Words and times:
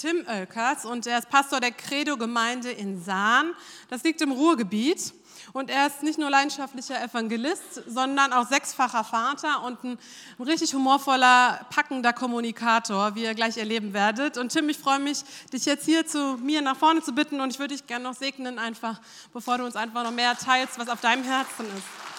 Tim 0.00 0.24
Oelkers 0.28 0.84
und 0.84 1.08
er 1.08 1.18
ist 1.18 1.28
Pastor 1.28 1.58
der 1.58 1.72
Credo-Gemeinde 1.72 2.70
in 2.70 3.02
Sahn. 3.02 3.50
Das 3.88 4.04
liegt 4.04 4.20
im 4.20 4.30
Ruhrgebiet. 4.30 5.12
Und 5.52 5.70
er 5.70 5.88
ist 5.88 6.04
nicht 6.04 6.18
nur 6.18 6.30
leidenschaftlicher 6.30 7.02
Evangelist, 7.02 7.82
sondern 7.88 8.32
auch 8.32 8.46
sechsfacher 8.46 9.02
Vater 9.02 9.64
und 9.64 9.82
ein 9.82 9.98
richtig 10.38 10.72
humorvoller, 10.74 11.66
packender 11.70 12.12
Kommunikator, 12.12 13.16
wie 13.16 13.24
ihr 13.24 13.34
gleich 13.34 13.56
erleben 13.56 13.92
werdet. 13.92 14.36
Und 14.38 14.52
Tim, 14.52 14.68
ich 14.68 14.78
freue 14.78 15.00
mich, 15.00 15.24
dich 15.52 15.64
jetzt 15.64 15.84
hier 15.84 16.06
zu 16.06 16.36
mir 16.36 16.62
nach 16.62 16.76
vorne 16.76 17.02
zu 17.02 17.12
bitten 17.12 17.40
und 17.40 17.50
ich 17.50 17.58
würde 17.58 17.74
dich 17.74 17.86
gerne 17.86 18.04
noch 18.04 18.14
segnen, 18.14 18.58
einfach, 18.60 19.00
bevor 19.32 19.58
du 19.58 19.64
uns 19.64 19.74
einfach 19.74 20.04
noch 20.04 20.12
mehr 20.12 20.36
teilst, 20.36 20.78
was 20.78 20.88
auf 20.88 21.00
deinem 21.00 21.24
Herzen 21.24 21.66
ist. 21.76 22.17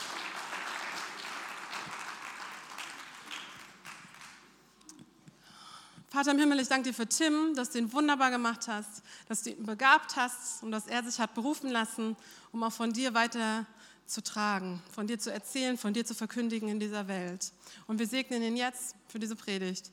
Vater 6.10 6.32
im 6.32 6.40
Himmel, 6.40 6.60
ich 6.60 6.68
danke 6.68 6.90
dir 6.90 6.94
für 6.94 7.08
Tim, 7.08 7.54
dass 7.56 7.70
du 7.70 7.78
ihn 7.78 7.94
wunderbar 7.94 8.32
gemacht 8.32 8.68
hast, 8.68 9.04
dass 9.28 9.44
du 9.44 9.52
ihn 9.52 9.64
begabt 9.64 10.16
hast 10.16 10.64
und 10.64 10.72
dass 10.72 10.88
er 10.88 11.04
sich 11.04 11.20
hat 11.20 11.36
berufen 11.36 11.70
lassen, 11.70 12.16
um 12.52 12.64
auch 12.64 12.74
von 12.74 12.92
dir 12.92 13.14
weiter 13.14 13.68
zu 14.08 14.24
tragen, 14.24 14.82
von 14.92 15.06
dir 15.06 15.20
zu 15.20 15.32
erzählen, 15.32 15.78
von 15.78 15.94
dir 15.94 16.04
zu 16.04 16.16
verkündigen 16.16 16.68
in 16.68 16.80
dieser 16.80 17.08
Welt. 17.08 17.54
Und 17.86 18.00
wir 18.00 18.08
segnen 18.08 18.42
ihn 18.42 18.58
jetzt 18.58 18.96
für 19.08 19.20
diese 19.20 19.36
Predigt 19.36 19.92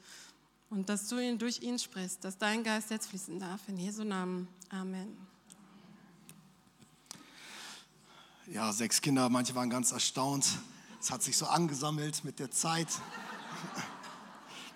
und 0.70 0.88
dass 0.88 1.08
du 1.08 1.18
ihn 1.18 1.38
durch 1.38 1.60
ihn 1.60 1.78
sprichst, 1.78 2.24
dass 2.24 2.38
dein 2.38 2.64
Geist 2.64 2.91
jetzt 2.91 3.08
fließen 3.08 3.38
darf. 3.38 3.60
In 3.69 3.77
Jesu 3.77 4.02
Namen. 4.02 4.48
Amen. 4.70 5.14
Ja, 8.46 8.72
sechs 8.72 9.02
Kinder, 9.02 9.28
manche 9.28 9.55
waren 9.55 9.69
ganz 9.69 9.92
erstaunt. 9.92 10.46
Es 10.98 11.10
hat 11.10 11.22
sich 11.22 11.36
so 11.36 11.44
angesammelt 11.44 12.24
mit 12.24 12.38
der 12.38 12.50
Zeit. 12.50 12.88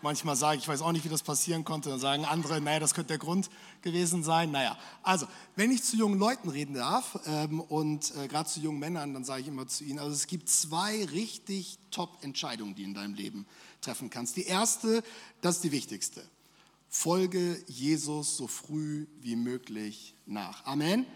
Manchmal 0.03 0.37
sage 0.37 0.59
ich, 0.59 0.69
weiß 0.69 0.83
auch 0.83 0.93
nicht, 0.93 1.05
wie 1.05 1.09
das 1.09 1.23
passieren 1.23 1.65
konnte. 1.65 1.91
Dann 1.91 2.01
sagen 2.01 2.25
andere, 2.25 2.61
naja, 2.61 2.81
das 2.81 2.95
könnte 2.95 3.09
der 3.09 3.19
Grund 3.19 3.51
gewesen 3.83 4.23
sein. 4.23 4.51
Naja, 4.51 4.79
also, 5.03 5.27
wenn 5.57 5.71
ich 5.71 5.83
zu 5.83 5.97
jungen 5.97 6.19
Leuten 6.19 6.49
reden 6.49 6.75
darf 6.75 7.19
ähm, 7.27 7.61
und 7.61 8.15
äh, 8.17 8.29
gerade 8.29 8.49
zu 8.49 8.61
jungen 8.61 8.79
Männern, 8.79 9.15
dann 9.15 9.25
sage 9.25 9.43
ich 9.43 9.49
immer 9.49 9.67
zu 9.67 9.85
ihnen, 9.85 9.99
also 9.99 10.13
es 10.13 10.27
gibt 10.27 10.49
zwei 10.49 11.05
richtig 11.07 11.79
Top-Entscheidungen, 11.91 12.75
die 12.75 12.83
du 12.83 12.89
in 12.89 12.95
deinem 12.95 13.15
Leben 13.15 13.47
treffen 13.81 14.11
kannst. 14.11 14.37
Die 14.37 14.45
erste, 14.45 15.03
das 15.41 15.57
ist 15.57 15.65
die 15.65 15.73
wichtigste. 15.73 16.23
Folge 16.89 17.63
Jesus 17.69 18.37
so 18.37 18.49
früh 18.49 19.07
wie 19.21 19.37
möglich 19.37 20.15
nach. 20.27 20.65
Amen. 20.67 21.07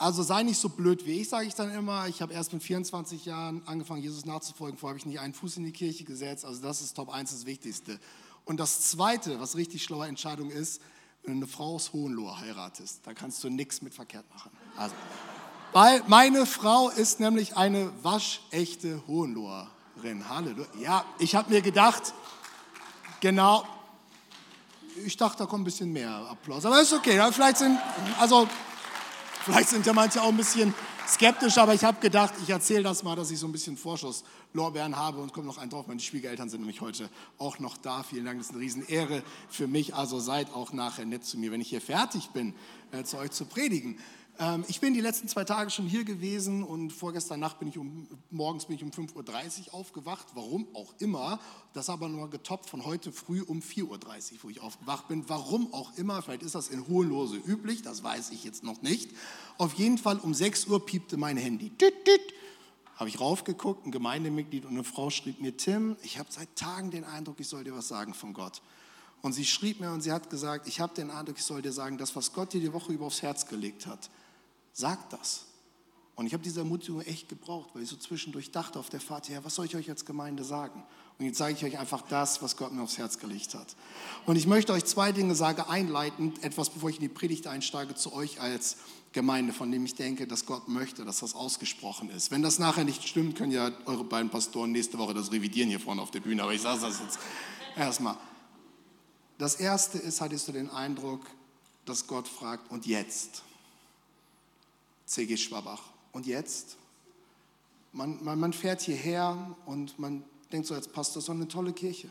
Also 0.00 0.22
sei 0.22 0.44
nicht 0.44 0.58
so 0.58 0.70
blöd 0.70 1.04
wie 1.04 1.20
ich, 1.20 1.28
sage 1.28 1.46
ich 1.46 1.54
dann 1.54 1.70
immer. 1.74 2.08
Ich 2.08 2.22
habe 2.22 2.32
erst 2.32 2.54
mit 2.54 2.62
24 2.62 3.26
Jahren 3.26 3.60
angefangen, 3.66 4.02
Jesus 4.02 4.24
nachzufolgen. 4.24 4.78
Vorher 4.78 4.94
habe 4.94 4.98
ich 4.98 5.04
nicht 5.04 5.20
einen 5.20 5.34
Fuß 5.34 5.58
in 5.58 5.64
die 5.64 5.72
Kirche 5.72 6.04
gesetzt. 6.04 6.46
Also 6.46 6.62
das 6.62 6.80
ist 6.80 6.94
Top 6.94 7.10
1 7.10 7.30
das 7.32 7.44
Wichtigste. 7.44 8.00
Und 8.46 8.58
das 8.58 8.80
Zweite, 8.80 9.38
was 9.40 9.56
richtig 9.56 9.84
schlaue 9.84 10.06
Entscheidung 10.06 10.50
ist, 10.50 10.80
wenn 11.22 11.34
du 11.34 11.40
eine 11.40 11.46
Frau 11.46 11.74
aus 11.74 11.92
Hohenlohe 11.92 12.34
heiratest, 12.40 13.00
da 13.04 13.12
kannst 13.12 13.44
du 13.44 13.50
nichts 13.50 13.82
mit 13.82 13.92
verkehrt 13.92 14.24
machen. 14.32 14.50
Also, 14.74 14.94
weil 15.74 16.02
meine 16.06 16.46
Frau 16.46 16.88
ist 16.88 17.20
nämlich 17.20 17.58
eine 17.58 17.92
waschechte 18.02 19.02
Hohenloherin. 19.06 20.26
Halleluja. 20.30 20.66
Ja, 20.80 21.04
ich 21.18 21.34
habe 21.34 21.50
mir 21.50 21.60
gedacht, 21.60 22.14
genau, 23.20 23.66
ich 25.04 25.18
dachte, 25.18 25.40
da 25.40 25.46
kommt 25.46 25.60
ein 25.60 25.64
bisschen 25.64 25.92
mehr 25.92 26.10
Applaus. 26.10 26.64
Aber 26.64 26.80
ist 26.80 26.94
okay. 26.94 27.20
Vielleicht 27.32 27.58
sind, 27.58 27.78
also 28.18 28.48
Vielleicht 29.42 29.70
sind 29.70 29.86
ja 29.86 29.94
manche 29.94 30.22
auch 30.22 30.28
ein 30.28 30.36
bisschen 30.36 30.74
skeptisch, 31.08 31.56
aber 31.56 31.72
ich 31.72 31.82
habe 31.82 31.98
gedacht, 32.00 32.34
ich 32.42 32.50
erzähle 32.50 32.82
das 32.82 33.02
mal, 33.02 33.16
dass 33.16 33.30
ich 33.30 33.38
so 33.38 33.46
ein 33.46 33.52
bisschen 33.52 33.78
Vorschusslorbeeren 33.78 34.96
habe 34.96 35.18
und 35.20 35.32
komme 35.32 35.46
noch 35.46 35.56
einen 35.56 35.70
drauf. 35.70 35.86
Meine 35.86 36.00
Schwiegereltern 36.00 36.50
sind 36.50 36.60
nämlich 36.60 36.82
heute 36.82 37.08
auch 37.38 37.58
noch 37.58 37.78
da. 37.78 38.02
Vielen 38.02 38.26
Dank, 38.26 38.38
das 38.38 38.48
ist 38.48 38.52
eine 38.52 38.60
Riesenehre 38.60 39.22
für 39.48 39.66
mich. 39.66 39.94
Also 39.94 40.20
seid 40.20 40.52
auch 40.52 40.74
nachher 40.74 41.06
nett 41.06 41.24
zu 41.24 41.38
mir, 41.38 41.52
wenn 41.52 41.62
ich 41.62 41.70
hier 41.70 41.80
fertig 41.80 42.28
bin, 42.30 42.54
äh, 42.92 43.02
zu 43.04 43.16
euch 43.16 43.30
zu 43.30 43.46
predigen. 43.46 43.98
Ähm, 44.40 44.64
ich 44.68 44.80
bin 44.80 44.94
die 44.94 45.02
letzten 45.02 45.28
zwei 45.28 45.44
Tage 45.44 45.70
schon 45.70 45.86
hier 45.86 46.02
gewesen 46.02 46.64
und 46.64 46.92
vorgestern 46.92 47.40
Nacht 47.40 47.58
bin 47.58 47.68
ich 47.68 47.76
um, 47.76 48.08
morgens 48.30 48.64
bin 48.64 48.76
ich 48.76 48.82
um 48.82 48.90
5.30 48.90 49.68
Uhr 49.68 49.74
aufgewacht, 49.74 50.28
warum 50.34 50.66
auch 50.74 50.94
immer. 50.98 51.38
Das 51.74 51.90
aber 51.90 52.08
nur 52.08 52.30
getoppt 52.30 52.68
von 52.68 52.86
heute 52.86 53.12
früh 53.12 53.42
um 53.42 53.60
4.30 53.60 53.84
Uhr, 53.84 54.38
wo 54.42 54.48
ich 54.48 54.62
aufgewacht 54.62 55.08
bin. 55.08 55.28
Warum 55.28 55.72
auch 55.74 55.96
immer, 55.98 56.22
vielleicht 56.22 56.42
ist 56.42 56.54
das 56.54 56.68
in 56.68 56.88
Hohenlose 56.88 57.36
üblich, 57.36 57.82
das 57.82 58.02
weiß 58.02 58.30
ich 58.30 58.42
jetzt 58.42 58.64
noch 58.64 58.80
nicht. 58.80 59.10
Auf 59.58 59.74
jeden 59.74 59.98
Fall 59.98 60.16
um 60.16 60.32
6 60.32 60.66
Uhr 60.68 60.84
piepte 60.86 61.18
mein 61.18 61.36
Handy. 61.36 61.70
Habe 62.96 63.10
ich 63.10 63.20
raufgeguckt, 63.20 63.86
ein 63.86 63.92
Gemeindemitglied 63.92 64.64
und 64.64 64.72
eine 64.72 64.84
Frau 64.84 65.10
schrieb 65.10 65.40
mir, 65.40 65.56
Tim, 65.56 65.96
ich 66.02 66.18
habe 66.18 66.30
seit 66.32 66.56
Tagen 66.56 66.90
den 66.90 67.04
Eindruck, 67.04 67.40
ich 67.40 67.48
soll 67.48 67.64
dir 67.64 67.74
was 67.74 67.88
sagen 67.88 68.14
von 68.14 68.32
Gott. 68.32 68.62
Und 69.22 69.34
sie 69.34 69.44
schrieb 69.44 69.80
mir 69.80 69.90
und 69.90 70.00
sie 70.00 70.12
hat 70.12 70.30
gesagt, 70.30 70.66
ich 70.66 70.80
habe 70.80 70.94
den 70.94 71.10
Eindruck, 71.10 71.36
ich 71.36 71.44
soll 71.44 71.60
dir 71.60 71.72
sagen, 71.72 71.98
das, 71.98 72.16
was 72.16 72.32
Gott 72.32 72.54
dir 72.54 72.60
die 72.60 72.72
Woche 72.72 72.92
über 72.92 73.04
aufs 73.04 73.20
Herz 73.20 73.46
gelegt 73.46 73.86
hat, 73.86 74.08
sagt 74.72 75.12
das. 75.12 75.46
Und 76.20 76.26
ich 76.26 76.34
habe 76.34 76.42
diese 76.42 76.60
Ermutigung 76.60 77.00
echt 77.00 77.30
gebraucht, 77.30 77.70
weil 77.72 77.82
ich 77.82 77.88
so 77.88 77.96
zwischendurch 77.96 78.50
dachte 78.50 78.78
auf 78.78 78.90
der 78.90 79.00
Fahrt 79.00 79.30
her, 79.30 79.42
was 79.42 79.54
soll 79.54 79.64
ich 79.64 79.74
euch 79.74 79.88
als 79.88 80.04
Gemeinde 80.04 80.44
sagen? 80.44 80.82
Und 81.18 81.24
jetzt 81.24 81.38
sage 81.38 81.54
ich 81.54 81.64
euch 81.64 81.78
einfach 81.78 82.02
das, 82.02 82.42
was 82.42 82.56
Gott 82.58 82.72
mir 82.72 82.82
aufs 82.82 82.98
Herz 82.98 83.18
gelegt 83.18 83.54
hat. 83.54 83.74
Und 84.26 84.36
ich 84.36 84.46
möchte 84.46 84.72
euch 84.72 84.84
zwei 84.84 85.12
Dinge 85.12 85.34
sagen, 85.34 85.62
einleitend, 85.62 86.42
etwas, 86.44 86.68
bevor 86.68 86.90
ich 86.90 86.96
in 86.96 87.02
die 87.02 87.08
Predigt 87.08 87.46
einsteige, 87.46 87.94
zu 87.94 88.12
euch 88.12 88.40
als 88.40 88.76
Gemeinde, 89.12 89.52
von 89.52 89.72
dem 89.72 89.84
ich 89.84 89.94
denke, 89.94 90.26
dass 90.26 90.46
Gott 90.46 90.68
möchte, 90.68 91.04
dass 91.04 91.20
das 91.20 91.34
ausgesprochen 91.34 92.10
ist. 92.10 92.30
Wenn 92.30 92.42
das 92.42 92.58
nachher 92.58 92.84
nicht 92.84 93.08
stimmt, 93.08 93.36
können 93.36 93.52
ja 93.52 93.72
eure 93.86 94.04
beiden 94.04 94.30
Pastoren 94.30 94.72
nächste 94.72 94.98
Woche 94.98 95.14
das 95.14 95.32
revidieren 95.32 95.68
hier 95.68 95.80
vorne 95.80 96.02
auf 96.02 96.10
der 96.10 96.20
Bühne, 96.20 96.42
aber 96.42 96.52
ich 96.52 96.60
sage 96.60 96.80
das 96.82 97.00
jetzt 97.00 97.18
erstmal. 97.76 98.16
Das 99.38 99.54
erste 99.54 99.98
ist, 99.98 100.20
hattest 100.20 100.48
du 100.48 100.52
den 100.52 100.70
Eindruck, 100.70 101.22
dass 101.86 102.06
Gott 102.06 102.28
fragt, 102.28 102.70
und 102.70 102.84
jetzt? 102.84 103.42
C.G. 105.10 105.36
Schwabach. 105.36 105.82
Und 106.12 106.26
jetzt? 106.26 106.76
Man, 107.92 108.22
man, 108.22 108.38
man 108.38 108.52
fährt 108.52 108.80
hierher 108.80 109.56
und 109.66 109.98
man 109.98 110.22
denkt 110.52 110.68
so 110.68 110.74
als 110.74 110.86
Pastor, 110.86 111.16
das 111.16 111.24
ist 111.24 111.30
eine 111.30 111.48
tolle 111.48 111.72
Kirche. 111.72 112.08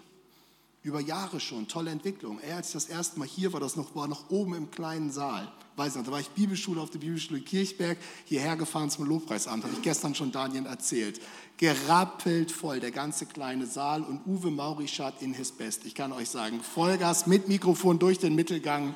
Über 0.83 0.99
Jahre 0.99 1.39
schon, 1.39 1.69
tolle 1.69 1.91
Entwicklung. 1.91 2.41
Er, 2.41 2.57
als 2.57 2.67
ich 2.67 2.73
das 2.73 2.85
erste 2.89 3.17
Mal 3.17 3.27
hier 3.27 3.53
war, 3.53 3.61
das 3.61 3.77
noch, 3.77 3.95
war 3.95 4.09
noch 4.09 4.29
oben 4.29 4.53
im 4.53 4.69
kleinen 4.69 5.11
Saal. 5.11 5.49
Weiß 5.77 5.95
nicht, 5.95 6.07
da 6.07 6.11
war 6.11 6.19
ich 6.19 6.27
Bibelschule 6.31 6.81
auf 6.81 6.89
der 6.89 6.99
Bibelschule 6.99 7.39
Kirchberg, 7.39 7.97
hierher 8.25 8.57
gefahren 8.57 8.89
zum 8.89 9.05
Lobpreisamt, 9.05 9.63
habe 9.63 9.73
ich 9.73 9.81
gestern 9.81 10.13
schon 10.13 10.33
Daniel 10.33 10.65
erzählt. 10.65 11.21
Gerappelt 11.55 12.51
voll, 12.51 12.81
der 12.81 12.91
ganze 12.91 13.25
kleine 13.27 13.65
Saal 13.65 14.03
und 14.03 14.25
Uwe 14.25 14.51
Maurichat 14.51 15.21
in 15.21 15.33
his 15.33 15.53
best. 15.53 15.85
Ich 15.85 15.95
kann 15.95 16.11
euch 16.11 16.29
sagen, 16.29 16.61
Vollgas 16.61 17.27
mit 17.27 17.47
Mikrofon 17.47 17.97
durch 17.97 18.19
den 18.19 18.35
Mittelgang. 18.35 18.93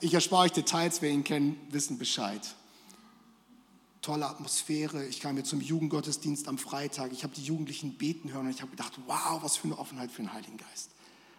Ich 0.00 0.12
erspare 0.12 0.46
euch 0.46 0.52
Details, 0.52 1.02
wer 1.02 1.10
ihn 1.10 1.22
kennt, 1.22 1.72
wissen 1.72 1.98
Bescheid 1.98 2.42
tolle 4.06 4.28
Atmosphäre. 4.28 5.04
Ich 5.06 5.18
kam 5.18 5.36
jetzt 5.36 5.50
zum 5.50 5.60
Jugendgottesdienst 5.60 6.46
am 6.46 6.58
Freitag. 6.58 7.10
Ich 7.10 7.24
habe 7.24 7.34
die 7.34 7.42
Jugendlichen 7.42 7.98
beten 7.98 8.32
hören 8.32 8.46
und 8.46 8.52
ich 8.52 8.62
habe 8.62 8.70
gedacht, 8.70 8.92
wow, 9.06 9.42
was 9.42 9.56
für 9.56 9.64
eine 9.64 9.76
Offenheit 9.78 10.12
für 10.12 10.22
den 10.22 10.32
Heiligen 10.32 10.58
Geist. 10.58 10.90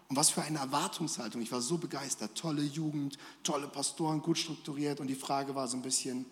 Und 0.10 0.18
was 0.18 0.32
für 0.32 0.42
eine 0.42 0.60
Erwartungshaltung. 0.60 1.42
Ich 1.42 1.52
war 1.52 1.62
so 1.62 1.78
begeistert. 1.78 2.38
Tolle 2.38 2.62
Jugend, 2.62 3.18
tolle 3.44 3.70
Pastoren, 3.70 4.22
gut 4.22 4.38
strukturiert. 4.38 5.00
Und 5.00 5.08
die 5.08 5.16
Frage 5.16 5.56
war 5.56 5.70
so 5.70 5.78
ein 5.78 5.82
bisschen, 5.82 6.26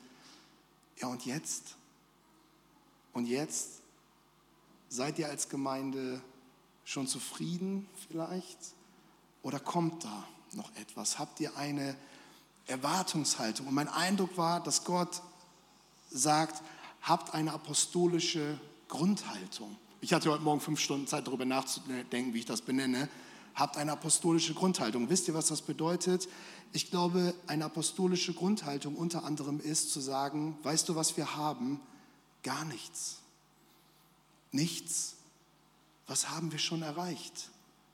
ja 0.98 1.08
und 1.08 1.26
jetzt? 1.26 1.78
Und 3.14 3.28
jetzt? 3.28 3.80
Seid 4.90 5.18
ihr 5.20 5.30
als 5.30 5.48
Gemeinde 5.48 6.22
schon 6.84 7.08
zufrieden 7.08 7.88
vielleicht? 8.10 8.58
Oder 9.42 9.62
kommt 9.62 10.04
da 10.04 10.28
noch 10.52 10.76
etwas? 10.76 11.18
Habt 11.18 11.40
ihr 11.40 11.56
eine 11.56 11.96
Erwartungshaltung? 12.68 13.68
Und 13.68 13.74
mein 13.74 13.88
Eindruck 13.88 14.36
war, 14.38 14.62
dass 14.62 14.84
Gott 14.84 15.22
sagt, 16.10 16.62
habt 17.02 17.34
eine 17.34 17.54
apostolische 17.54 18.60
Grundhaltung. 18.88 19.76
Ich 20.02 20.14
hatte 20.14 20.30
heute 20.32 20.44
Morgen 20.44 20.62
fünf 20.62 20.80
Stunden 20.80 21.08
Zeit, 21.08 21.28
darüber 21.28 21.46
nachzudenken, 21.46 22.34
wie 22.34 22.40
ich 22.40 22.46
das 22.46 22.62
benenne. 22.62 23.10
Habt 23.56 23.78
eine 23.78 23.94
apostolische 23.94 24.54
Grundhaltung. 24.54 25.10
Wisst 25.10 25.28
ihr, 25.28 25.34
was 25.34 25.48
das 25.48 25.62
bedeutet? 25.62 26.28
Ich 26.74 26.92
glaube, 26.92 27.34
eine 27.48 27.66
apostolische 27.66 28.34
Grundhaltung 28.34 28.96
unter 28.96 29.24
anderem 29.24 29.60
ist 29.60 29.92
zu 29.92 30.02
sagen, 30.02 30.58
weißt 30.64 30.90
du, 30.90 30.96
was 30.96 31.16
wir 31.16 31.36
haben? 31.36 31.80
Gar 32.44 32.66
nichts. 32.66 33.20
Nichts. 34.52 35.16
Was 36.06 36.30
haben 36.30 36.52
wir 36.52 36.60
schon 36.60 36.82
erreicht? 36.82 37.50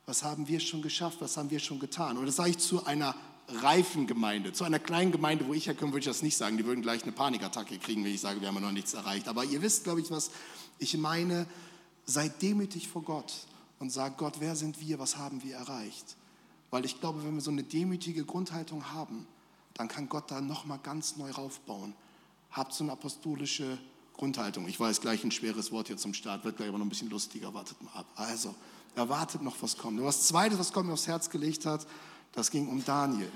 Was 0.05 0.23
haben 0.23 0.47
wir 0.47 0.59
schon 0.59 0.81
geschafft? 0.81 1.21
Was 1.21 1.37
haben 1.37 1.49
wir 1.49 1.59
schon 1.59 1.79
getan? 1.79 2.17
Und 2.17 2.25
das 2.25 2.35
sage 2.35 2.49
ich 2.49 2.57
zu 2.57 2.85
einer 2.85 3.15
reifen 3.61 4.07
Gemeinde. 4.07 4.53
Zu 4.53 4.63
einer 4.63 4.79
kleinen 4.79 5.11
Gemeinde, 5.11 5.47
wo 5.47 5.53
ich 5.53 5.67
herkomme, 5.67 5.93
würde 5.93 6.01
ich 6.01 6.05
das 6.05 6.21
nicht 6.21 6.37
sagen. 6.37 6.57
Die 6.57 6.65
würden 6.65 6.81
gleich 6.81 7.03
eine 7.03 7.11
Panikattacke 7.11 7.77
kriegen, 7.77 8.03
wenn 8.03 8.13
ich 8.13 8.21
sage, 8.21 8.41
wir 8.41 8.47
haben 8.47 8.61
noch 8.61 8.71
nichts 8.71 8.93
erreicht. 8.93 9.27
Aber 9.27 9.43
ihr 9.43 9.61
wisst, 9.61 9.83
glaube 9.83 10.01
ich, 10.01 10.11
was 10.11 10.31
ich 10.79 10.97
meine. 10.97 11.47
Seid 12.05 12.41
demütig 12.41 12.87
vor 12.87 13.03
Gott 13.03 13.31
und 13.79 13.91
sagt 13.91 14.17
Gott, 14.17 14.35
wer 14.39 14.55
sind 14.55 14.81
wir, 14.81 14.97
was 14.97 15.17
haben 15.17 15.43
wir 15.43 15.55
erreicht? 15.55 16.17
Weil 16.71 16.83
ich 16.83 16.99
glaube, 16.99 17.23
wenn 17.23 17.35
wir 17.35 17.41
so 17.41 17.51
eine 17.51 17.63
demütige 17.63 18.25
Grundhaltung 18.25 18.91
haben, 18.91 19.27
dann 19.75 19.87
kann 19.87 20.09
Gott 20.09 20.31
da 20.31 20.41
nochmal 20.41 20.79
ganz 20.81 21.15
neu 21.17 21.29
raufbauen. 21.31 21.93
Habt 22.51 22.73
so 22.73 22.83
eine 22.83 22.93
apostolische 22.93 23.77
Grundhaltung. 24.13 24.67
Ich 24.67 24.79
weiß 24.79 25.01
gleich 25.01 25.23
ein 25.23 25.31
schweres 25.31 25.71
Wort 25.71 25.87
hier 25.87 25.97
zum 25.97 26.13
Start, 26.13 26.43
wird 26.43 26.57
gleich 26.57 26.69
aber 26.69 26.77
noch 26.77 26.85
ein 26.85 26.89
bisschen 26.89 27.09
lustiger, 27.09 27.53
wartet 27.53 27.81
mal 27.81 27.91
ab. 27.93 28.05
Also, 28.15 28.55
erwartet 28.95 29.41
noch, 29.41 29.55
was 29.61 29.77
kommt. 29.77 29.99
Und 29.99 30.05
das 30.05 30.27
Zweite, 30.27 30.57
was 30.59 30.73
Gott 30.73 30.85
mir 30.85 30.93
aufs 30.93 31.07
Herz 31.07 31.29
gelegt 31.29 31.65
hat, 31.65 31.87
Das 32.33 32.51
ging 32.51 32.67
um 32.67 32.83
Daniel. 32.83 33.31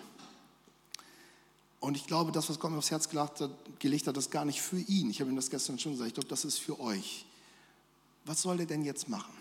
Und 1.80 1.96
ich 1.96 2.08
glaube, 2.08 2.32
das, 2.32 2.50
was 2.50 2.60
Gott 2.60 2.72
mir 2.72 2.78
aufs 2.78 2.90
Herz 2.90 3.10
gelegt 3.80 4.08
hat, 4.08 4.18
ist 4.18 4.32
gar 4.32 4.46
nicht 4.46 4.62
für 4.62 4.80
ihn. 4.80 5.10
Ich 5.10 5.20
habe 5.20 5.30
ihm 5.30 5.36
das 5.36 5.50
gestern 5.50 5.78
schon 5.78 5.92
gesagt. 5.92 6.08
Ich 6.08 6.14
glaube, 6.16 6.30
das 6.30 6.46
ist 6.46 6.58
für 6.58 6.80
euch. 6.80 7.26
Was 8.26 8.42
soll 8.42 8.60
er 8.60 8.66
denn 8.66 8.84
jetzt 8.84 9.08
machen? 9.08 9.34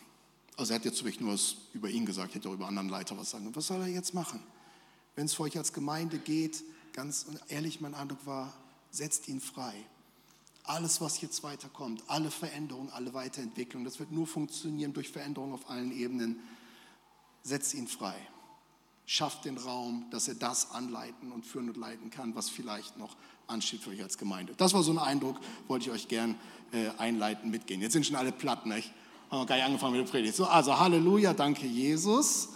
Also 0.56 0.72
er 0.72 0.78
hat 0.78 0.84
jetzt 0.84 1.00
vielleicht 1.00 1.20
nur 1.20 1.32
was 1.32 1.56
über 1.72 1.88
ihn 1.88 2.04
gesagt, 2.06 2.30
ich 2.30 2.34
hätte 2.36 2.48
auch 2.48 2.52
über 2.52 2.68
anderen 2.68 2.88
Leiter 2.88 3.16
was 3.16 3.30
sagen. 3.30 3.50
Was 3.54 3.66
soll 3.66 3.80
er 3.80 3.88
jetzt 3.88 4.14
machen? 4.14 4.40
Wenn 5.16 5.26
es 5.26 5.34
für 5.34 5.44
euch 5.44 5.56
als 5.56 5.72
Gemeinde 5.72 6.18
geht, 6.18 6.62
ganz 6.92 7.26
ehrlich, 7.48 7.80
mein 7.80 7.94
Eindruck 7.94 8.26
war, 8.26 8.52
setzt 8.90 9.26
ihn 9.28 9.40
frei. 9.40 9.74
Alles, 10.64 11.00
was 11.00 11.20
jetzt 11.20 11.42
weiterkommt, 11.42 12.02
alle 12.08 12.30
Veränderungen, 12.30 12.90
alle 12.90 13.14
Weiterentwicklungen, 13.14 13.84
das 13.84 13.98
wird 13.98 14.12
nur 14.12 14.26
funktionieren 14.26 14.92
durch 14.92 15.10
Veränderungen 15.10 15.54
auf 15.54 15.68
allen 15.68 15.92
Ebenen. 15.92 16.40
Setzt 17.42 17.74
ihn 17.74 17.88
frei. 17.88 18.16
Schafft 19.06 19.44
den 19.44 19.58
Raum, 19.58 20.06
dass 20.10 20.28
er 20.28 20.34
das 20.34 20.70
anleiten 20.70 21.30
und 21.32 21.44
führen 21.44 21.68
und 21.68 21.76
leiten 21.76 22.10
kann, 22.10 22.34
was 22.34 22.48
vielleicht 22.48 22.96
noch 22.96 23.16
ansteht 23.46 23.82
für 23.82 23.90
euch 23.90 24.02
als 24.02 24.16
Gemeinde. 24.16 24.54
Das 24.56 24.72
war 24.72 24.82
so 24.82 24.92
ein 24.92 24.98
Eindruck, 24.98 25.38
wollte 25.68 25.86
ich 25.86 25.90
euch 25.90 26.08
gern 26.08 26.36
äh, 26.72 26.88
einleiten, 26.98 27.50
mitgehen. 27.50 27.80
Jetzt 27.80 27.92
sind 27.92 28.06
schon 28.06 28.16
alle 28.16 28.32
platt, 28.32 28.66
nicht? 28.66 28.92
Haben 29.30 29.42
wir 29.42 29.46
gar 29.46 29.56
nicht 29.56 29.64
angefangen 29.64 29.96
mit 29.96 30.06
der 30.06 30.10
Predigt. 30.10 30.36
So, 30.36 30.46
also 30.46 30.78
Halleluja, 30.78 31.34
danke 31.34 31.66
Jesus. 31.66 32.50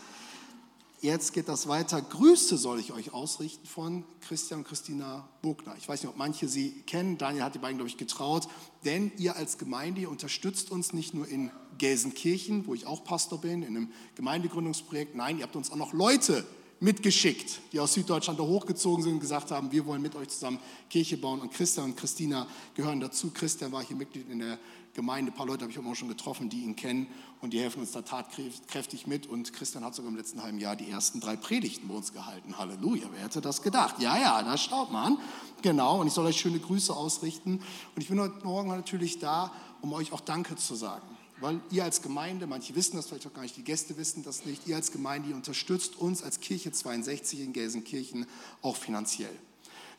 Jetzt 1.00 1.32
geht 1.32 1.48
das 1.48 1.68
weiter. 1.68 2.02
Grüße 2.02 2.56
soll 2.56 2.80
ich 2.80 2.92
euch 2.92 3.12
ausrichten 3.12 3.66
von 3.66 4.04
Christian 4.20 4.60
und 4.60 4.66
Christina 4.66 5.28
Bogner. 5.42 5.76
Ich 5.78 5.88
weiß 5.88 6.02
nicht, 6.02 6.10
ob 6.10 6.16
manche 6.16 6.48
sie 6.48 6.82
kennen. 6.86 7.18
Daniel 7.18 7.44
hat 7.44 7.54
die 7.54 7.60
beiden, 7.60 7.76
glaube 7.76 7.88
ich, 7.88 7.96
getraut. 7.96 8.48
Denn 8.84 9.12
ihr 9.16 9.36
als 9.36 9.58
Gemeinde 9.58 10.00
ihr 10.00 10.10
unterstützt 10.10 10.72
uns 10.72 10.92
nicht 10.92 11.14
nur 11.14 11.28
in 11.28 11.52
Gelsenkirchen, 11.78 12.66
wo 12.66 12.74
ich 12.74 12.86
auch 12.86 13.04
Pastor 13.04 13.40
bin, 13.40 13.62
in 13.62 13.76
einem 13.76 13.92
Gemeindegründungsprojekt. 14.16 15.14
Nein, 15.14 15.38
ihr 15.38 15.44
habt 15.44 15.56
uns 15.56 15.70
auch 15.70 15.76
noch 15.76 15.92
Leute 15.92 16.44
mitgeschickt, 16.80 17.60
die 17.72 17.80
aus 17.80 17.94
Süddeutschland 17.94 18.38
da 18.38 18.44
hochgezogen 18.44 19.02
sind 19.02 19.14
und 19.14 19.20
gesagt 19.20 19.50
haben, 19.50 19.72
wir 19.72 19.84
wollen 19.86 20.02
mit 20.02 20.14
euch 20.14 20.28
zusammen 20.28 20.58
Kirche 20.88 21.16
bauen. 21.16 21.40
Und 21.40 21.52
Christian 21.52 21.86
und 21.86 21.96
Christina 21.96 22.46
gehören 22.74 23.00
dazu. 23.00 23.30
Christian 23.30 23.72
war 23.72 23.82
hier 23.82 23.96
Mitglied 23.96 24.30
in 24.30 24.38
der 24.38 24.58
Gemeinde. 24.94 25.32
Ein 25.32 25.34
paar 25.34 25.46
Leute 25.46 25.62
habe 25.62 25.72
ich 25.72 25.78
auch 25.78 25.94
schon 25.94 26.08
getroffen, 26.08 26.48
die 26.48 26.62
ihn 26.62 26.76
kennen 26.76 27.08
und 27.40 27.52
die 27.52 27.60
helfen 27.60 27.80
uns 27.80 27.92
da 27.92 28.02
tatkräftig 28.02 29.06
mit. 29.06 29.26
Und 29.26 29.52
Christian 29.52 29.84
hat 29.84 29.94
sogar 29.94 30.10
im 30.10 30.16
letzten 30.16 30.42
halben 30.42 30.58
Jahr 30.58 30.76
die 30.76 30.88
ersten 30.88 31.20
drei 31.20 31.36
Predigten 31.36 31.88
bei 31.88 31.94
uns 31.94 32.12
gehalten. 32.12 32.58
Halleluja, 32.58 33.08
wer 33.12 33.24
hätte 33.24 33.40
das 33.40 33.62
gedacht? 33.62 33.96
Ja, 34.00 34.16
ja, 34.16 34.42
da 34.42 34.56
staut 34.56 34.92
man. 34.92 35.18
Genau, 35.62 36.00
und 36.00 36.06
ich 36.06 36.12
soll 36.12 36.26
euch 36.26 36.38
schöne 36.38 36.60
Grüße 36.60 36.94
ausrichten. 36.94 37.60
Und 37.94 38.02
ich 38.02 38.08
bin 38.08 38.20
heute 38.20 38.44
Morgen 38.44 38.68
natürlich 38.68 39.18
da, 39.18 39.52
um 39.80 39.92
euch 39.92 40.12
auch 40.12 40.20
Danke 40.20 40.54
zu 40.54 40.76
sagen. 40.76 41.17
Weil 41.40 41.60
ihr 41.70 41.84
als 41.84 42.02
Gemeinde, 42.02 42.46
manche 42.46 42.74
wissen 42.74 42.96
das 42.96 43.06
vielleicht 43.06 43.26
auch 43.26 43.32
gar 43.32 43.42
nicht, 43.42 43.56
die 43.56 43.62
Gäste 43.62 43.96
wissen 43.96 44.24
das 44.24 44.44
nicht, 44.44 44.66
ihr 44.66 44.76
als 44.76 44.90
Gemeinde, 44.90 45.28
ihr 45.30 45.36
unterstützt 45.36 45.96
uns 45.96 46.22
als 46.22 46.40
Kirche 46.40 46.72
62 46.72 47.40
in 47.40 47.52
Gelsenkirchen 47.52 48.26
auch 48.60 48.76
finanziell. 48.76 49.36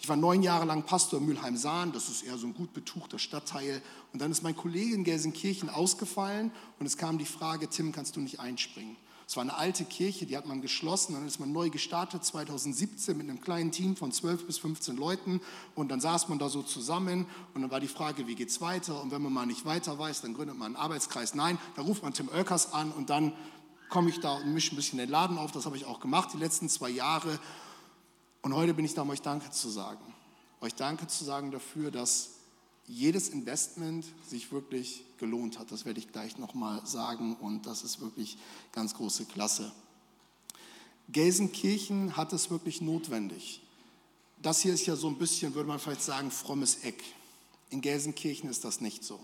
Ich 0.01 0.07
war 0.07 0.15
neun 0.15 0.43
Jahre 0.43 0.65
lang 0.65 0.83
Pastor 0.83 1.19
in 1.19 1.25
Mülheim-Sahn, 1.25 1.91
das 1.91 2.09
ist 2.09 2.23
eher 2.23 2.37
so 2.37 2.47
ein 2.47 2.53
gut 2.53 2.73
betuchter 2.73 3.19
Stadtteil. 3.19 3.81
Und 4.13 4.21
dann 4.21 4.31
ist 4.31 4.43
mein 4.43 4.55
Kollege 4.55 4.95
in 4.95 5.03
Gelsenkirchen 5.03 5.69
ausgefallen 5.69 6.51
und 6.79 6.85
es 6.85 6.97
kam 6.97 7.17
die 7.17 7.25
Frage, 7.25 7.67
Tim, 7.67 7.91
kannst 7.91 8.15
du 8.15 8.21
nicht 8.21 8.39
einspringen? 8.39 8.95
Es 9.29 9.35
war 9.35 9.43
eine 9.43 9.55
alte 9.55 9.85
Kirche, 9.85 10.25
die 10.25 10.35
hat 10.35 10.47
man 10.47 10.59
geschlossen, 10.59 11.13
dann 11.13 11.27
ist 11.27 11.39
man 11.39 11.51
neu 11.51 11.69
gestartet 11.69 12.25
2017 12.25 13.15
mit 13.15 13.29
einem 13.29 13.39
kleinen 13.39 13.71
Team 13.71 13.95
von 13.95 14.11
12 14.11 14.47
bis 14.47 14.57
15 14.57 14.97
Leuten 14.97 15.39
und 15.75 15.89
dann 15.89 16.01
saß 16.01 16.29
man 16.29 16.39
da 16.39 16.49
so 16.49 16.63
zusammen 16.63 17.27
und 17.53 17.61
dann 17.61 17.69
war 17.69 17.79
die 17.79 17.87
Frage, 17.87 18.25
wie 18.25 18.33
geht 18.33 18.49
es 18.49 18.59
weiter 18.59 18.99
und 18.99 19.11
wenn 19.11 19.21
man 19.21 19.31
mal 19.31 19.45
nicht 19.45 19.65
weiter 19.65 19.99
weiß, 19.99 20.21
dann 20.21 20.33
gründet 20.33 20.57
man 20.57 20.75
einen 20.75 20.75
Arbeitskreis. 20.77 21.35
Nein, 21.35 21.59
da 21.75 21.83
ruft 21.83 22.01
man 22.01 22.11
Tim 22.11 22.27
Oelkers 22.29 22.73
an 22.73 22.91
und 22.91 23.11
dann 23.11 23.33
komme 23.89 24.09
ich 24.09 24.19
da 24.19 24.37
und 24.37 24.51
mische 24.51 24.73
ein 24.73 24.77
bisschen 24.77 24.97
den 24.97 25.09
Laden 25.09 25.37
auf, 25.37 25.51
das 25.51 25.67
habe 25.67 25.77
ich 25.77 25.85
auch 25.85 25.99
gemacht 25.99 26.29
die 26.33 26.39
letzten 26.39 26.67
zwei 26.67 26.89
Jahre 26.89 27.37
und 28.41 28.55
heute 28.55 28.73
bin 28.73 28.83
ich 28.83 28.95
da, 28.95 29.03
um 29.03 29.11
euch 29.11 29.21
Danke 29.21 29.51
zu 29.51 29.69
sagen. 29.69 30.01
Euch 30.59 30.73
Danke 30.73 31.05
zu 31.05 31.23
sagen 31.23 31.51
dafür, 31.51 31.91
dass 31.91 32.38
jedes 32.89 33.29
Investment 33.29 34.03
sich 34.27 34.51
wirklich 34.51 35.03
gelohnt 35.19 35.59
hat. 35.59 35.71
Das 35.71 35.85
werde 35.85 35.99
ich 35.99 36.11
gleich 36.11 36.37
nochmal 36.39 36.85
sagen 36.87 37.35
und 37.35 37.67
das 37.67 37.83
ist 37.83 38.01
wirklich 38.01 38.37
ganz 38.71 38.95
große 38.95 39.25
Klasse. 39.25 39.71
Gelsenkirchen 41.11 42.17
hat 42.17 42.33
es 42.33 42.49
wirklich 42.49 42.81
notwendig. 42.81 43.61
Das 44.41 44.61
hier 44.61 44.73
ist 44.73 44.87
ja 44.87 44.95
so 44.95 45.07
ein 45.07 45.17
bisschen, 45.17 45.53
würde 45.53 45.67
man 45.67 45.79
vielleicht 45.79 46.01
sagen, 46.01 46.31
frommes 46.31 46.83
Eck. 46.83 47.03
In 47.69 47.81
Gelsenkirchen 47.81 48.49
ist 48.49 48.63
das 48.63 48.81
nicht 48.81 49.03
so. 49.03 49.19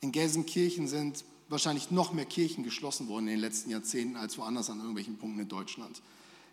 In 0.00 0.12
Gelsenkirchen 0.12 0.86
sind 0.86 1.24
wahrscheinlich 1.48 1.90
noch 1.90 2.12
mehr 2.12 2.24
Kirchen 2.24 2.62
geschlossen 2.62 3.08
worden 3.08 3.26
in 3.26 3.34
den 3.34 3.40
letzten 3.40 3.70
Jahrzehnten 3.70 4.16
als 4.16 4.38
woanders 4.38 4.70
an 4.70 4.78
irgendwelchen 4.78 5.16
Punkten 5.16 5.40
in 5.40 5.48
Deutschland. 5.48 6.02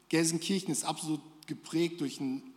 Gelsenkirchen 0.10 0.72
ist 0.72 0.84
absolut 0.84 1.22
geprägt 1.46 2.02
durch 2.02 2.20
einen 2.20 2.53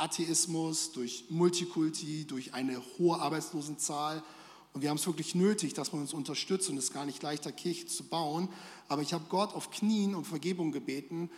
Atheismus, 0.00 0.92
durch 0.92 1.24
Multikulti, 1.28 2.26
durch 2.26 2.54
eine 2.54 2.80
hohe 2.98 3.20
Arbeitslosenzahl. 3.20 4.22
Und 4.72 4.82
wir 4.82 4.90
haben 4.90 4.96
es 4.96 5.06
wirklich 5.06 5.34
nötig, 5.34 5.74
dass 5.74 5.92
man 5.92 6.02
uns 6.02 6.12
unterstützt 6.12 6.70
und 6.70 6.76
es 6.76 6.84
ist 6.84 6.92
gar 6.92 7.04
nicht 7.04 7.22
leichter, 7.22 7.52
Kirche 7.52 7.86
zu 7.86 8.04
bauen. 8.04 8.48
Aber 8.88 9.02
ich 9.02 9.12
habe 9.12 9.24
Gott 9.28 9.54
auf 9.54 9.70
Knien 9.70 10.14
um 10.14 10.24
Vergebung 10.24 10.72
gebeten, 10.72 11.30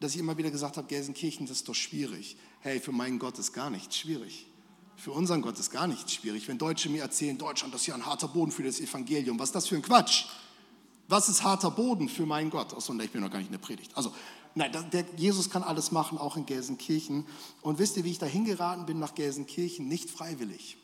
dass 0.00 0.14
ich 0.14 0.20
immer 0.20 0.36
wieder 0.36 0.50
gesagt 0.50 0.76
habe, 0.76 0.86
Gelsenkirchen, 0.86 1.46
das 1.46 1.58
ist 1.58 1.68
doch 1.68 1.74
schwierig. 1.74 2.36
Hey, 2.60 2.80
für 2.80 2.92
meinen 2.92 3.18
Gott 3.18 3.38
ist 3.38 3.52
gar 3.52 3.70
nichts 3.70 3.96
schwierig. 3.96 4.46
Für 4.96 5.12
unseren 5.12 5.42
Gott 5.42 5.58
ist 5.58 5.70
gar 5.70 5.86
nichts 5.86 6.12
schwierig. 6.12 6.48
Wenn 6.48 6.58
Deutsche 6.58 6.88
mir 6.88 7.02
erzählen, 7.02 7.36
Deutschland, 7.36 7.74
ist 7.74 7.86
ja 7.86 7.94
ein 7.94 8.04
harter 8.04 8.28
Boden 8.28 8.50
für 8.50 8.62
das 8.62 8.80
Evangelium. 8.80 9.38
Was 9.38 9.50
ist 9.50 9.54
das 9.54 9.68
für 9.68 9.76
ein 9.76 9.82
Quatsch? 9.82 10.26
Was 11.08 11.28
ist 11.28 11.42
harter 11.42 11.70
Boden 11.70 12.08
für 12.08 12.26
meinen 12.26 12.50
Gott? 12.50 12.74
Achso, 12.74 12.92
ich 12.98 13.10
bin 13.10 13.20
noch 13.20 13.30
gar 13.30 13.38
nicht 13.38 13.48
in 13.48 13.52
der 13.52 13.58
Predigt. 13.58 13.96
Also, 13.96 14.12
Nein, 14.58 14.72
der 14.90 15.04
Jesus 15.18 15.50
kann 15.50 15.62
alles 15.62 15.92
machen, 15.92 16.16
auch 16.16 16.38
in 16.38 16.46
Gelsenkirchen. 16.46 17.26
Und 17.60 17.78
wisst 17.78 17.98
ihr, 17.98 18.04
wie 18.04 18.10
ich 18.10 18.18
da 18.18 18.24
hingeraten 18.24 18.86
bin 18.86 18.98
nach 18.98 19.14
Gelsenkirchen? 19.14 19.86
Nicht 19.86 20.08
freiwillig. 20.08 20.78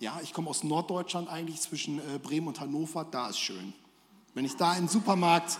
Ja, 0.00 0.20
ich 0.22 0.34
komme 0.34 0.50
aus 0.50 0.62
Norddeutschland 0.62 1.30
eigentlich 1.30 1.62
zwischen 1.62 1.98
äh, 1.98 2.18
Bremen 2.22 2.46
und 2.48 2.60
Hannover, 2.60 3.06
da 3.10 3.30
ist 3.30 3.38
schön. 3.38 3.72
Wenn 4.34 4.44
ich 4.44 4.56
da 4.56 4.76
in 4.76 4.86
Supermarkt, 4.86 5.58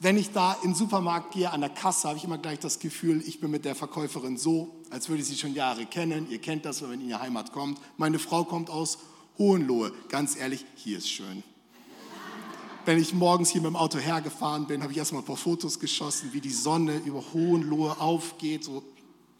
wenn 0.00 0.16
ich 0.16 0.32
da 0.32 0.54
in 0.62 0.70
den 0.70 0.74
Supermarkt 0.74 1.34
gehe 1.34 1.50
an 1.50 1.60
der 1.60 1.68
Kasse, 1.68 2.08
habe 2.08 2.16
ich 2.16 2.24
immer 2.24 2.38
gleich 2.38 2.58
das 2.58 2.78
Gefühl, 2.78 3.22
ich 3.26 3.38
bin 3.38 3.50
mit 3.50 3.66
der 3.66 3.74
Verkäuferin 3.74 4.38
so, 4.38 4.74
als 4.88 5.10
würde 5.10 5.20
ich 5.20 5.28
sie 5.28 5.36
schon 5.36 5.52
Jahre 5.52 5.84
kennen. 5.84 6.26
Ihr 6.30 6.38
kennt 6.38 6.64
das, 6.64 6.80
wenn 6.80 6.88
ihr 6.88 6.94
in 6.94 7.08
ihr 7.10 7.20
Heimat 7.20 7.52
kommt. 7.52 7.78
Meine 7.98 8.18
Frau 8.18 8.44
kommt 8.44 8.70
aus 8.70 8.96
Hohenlohe. 9.36 9.92
Ganz 10.08 10.36
ehrlich, 10.36 10.64
hier 10.74 10.96
ist 10.96 11.10
schön 11.10 11.42
wenn 12.86 12.98
ich 12.98 13.12
morgens 13.12 13.50
hier 13.50 13.60
mit 13.60 13.70
dem 13.70 13.76
Auto 13.76 13.98
hergefahren 13.98 14.66
bin, 14.66 14.82
habe 14.82 14.92
ich 14.92 14.98
erstmal 14.98 15.22
ein 15.22 15.26
paar 15.26 15.36
Fotos 15.36 15.80
geschossen, 15.80 16.32
wie 16.32 16.40
die 16.40 16.52
Sonne 16.52 16.98
über 16.98 17.22
Hohenlohe 17.32 18.00
aufgeht, 18.00 18.64
so 18.64 18.82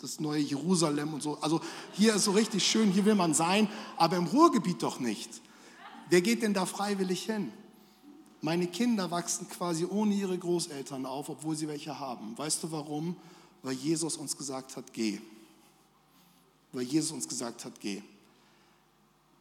das 0.00 0.20
neue 0.20 0.40
Jerusalem 0.40 1.14
und 1.14 1.22
so. 1.22 1.38
Also 1.40 1.60
hier 1.92 2.14
ist 2.14 2.24
so 2.24 2.32
richtig 2.32 2.66
schön, 2.66 2.90
hier 2.90 3.04
will 3.04 3.14
man 3.14 3.34
sein, 3.34 3.68
aber 3.96 4.16
im 4.16 4.26
Ruhrgebiet 4.26 4.82
doch 4.82 5.00
nicht. 5.00 5.30
Wer 6.10 6.20
geht 6.20 6.42
denn 6.42 6.54
da 6.54 6.66
freiwillig 6.66 7.24
hin? 7.24 7.52
Meine 8.42 8.66
Kinder 8.66 9.10
wachsen 9.10 9.48
quasi 9.48 9.84
ohne 9.84 10.14
ihre 10.14 10.36
Großeltern 10.36 11.06
auf, 11.06 11.28
obwohl 11.28 11.56
sie 11.56 11.68
welche 11.68 11.98
haben. 11.98 12.36
Weißt 12.36 12.62
du 12.62 12.70
warum? 12.70 13.16
Weil 13.62 13.74
Jesus 13.74 14.16
uns 14.16 14.36
gesagt 14.36 14.76
hat, 14.76 14.92
geh. 14.92 15.20
Weil 16.72 16.82
Jesus 16.82 17.12
uns 17.12 17.26
gesagt 17.26 17.64
hat, 17.64 17.80
geh 17.80 18.02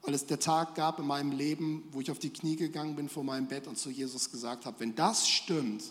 weil 0.05 0.13
es 0.13 0.25
der 0.25 0.39
Tag 0.39 0.75
gab 0.75 0.99
in 0.99 1.07
meinem 1.07 1.31
Leben, 1.31 1.83
wo 1.91 1.99
ich 1.99 2.11
auf 2.11 2.19
die 2.19 2.29
Knie 2.29 2.55
gegangen 2.55 2.95
bin 2.95 3.09
vor 3.09 3.23
meinem 3.23 3.47
Bett 3.47 3.67
und 3.67 3.77
zu 3.77 3.89
Jesus 3.89 4.31
gesagt 4.31 4.65
habe, 4.65 4.79
wenn 4.79 4.95
das 4.95 5.27
stimmt, 5.27 5.83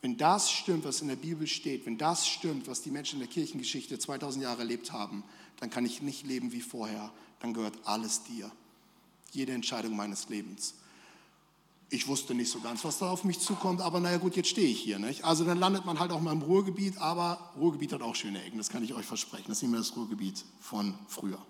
wenn 0.00 0.16
das 0.16 0.50
stimmt, 0.50 0.84
was 0.84 1.00
in 1.00 1.08
der 1.08 1.16
Bibel 1.16 1.46
steht, 1.46 1.86
wenn 1.86 1.98
das 1.98 2.26
stimmt, 2.26 2.68
was 2.68 2.82
die 2.82 2.90
Menschen 2.90 3.20
in 3.20 3.26
der 3.26 3.28
Kirchengeschichte 3.28 3.98
2000 3.98 4.44
Jahre 4.44 4.60
erlebt 4.60 4.92
haben, 4.92 5.24
dann 5.58 5.70
kann 5.70 5.84
ich 5.84 6.02
nicht 6.02 6.26
leben 6.26 6.52
wie 6.52 6.60
vorher. 6.60 7.12
Dann 7.40 7.52
gehört 7.52 7.74
alles 7.84 8.22
dir. 8.24 8.50
Jede 9.32 9.52
Entscheidung 9.52 9.96
meines 9.96 10.28
Lebens. 10.28 10.74
Ich 11.90 12.06
wusste 12.06 12.34
nicht 12.34 12.50
so 12.50 12.60
ganz, 12.60 12.84
was 12.84 12.98
da 12.98 13.10
auf 13.10 13.24
mich 13.24 13.40
zukommt, 13.40 13.80
aber 13.80 13.98
naja 13.98 14.18
gut, 14.18 14.36
jetzt 14.36 14.50
stehe 14.50 14.68
ich 14.68 14.80
hier. 14.80 14.98
Nicht? 14.98 15.24
Also 15.24 15.44
dann 15.44 15.58
landet 15.58 15.84
man 15.84 15.98
halt 15.98 16.12
auch 16.12 16.20
mal 16.20 16.32
im 16.32 16.42
Ruhrgebiet, 16.42 16.98
aber 16.98 17.52
Ruhrgebiet 17.56 17.92
hat 17.92 18.02
auch 18.02 18.14
schöne 18.14 18.42
Ecken, 18.44 18.58
das 18.58 18.68
kann 18.68 18.84
ich 18.84 18.94
euch 18.94 19.06
versprechen. 19.06 19.46
Das 19.48 19.58
ist 19.58 19.62
nicht 19.62 19.70
mehr 19.70 19.80
das 19.80 19.96
Ruhrgebiet 19.96 20.44
von 20.60 20.94
früher. 21.08 21.44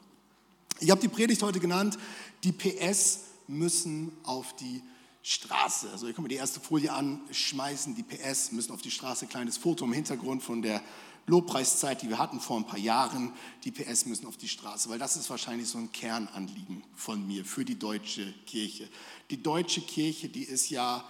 Ich 0.80 0.90
habe 0.90 1.00
die 1.00 1.08
Predigt 1.08 1.42
heute 1.42 1.58
genannt, 1.58 1.98
die 2.44 2.52
PS 2.52 3.20
müssen 3.48 4.12
auf 4.22 4.54
die 4.56 4.82
Straße. 5.22 5.90
Also 5.90 6.06
hier 6.06 6.14
können 6.14 6.26
wir 6.26 6.30
die 6.30 6.36
erste 6.36 6.60
Folie 6.60 6.92
anschmeißen, 6.92 7.94
die 7.94 8.04
PS 8.04 8.52
müssen 8.52 8.72
auf 8.72 8.80
die 8.80 8.90
Straße. 8.90 9.26
Kleines 9.26 9.56
Foto 9.56 9.84
im 9.84 9.92
Hintergrund 9.92 10.42
von 10.42 10.62
der 10.62 10.82
Lobpreiszeit, 11.26 12.00
die 12.02 12.08
wir 12.08 12.18
hatten 12.18 12.40
vor 12.40 12.58
ein 12.58 12.66
paar 12.66 12.78
Jahren. 12.78 13.32
Die 13.64 13.72
PS 13.72 14.06
müssen 14.06 14.26
auf 14.26 14.36
die 14.36 14.48
Straße, 14.48 14.88
weil 14.88 14.98
das 14.98 15.16
ist 15.16 15.28
wahrscheinlich 15.30 15.68
so 15.68 15.78
ein 15.78 15.90
Kernanliegen 15.90 16.84
von 16.94 17.26
mir 17.26 17.44
für 17.44 17.64
die 17.64 17.78
deutsche 17.78 18.32
Kirche. 18.46 18.88
Die 19.30 19.42
deutsche 19.42 19.80
Kirche, 19.80 20.28
die 20.28 20.44
ist 20.44 20.70
ja 20.70 21.04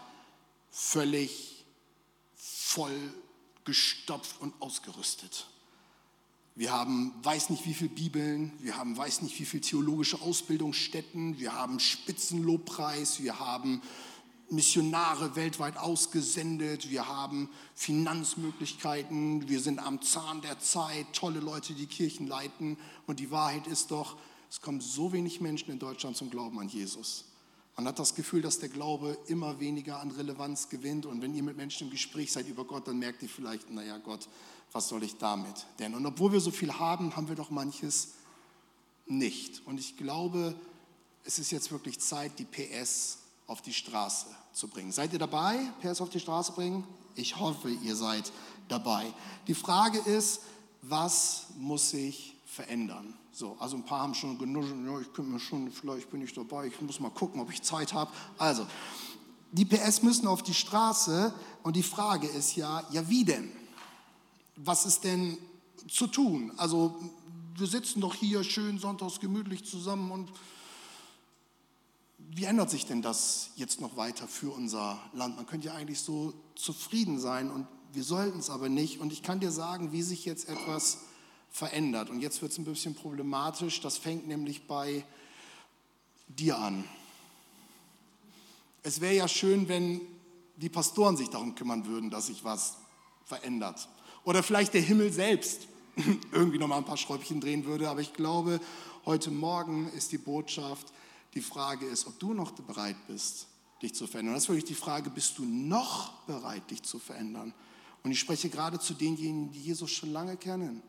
völlig 0.70 1.64
voll 2.34 3.14
gestopft 3.64 4.40
und 4.40 4.54
ausgerüstet. 4.60 5.46
Wir 6.58 6.72
haben 6.72 7.14
weiß 7.22 7.50
nicht 7.50 7.64
wie 7.66 7.72
viele 7.72 7.90
Bibeln, 7.90 8.50
wir 8.58 8.76
haben 8.76 8.96
weiß 8.96 9.22
nicht 9.22 9.38
wie 9.38 9.44
viele 9.44 9.60
theologische 9.60 10.20
Ausbildungsstätten, 10.20 11.38
wir 11.38 11.52
haben 11.52 11.78
Spitzenlobpreis, 11.78 13.22
wir 13.22 13.38
haben 13.38 13.80
Missionare 14.50 15.36
weltweit 15.36 15.76
ausgesendet, 15.76 16.90
wir 16.90 17.06
haben 17.06 17.48
Finanzmöglichkeiten, 17.76 19.48
wir 19.48 19.60
sind 19.60 19.78
am 19.78 20.02
Zahn 20.02 20.40
der 20.40 20.58
Zeit, 20.58 21.06
tolle 21.12 21.38
Leute, 21.38 21.74
die 21.74 21.86
Kirchen 21.86 22.26
leiten. 22.26 22.76
Und 23.06 23.20
die 23.20 23.30
Wahrheit 23.30 23.68
ist 23.68 23.92
doch, 23.92 24.16
es 24.50 24.60
kommen 24.60 24.80
so 24.80 25.12
wenig 25.12 25.40
Menschen 25.40 25.70
in 25.70 25.78
Deutschland 25.78 26.16
zum 26.16 26.28
Glauben 26.28 26.58
an 26.58 26.68
Jesus. 26.68 27.26
Man 27.76 27.86
hat 27.86 28.00
das 28.00 28.16
Gefühl, 28.16 28.42
dass 28.42 28.58
der 28.58 28.70
Glaube 28.70 29.16
immer 29.28 29.60
weniger 29.60 30.00
an 30.00 30.10
Relevanz 30.10 30.68
gewinnt. 30.68 31.06
Und 31.06 31.22
wenn 31.22 31.36
ihr 31.36 31.44
mit 31.44 31.56
Menschen 31.56 31.86
im 31.86 31.92
Gespräch 31.92 32.32
seid 32.32 32.48
über 32.48 32.64
Gott, 32.64 32.88
dann 32.88 32.98
merkt 32.98 33.22
ihr 33.22 33.28
vielleicht, 33.28 33.70
naja 33.70 33.98
Gott, 33.98 34.28
was 34.72 34.88
soll 34.88 35.02
ich 35.02 35.16
damit? 35.16 35.66
Denn 35.78 35.94
und 35.94 36.04
obwohl 36.06 36.32
wir 36.32 36.40
so 36.40 36.50
viel 36.50 36.72
haben, 36.72 37.14
haben 37.16 37.28
wir 37.28 37.37
doch 37.37 37.50
manches 37.50 38.14
nicht. 39.06 39.62
Und 39.66 39.80
ich 39.80 39.96
glaube, 39.96 40.54
es 41.25 41.38
ist 41.38 41.50
jetzt 41.50 41.70
wirklich 41.72 41.98
Zeit, 42.00 42.38
die 42.38 42.44
PS 42.44 43.18
auf 43.46 43.62
die 43.62 43.72
Straße 43.72 44.26
zu 44.52 44.68
bringen. 44.68 44.92
Seid 44.92 45.12
ihr 45.12 45.18
dabei, 45.18 45.58
PS 45.80 46.00
auf 46.00 46.10
die 46.10 46.20
Straße 46.20 46.52
bringen? 46.52 46.84
Ich 47.14 47.38
hoffe, 47.38 47.70
ihr 47.70 47.96
seid 47.96 48.30
dabei. 48.68 49.12
Die 49.46 49.54
Frage 49.54 49.98
ist, 49.98 50.42
was 50.82 51.46
muss 51.56 51.90
sich 51.90 52.34
verändern? 52.46 53.14
So, 53.32 53.56
also 53.58 53.76
ein 53.76 53.84
paar 53.84 54.00
haben 54.00 54.14
schon 54.14 54.38
genug, 54.38 54.64
ja, 54.64 55.00
ich 55.00 55.12
könnte 55.12 55.30
mir 55.30 55.38
schon, 55.38 55.70
vielleicht 55.70 56.10
bin 56.10 56.22
ich 56.22 56.32
dabei, 56.32 56.66
ich 56.66 56.80
muss 56.80 56.98
mal 56.98 57.10
gucken, 57.10 57.40
ob 57.40 57.52
ich 57.52 57.62
Zeit 57.62 57.92
habe. 57.92 58.10
Also, 58.37 58.66
die 59.52 59.64
PS 59.64 60.02
müssen 60.02 60.26
auf 60.26 60.42
die 60.42 60.54
Straße 60.54 61.32
und 61.62 61.76
die 61.76 61.82
Frage 61.82 62.26
ist 62.26 62.56
ja, 62.56 62.84
ja 62.90 63.08
wie 63.08 63.25
denn? 63.25 63.50
Was 64.60 64.86
ist 64.86 65.04
denn 65.04 65.38
zu 65.88 66.08
tun? 66.08 66.52
Also, 66.56 66.98
wir 67.56 67.66
sitzen 67.66 68.00
doch 68.00 68.14
hier 68.14 68.42
schön 68.44 68.78
sonntags 68.78 69.20
gemütlich 69.20 69.64
zusammen 69.64 70.10
und 70.10 70.32
wie 72.18 72.44
ändert 72.44 72.70
sich 72.70 72.84
denn 72.84 73.00
das 73.00 73.50
jetzt 73.56 73.80
noch 73.80 73.96
weiter 73.96 74.28
für 74.28 74.50
unser 74.50 74.98
Land? 75.12 75.36
Man 75.36 75.46
könnte 75.46 75.68
ja 75.68 75.74
eigentlich 75.74 76.00
so 76.00 76.34
zufrieden 76.54 77.18
sein 77.18 77.50
und 77.50 77.66
wir 77.92 78.02
sollten 78.04 78.38
es 78.38 78.50
aber 78.50 78.68
nicht. 78.68 79.00
Und 79.00 79.12
ich 79.12 79.22
kann 79.22 79.40
dir 79.40 79.50
sagen, 79.50 79.92
wie 79.92 80.02
sich 80.02 80.24
jetzt 80.24 80.48
etwas 80.48 80.98
verändert. 81.50 82.10
Und 82.10 82.20
jetzt 82.20 82.42
wird 82.42 82.52
es 82.52 82.58
ein 82.58 82.64
bisschen 82.64 82.94
problematisch. 82.94 83.80
Das 83.80 83.96
fängt 83.96 84.28
nämlich 84.28 84.66
bei 84.66 85.04
dir 86.28 86.58
an. 86.58 86.84
Es 88.82 89.00
wäre 89.00 89.14
ja 89.14 89.28
schön, 89.28 89.68
wenn 89.68 90.00
die 90.56 90.68
Pastoren 90.68 91.16
sich 91.16 91.30
darum 91.30 91.54
kümmern 91.54 91.86
würden, 91.86 92.10
dass 92.10 92.26
sich 92.26 92.44
was 92.44 92.76
verändert. 93.24 93.88
Oder 94.28 94.42
vielleicht 94.42 94.75
der 94.75 94.82
Himmel 94.82 95.11
selbst 95.11 95.68
irgendwie 96.32 96.58
noch 96.58 96.68
mal 96.68 96.76
ein 96.76 96.85
paar 96.85 96.99
Schräubchen 96.99 97.40
drehen 97.40 97.64
würde. 97.64 97.88
Aber 97.88 98.02
ich 98.02 98.12
glaube, 98.12 98.61
heute 99.06 99.30
Morgen 99.30 99.90
ist 99.97 100.12
die 100.12 100.18
Botschaft, 100.18 100.92
die 101.32 101.40
Frage 101.40 101.87
ist, 101.87 102.06
ob 102.06 102.18
du 102.18 102.35
noch 102.35 102.50
bereit 102.50 102.97
bist, 103.06 103.47
dich 103.80 103.94
zu 103.94 104.06
verändern. 104.06 104.35
Das 104.35 104.42
ist 104.42 104.49
wirklich 104.50 104.66
die 104.66 104.75
Frage, 104.75 105.08
bist 105.08 105.38
du 105.38 105.47
noch 105.47 106.12
bereit, 106.26 106.70
dich 106.70 106.82
zu 106.82 106.99
verändern? 106.99 107.54
Und 108.04 108.11
ich 108.11 108.20
spreche 108.20 108.50
gerade 108.50 108.78
zu 108.78 108.92
denjenigen, 108.92 109.50
die 109.50 109.62
Jesus 109.62 109.90
schon 109.90 110.12
lange 110.12 110.37
kennen, 110.37 110.82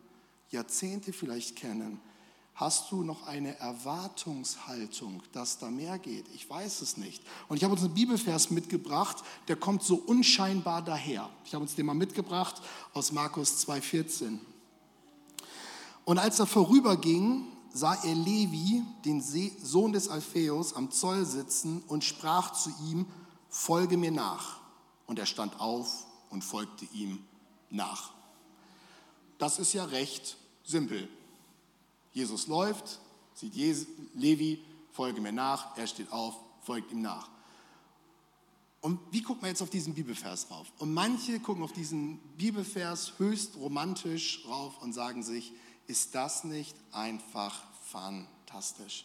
Jahrzehnte 0.50 1.14
vielleicht 1.14 1.56
kennen. 1.56 1.98
Hast 2.60 2.90
du 2.92 3.02
noch 3.02 3.26
eine 3.26 3.58
Erwartungshaltung, 3.58 5.22
dass 5.32 5.56
da 5.56 5.70
mehr 5.70 5.98
geht? 5.98 6.26
Ich 6.34 6.50
weiß 6.50 6.82
es 6.82 6.98
nicht. 6.98 7.22
Und 7.48 7.56
ich 7.56 7.64
habe 7.64 7.72
uns 7.72 7.82
einen 7.82 7.94
Bibelvers 7.94 8.50
mitgebracht, 8.50 9.24
der 9.48 9.56
kommt 9.56 9.82
so 9.82 9.94
unscheinbar 9.94 10.82
daher. 10.82 11.30
Ich 11.46 11.54
habe 11.54 11.62
uns 11.62 11.74
den 11.74 11.86
mal 11.86 11.94
mitgebracht 11.94 12.60
aus 12.92 13.12
Markus 13.12 13.66
2,14. 13.66 14.40
Und 16.04 16.18
als 16.18 16.38
er 16.38 16.46
vorüberging, 16.46 17.46
sah 17.72 17.94
er 17.94 18.14
Levi, 18.14 18.82
den 19.06 19.22
Sohn 19.22 19.94
des 19.94 20.10
Alpheus, 20.10 20.74
am 20.74 20.90
Zoll 20.90 21.24
sitzen 21.24 21.82
und 21.86 22.04
sprach 22.04 22.52
zu 22.52 22.74
ihm, 22.90 23.06
folge 23.48 23.96
mir 23.96 24.12
nach. 24.12 24.60
Und 25.06 25.18
er 25.18 25.24
stand 25.24 25.58
auf 25.60 26.04
und 26.28 26.44
folgte 26.44 26.84
ihm 26.92 27.24
nach. 27.70 28.12
Das 29.38 29.58
ist 29.58 29.72
ja 29.72 29.86
recht 29.86 30.36
simpel. 30.62 31.08
Jesus 32.12 32.46
läuft, 32.46 33.00
sieht 33.34 33.54
Levi, 34.14 34.62
folge 34.92 35.20
mir 35.20 35.32
nach, 35.32 35.76
er 35.76 35.86
steht 35.86 36.10
auf, 36.12 36.34
folgt 36.62 36.92
ihm 36.92 37.02
nach. 37.02 37.28
Und 38.80 38.98
wie 39.10 39.22
guckt 39.22 39.42
man 39.42 39.50
jetzt 39.50 39.62
auf 39.62 39.70
diesen 39.70 39.94
Bibelvers 39.94 40.50
rauf? 40.50 40.72
Und 40.78 40.94
manche 40.94 41.38
gucken 41.38 41.62
auf 41.62 41.72
diesen 41.72 42.18
Bibelvers 42.38 43.18
höchst 43.18 43.56
romantisch 43.56 44.42
rauf 44.48 44.80
und 44.80 44.94
sagen 44.94 45.22
sich, 45.22 45.52
ist 45.86 46.14
das 46.14 46.44
nicht 46.44 46.74
einfach 46.92 47.62
fantastisch? 47.90 49.04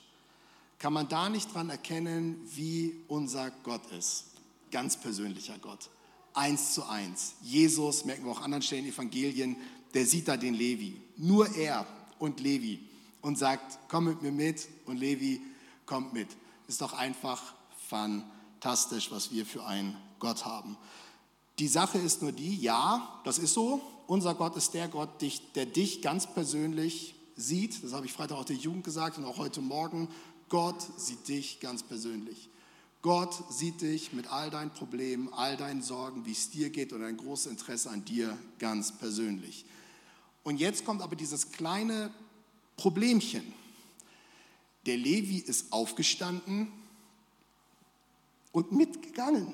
Kann 0.79 0.93
man 0.93 1.09
da 1.09 1.29
nicht 1.29 1.53
dran 1.53 1.69
erkennen, 1.69 2.39
wie 2.53 3.03
unser 3.07 3.51
Gott 3.63 3.85
ist? 3.91 4.25
Ganz 4.71 4.97
persönlicher 4.97 5.57
Gott. 5.59 5.89
Eins 6.33 6.73
zu 6.73 6.85
eins. 6.85 7.35
Jesus, 7.41 8.05
merken 8.05 8.25
wir 8.25 8.31
auch 8.31 8.37
an 8.37 8.45
anderen 8.45 8.61
Stellen 8.61 8.85
Evangelien, 8.85 9.57
der 9.93 10.05
sieht 10.05 10.27
da 10.27 10.37
den 10.37 10.53
Levi. 10.53 11.01
Nur 11.17 11.53
er 11.55 11.87
und 12.19 12.39
Levi. 12.39 12.79
Und 13.25 13.39
sagt, 13.39 13.79
komm 13.89 14.05
mit 14.05 14.21
mir 14.21 14.31
mit. 14.31 14.67
Und 14.85 14.97
Levi 14.97 15.41
kommt 15.87 16.13
mit. 16.13 16.27
Ist 16.67 16.81
doch 16.81 16.93
einfach 16.93 17.41
fantastisch, 17.89 19.09
was 19.09 19.31
wir 19.31 19.47
für 19.47 19.65
einen 19.65 19.97
Gott 20.19 20.45
haben. 20.45 20.77
Die 21.57 21.67
Sache 21.67 21.97
ist 21.97 22.21
nur 22.21 22.31
die, 22.31 22.55
ja, 22.55 23.19
das 23.23 23.39
ist 23.39 23.53
so. 23.53 23.81
Unser 24.05 24.35
Gott 24.35 24.55
ist 24.55 24.75
der 24.75 24.87
Gott, 24.87 25.09
der 25.55 25.65
dich 25.65 26.03
ganz 26.03 26.27
persönlich 26.27 27.15
sieht. 27.35 27.83
Das 27.83 27.93
habe 27.93 28.05
ich 28.05 28.13
Freitag 28.13 28.37
auch 28.37 28.45
der 28.45 28.57
Jugend 28.57 28.83
gesagt 28.83 29.17
und 29.17 29.25
auch 29.25 29.37
heute 29.39 29.61
Morgen. 29.61 30.07
Gott 30.49 30.85
sieht 30.97 31.27
dich 31.27 31.59
ganz 31.59 31.81
persönlich. 31.81 32.49
Gott 33.01 33.35
sieht 33.49 33.81
dich 33.81 34.13
mit 34.13 34.31
all 34.31 34.51
deinen 34.51 34.71
Problemen, 34.71 35.33
all 35.33 35.57
deinen 35.57 35.81
Sorgen, 35.81 36.25
wie 36.25 36.31
es 36.31 36.51
dir 36.51 36.69
geht 36.69 36.93
und 36.93 37.03
ein 37.03 37.17
großes 37.17 37.47
Interesse 37.47 37.89
an 37.89 38.05
dir 38.05 38.37
ganz 38.59 38.91
persönlich. 38.91 39.65
Und 40.43 40.59
jetzt 40.59 40.85
kommt 40.85 41.01
aber 41.01 41.15
dieses 41.15 41.51
kleine 41.51 42.11
Problemchen. 42.77 43.53
Der 44.85 44.97
Levi 44.97 45.37
ist 45.37 45.71
aufgestanden 45.71 46.71
und 48.51 48.71
mitgegangen. 48.71 49.53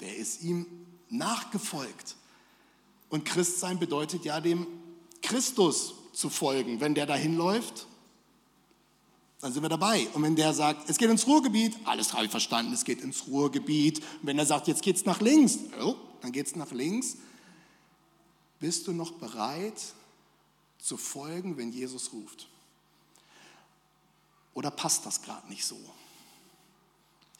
Der 0.00 0.16
ist 0.16 0.42
ihm 0.42 0.66
nachgefolgt. 1.08 2.16
Und 3.08 3.24
Christsein 3.24 3.78
bedeutet 3.78 4.24
ja 4.24 4.40
dem 4.40 4.66
Christus 5.22 5.94
zu 6.12 6.28
folgen. 6.28 6.80
Wenn 6.80 6.94
der 6.94 7.06
dahin 7.06 7.36
läuft, 7.36 7.86
dann 9.40 9.52
sind 9.52 9.62
wir 9.62 9.68
dabei. 9.68 10.08
Und 10.14 10.22
wenn 10.22 10.36
der 10.36 10.52
sagt, 10.54 10.88
es 10.88 10.98
geht 10.98 11.10
ins 11.10 11.26
Ruhrgebiet, 11.26 11.76
alles 11.84 12.12
habe 12.12 12.24
ich 12.24 12.30
verstanden, 12.30 12.72
es 12.72 12.84
geht 12.84 13.02
ins 13.02 13.26
Ruhrgebiet. 13.26 13.98
Und 13.98 14.26
wenn 14.26 14.38
er 14.38 14.46
sagt, 14.46 14.68
jetzt 14.68 14.82
geht 14.82 14.96
es 14.96 15.04
nach 15.04 15.20
links, 15.20 15.58
oh, 15.82 15.96
dann 16.22 16.32
geht 16.32 16.46
es 16.46 16.56
nach 16.56 16.72
links. 16.72 17.16
Bist 18.58 18.86
du 18.86 18.92
noch 18.92 19.12
bereit 19.12 19.74
zu 20.84 20.98
folgen, 20.98 21.56
wenn 21.56 21.72
Jesus 21.72 22.12
ruft? 22.12 22.46
Oder 24.52 24.70
passt 24.70 25.06
das 25.06 25.22
gerade 25.22 25.48
nicht 25.48 25.64
so? 25.64 25.78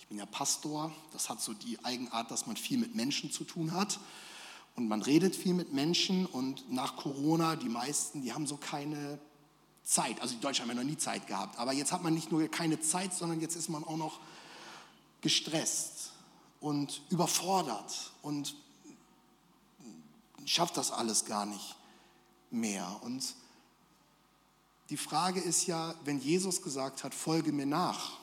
Ich 0.00 0.06
bin 0.06 0.16
ja 0.16 0.24
Pastor, 0.24 0.90
das 1.12 1.28
hat 1.28 1.42
so 1.42 1.52
die 1.52 1.82
Eigenart, 1.84 2.30
dass 2.30 2.46
man 2.46 2.56
viel 2.56 2.78
mit 2.78 2.94
Menschen 2.94 3.30
zu 3.30 3.44
tun 3.44 3.72
hat. 3.72 4.00
Und 4.76 4.88
man 4.88 5.02
redet 5.02 5.36
viel 5.36 5.52
mit 5.52 5.72
Menschen 5.74 6.26
und 6.26 6.72
nach 6.72 6.96
Corona, 6.96 7.54
die 7.54 7.68
meisten, 7.68 8.22
die 8.22 8.32
haben 8.32 8.46
so 8.46 8.56
keine 8.56 9.18
Zeit. 9.84 10.20
Also 10.22 10.34
die 10.34 10.40
Deutschen 10.40 10.62
haben 10.62 10.70
ja 10.70 10.82
noch 10.82 10.90
nie 10.90 10.96
Zeit 10.96 11.26
gehabt. 11.26 11.58
Aber 11.58 11.72
jetzt 11.72 11.92
hat 11.92 12.02
man 12.02 12.14
nicht 12.14 12.32
nur 12.32 12.48
keine 12.48 12.80
Zeit, 12.80 13.12
sondern 13.12 13.40
jetzt 13.40 13.56
ist 13.56 13.68
man 13.68 13.84
auch 13.84 13.98
noch 13.98 14.20
gestresst 15.20 16.12
und 16.60 17.02
überfordert 17.10 18.10
und 18.22 18.56
schafft 20.46 20.78
das 20.78 20.90
alles 20.90 21.26
gar 21.26 21.44
nicht 21.44 21.76
mehr. 22.54 23.00
Und 23.02 23.34
die 24.90 24.96
Frage 24.96 25.40
ist 25.40 25.66
ja, 25.66 25.94
wenn 26.04 26.20
Jesus 26.20 26.62
gesagt 26.62 27.04
hat, 27.04 27.14
folge 27.14 27.52
mir 27.52 27.66
nach, 27.66 28.18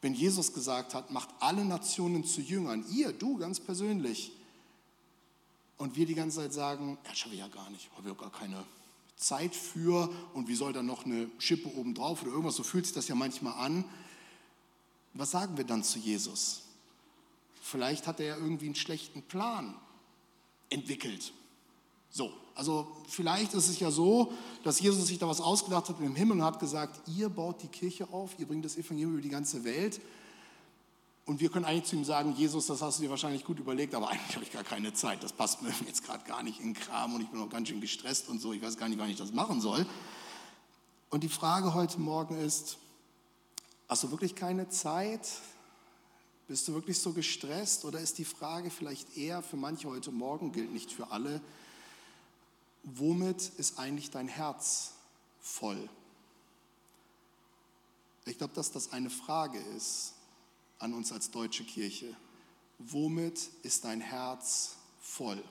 wenn 0.00 0.14
Jesus 0.14 0.52
gesagt 0.52 0.94
hat, 0.94 1.10
macht 1.10 1.30
alle 1.40 1.64
Nationen 1.64 2.24
zu 2.24 2.40
Jüngern, 2.40 2.84
ihr, 2.90 3.12
du 3.12 3.38
ganz 3.38 3.58
persönlich, 3.58 4.32
und 5.76 5.96
wir 5.96 6.06
die 6.06 6.14
ganze 6.14 6.38
Zeit 6.38 6.52
sagen, 6.52 6.98
ja, 7.04 7.14
schaffe 7.14 7.34
ich 7.34 7.40
ja 7.40 7.48
gar 7.48 7.68
nicht, 7.70 7.90
habe 7.96 8.08
ja 8.08 8.14
gar 8.14 8.30
keine 8.30 8.64
Zeit 9.16 9.54
für 9.54 10.10
und 10.34 10.48
wie 10.48 10.54
soll 10.54 10.72
dann 10.72 10.86
noch 10.86 11.04
eine 11.04 11.30
Schippe 11.38 11.68
obendrauf 11.68 12.22
oder 12.22 12.30
irgendwas, 12.30 12.56
so 12.56 12.62
fühlt 12.62 12.86
sich 12.86 12.94
das 12.94 13.08
ja 13.08 13.14
manchmal 13.14 13.54
an. 13.54 13.84
Was 15.14 15.30
sagen 15.30 15.56
wir 15.56 15.64
dann 15.64 15.82
zu 15.82 15.98
Jesus? 15.98 16.62
Vielleicht 17.62 18.06
hat 18.06 18.20
er 18.20 18.26
ja 18.26 18.36
irgendwie 18.36 18.66
einen 18.66 18.74
schlechten 18.74 19.22
Plan 19.22 19.74
entwickelt. 20.70 21.32
So, 22.14 22.32
also 22.54 22.86
vielleicht 23.08 23.54
ist 23.54 23.68
es 23.68 23.80
ja 23.80 23.90
so, 23.90 24.32
dass 24.62 24.78
Jesus 24.78 25.08
sich 25.08 25.18
da 25.18 25.26
was 25.26 25.40
ausgedacht 25.40 25.88
hat 25.88 25.98
im 25.98 26.14
Himmel 26.14 26.38
und 26.38 26.44
hat 26.44 26.60
gesagt, 26.60 27.08
ihr 27.08 27.28
baut 27.28 27.60
die 27.62 27.66
Kirche 27.66 28.08
auf, 28.12 28.38
ihr 28.38 28.46
bringt 28.46 28.64
das 28.64 28.76
Evangelium 28.76 29.14
über 29.14 29.22
die 29.22 29.28
ganze 29.28 29.64
Welt 29.64 30.00
und 31.26 31.40
wir 31.40 31.48
können 31.48 31.64
eigentlich 31.64 31.86
zu 31.86 31.96
ihm 31.96 32.04
sagen, 32.04 32.34
Jesus, 32.36 32.66
das 32.66 32.82
hast 32.82 32.98
du 32.98 33.02
dir 33.02 33.10
wahrscheinlich 33.10 33.44
gut 33.44 33.58
überlegt, 33.58 33.96
aber 33.96 34.10
eigentlich 34.10 34.36
habe 34.36 34.44
ich 34.44 34.52
gar 34.52 34.62
keine 34.62 34.92
Zeit. 34.92 35.24
Das 35.24 35.32
passt 35.32 35.62
mir 35.62 35.72
jetzt 35.86 36.04
gerade 36.04 36.24
gar 36.24 36.44
nicht 36.44 36.60
in 36.60 36.74
Kram 36.74 37.14
und 37.14 37.22
ich 37.22 37.28
bin 37.28 37.40
auch 37.40 37.48
ganz 37.48 37.68
schön 37.68 37.80
gestresst 37.80 38.28
und 38.28 38.40
so. 38.40 38.52
Ich 38.52 38.62
weiß 38.62 38.76
gar 38.76 38.88
nicht, 38.88 39.00
wann 39.00 39.10
ich 39.10 39.16
das 39.16 39.32
machen 39.32 39.60
soll. 39.60 39.84
Und 41.10 41.24
die 41.24 41.28
Frage 41.28 41.74
heute 41.74 41.98
Morgen 41.98 42.38
ist, 42.38 42.78
Hast 43.86 44.02
du 44.02 44.10
wirklich 44.10 44.34
keine 44.34 44.68
Zeit? 44.70 45.28
Bist 46.48 46.66
du 46.66 46.74
wirklich 46.74 46.98
so 46.98 47.12
gestresst? 47.12 47.84
Oder 47.84 48.00
ist 48.00 48.18
die 48.18 48.24
Frage 48.24 48.70
vielleicht 48.70 49.16
eher 49.16 49.42
für 49.42 49.56
manche 49.56 49.88
heute 49.88 50.10
Morgen, 50.10 50.52
gilt 50.52 50.72
nicht 50.72 50.90
für 50.90 51.10
alle, 51.10 51.42
womit 52.84 53.50
ist 53.56 53.78
eigentlich 53.78 54.10
dein 54.10 54.28
Herz 54.28 54.92
voll? 55.40 55.88
Ich 58.26 58.38
glaube, 58.38 58.54
dass 58.54 58.72
das 58.72 58.92
eine 58.92 59.10
Frage 59.10 59.58
ist 59.58 60.14
an 60.78 60.94
uns 60.94 61.12
als 61.12 61.30
deutsche 61.30 61.64
Kirche. 61.64 62.14
Womit 62.78 63.50
ist 63.62 63.84
dein 63.84 64.00
Herz 64.00 64.76
voll? 65.00 65.42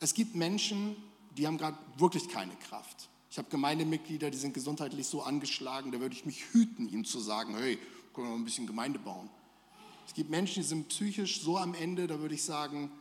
Es 0.00 0.14
gibt 0.14 0.34
Menschen, 0.34 0.96
die 1.36 1.46
haben 1.46 1.58
gerade 1.58 1.78
wirklich 1.98 2.28
keine 2.28 2.54
Kraft. 2.56 3.08
Ich 3.30 3.38
habe 3.38 3.50
Gemeindemitglieder, 3.50 4.30
die 4.30 4.38
sind 4.38 4.54
gesundheitlich 4.54 5.06
so 5.06 5.22
angeschlagen, 5.22 5.90
da 5.92 6.00
würde 6.00 6.14
ich 6.14 6.24
mich 6.24 6.44
hüten, 6.52 6.88
ihnen 6.88 7.04
zu 7.04 7.18
sagen, 7.20 7.56
hey, 7.56 7.78
können 8.12 8.28
wir 8.28 8.30
mal 8.30 8.38
ein 8.38 8.44
bisschen 8.44 8.66
Gemeinde 8.66 8.98
bauen. 8.98 9.28
Es 10.06 10.14
gibt 10.14 10.30
Menschen, 10.30 10.62
die 10.62 10.68
sind 10.68 10.88
psychisch 10.88 11.40
so 11.40 11.58
am 11.58 11.74
Ende, 11.74 12.06
da 12.06 12.20
würde 12.20 12.34
ich 12.34 12.44
sagen, 12.44 12.92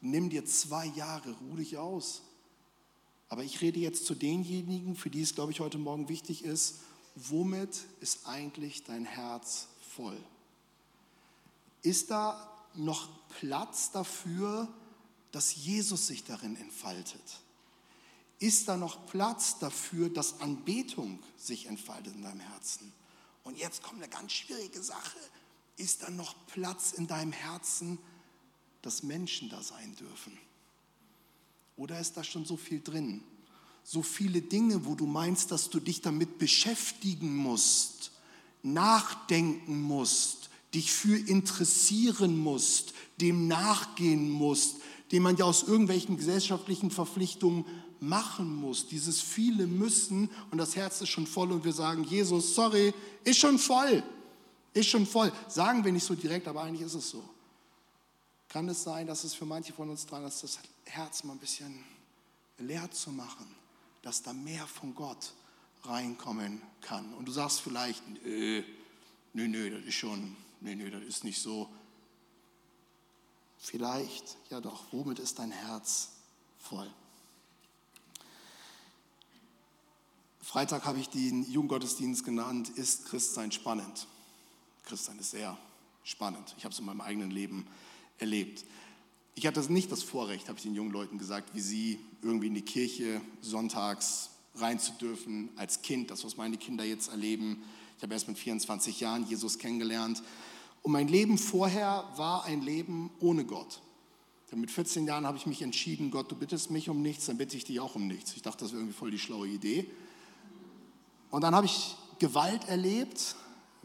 nimm 0.00 0.30
dir 0.30 0.44
zwei 0.46 0.86
Jahre, 0.86 1.32
ruh 1.32 1.56
dich 1.56 1.76
aus. 1.76 2.22
Aber 3.34 3.42
ich 3.42 3.60
rede 3.62 3.80
jetzt 3.80 4.06
zu 4.06 4.14
denjenigen, 4.14 4.94
für 4.94 5.10
die 5.10 5.20
es, 5.20 5.34
glaube 5.34 5.50
ich, 5.50 5.58
heute 5.58 5.76
Morgen 5.76 6.08
wichtig 6.08 6.44
ist, 6.44 6.76
womit 7.16 7.84
ist 7.98 8.28
eigentlich 8.28 8.84
dein 8.84 9.04
Herz 9.04 9.66
voll? 9.96 10.16
Ist 11.82 12.12
da 12.12 12.48
noch 12.74 13.08
Platz 13.40 13.90
dafür, 13.90 14.72
dass 15.32 15.56
Jesus 15.56 16.06
sich 16.06 16.22
darin 16.22 16.54
entfaltet? 16.54 17.40
Ist 18.38 18.68
da 18.68 18.76
noch 18.76 19.04
Platz 19.06 19.58
dafür, 19.58 20.10
dass 20.10 20.40
Anbetung 20.40 21.18
sich 21.36 21.66
entfaltet 21.66 22.14
in 22.14 22.22
deinem 22.22 22.38
Herzen? 22.38 22.92
Und 23.42 23.58
jetzt 23.58 23.82
kommt 23.82 24.00
eine 24.00 24.08
ganz 24.08 24.30
schwierige 24.30 24.80
Sache. 24.80 25.18
Ist 25.76 26.04
da 26.04 26.10
noch 26.10 26.36
Platz 26.46 26.92
in 26.92 27.08
deinem 27.08 27.32
Herzen, 27.32 27.98
dass 28.82 29.02
Menschen 29.02 29.48
da 29.48 29.60
sein 29.60 29.96
dürfen? 29.96 30.38
Oder 31.76 32.00
ist 32.00 32.16
da 32.16 32.24
schon 32.24 32.44
so 32.44 32.56
viel 32.56 32.80
drin? 32.80 33.22
So 33.82 34.02
viele 34.02 34.40
Dinge, 34.40 34.86
wo 34.86 34.94
du 34.94 35.06
meinst, 35.06 35.50
dass 35.50 35.68
du 35.70 35.80
dich 35.80 36.00
damit 36.00 36.38
beschäftigen 36.38 37.36
musst, 37.36 38.12
nachdenken 38.62 39.80
musst, 39.82 40.50
dich 40.72 40.92
für 40.92 41.16
interessieren 41.16 42.38
musst, 42.38 42.94
dem 43.20 43.46
nachgehen 43.46 44.30
musst, 44.30 44.76
den 45.12 45.22
man 45.22 45.36
ja 45.36 45.44
aus 45.44 45.64
irgendwelchen 45.64 46.16
gesellschaftlichen 46.16 46.90
Verpflichtungen 46.90 47.64
machen 48.00 48.54
muss. 48.54 48.86
Dieses 48.88 49.20
viele 49.20 49.66
müssen 49.66 50.30
und 50.50 50.58
das 50.58 50.76
Herz 50.76 51.00
ist 51.00 51.10
schon 51.10 51.26
voll 51.26 51.52
und 51.52 51.64
wir 51.64 51.72
sagen, 51.72 52.04
Jesus, 52.04 52.54
sorry, 52.54 52.94
ist 53.22 53.38
schon 53.38 53.58
voll, 53.58 54.02
ist 54.72 54.88
schon 54.88 55.06
voll. 55.06 55.32
Sagen 55.48 55.84
wir 55.84 55.92
nicht 55.92 56.04
so 56.04 56.14
direkt, 56.14 56.48
aber 56.48 56.62
eigentlich 56.62 56.86
ist 56.86 56.94
es 56.94 57.10
so. 57.10 57.22
Kann 58.48 58.68
es 58.68 58.82
sein, 58.82 59.06
dass 59.06 59.24
es 59.24 59.34
für 59.34 59.46
manche 59.46 59.72
von 59.72 59.90
uns 59.90 60.06
dran 60.06 60.24
ist, 60.24 60.42
das 60.42 60.58
Herz 60.86 61.24
mal 61.24 61.32
ein 61.34 61.38
bisschen 61.38 61.84
leer 62.58 62.90
zu 62.90 63.10
machen, 63.10 63.46
dass 64.02 64.22
da 64.22 64.32
mehr 64.32 64.66
von 64.66 64.94
Gott 64.94 65.32
reinkommen 65.82 66.62
kann. 66.80 67.12
Und 67.14 67.26
du 67.26 67.32
sagst 67.32 67.60
vielleicht, 67.60 68.02
nö, 68.08 68.62
nö, 69.32 69.48
nö, 69.48 69.70
das 69.70 69.84
ist 69.84 69.94
schon, 69.94 70.36
nö, 70.60 70.74
nö, 70.74 70.90
das 70.90 71.02
ist 71.02 71.24
nicht 71.24 71.40
so. 71.40 71.68
Vielleicht, 73.58 74.36
ja 74.50 74.60
doch, 74.60 74.84
womit 74.92 75.18
ist 75.18 75.38
dein 75.38 75.50
Herz 75.50 76.10
voll? 76.58 76.90
Freitag 80.42 80.84
habe 80.84 80.98
ich 80.98 81.08
den 81.08 81.50
Jugendgottesdienst 81.50 82.24
genannt, 82.24 82.68
ist 82.68 83.06
Christsein 83.06 83.50
spannend. 83.50 84.06
Christsein 84.84 85.18
ist 85.18 85.30
sehr 85.30 85.56
spannend. 86.04 86.54
Ich 86.58 86.64
habe 86.64 86.72
es 86.72 86.78
in 86.78 86.84
meinem 86.84 87.00
eigenen 87.00 87.30
Leben 87.30 87.66
erlebt. 88.18 88.64
Ich 89.34 89.46
hatte 89.46 89.60
nicht 89.72 89.90
das 89.90 90.02
Vorrecht, 90.02 90.48
habe 90.48 90.58
ich 90.58 90.62
den 90.62 90.74
jungen 90.74 90.92
Leuten 90.92 91.18
gesagt, 91.18 91.54
wie 91.54 91.60
sie 91.60 91.98
irgendwie 92.22 92.46
in 92.46 92.54
die 92.54 92.62
Kirche 92.62 93.20
sonntags 93.40 94.30
rein 94.56 94.78
zu 94.78 94.92
dürfen 94.92 95.50
als 95.56 95.82
Kind, 95.82 96.10
das, 96.10 96.24
was 96.24 96.36
meine 96.36 96.56
Kinder 96.56 96.84
jetzt 96.84 97.08
erleben. 97.08 97.62
Ich 97.96 98.02
habe 98.02 98.14
erst 98.14 98.28
mit 98.28 98.38
24 98.38 99.00
Jahren 99.00 99.26
Jesus 99.26 99.58
kennengelernt. 99.58 100.22
Und 100.82 100.92
mein 100.92 101.08
Leben 101.08 101.38
vorher 101.38 102.04
war 102.16 102.44
ein 102.44 102.62
Leben 102.62 103.10
ohne 103.18 103.44
Gott. 103.44 103.80
Denn 104.52 104.60
mit 104.60 104.70
14 104.70 105.06
Jahren 105.06 105.26
habe 105.26 105.36
ich 105.36 105.46
mich 105.46 105.62
entschieden, 105.62 106.10
Gott, 106.10 106.30
du 106.30 106.36
bittest 106.36 106.70
mich 106.70 106.88
um 106.88 107.02
nichts, 107.02 107.26
dann 107.26 107.36
bitte 107.36 107.56
ich 107.56 107.64
dich 107.64 107.80
auch 107.80 107.96
um 107.96 108.06
nichts. 108.06 108.36
Ich 108.36 108.42
dachte, 108.42 108.64
das 108.64 108.70
wäre 108.70 108.82
irgendwie 108.82 108.96
voll 108.96 109.10
die 109.10 109.18
schlaue 109.18 109.48
Idee. 109.48 109.90
Und 111.30 111.42
dann 111.42 111.56
habe 111.56 111.66
ich 111.66 111.96
Gewalt 112.20 112.68
erlebt 112.68 113.34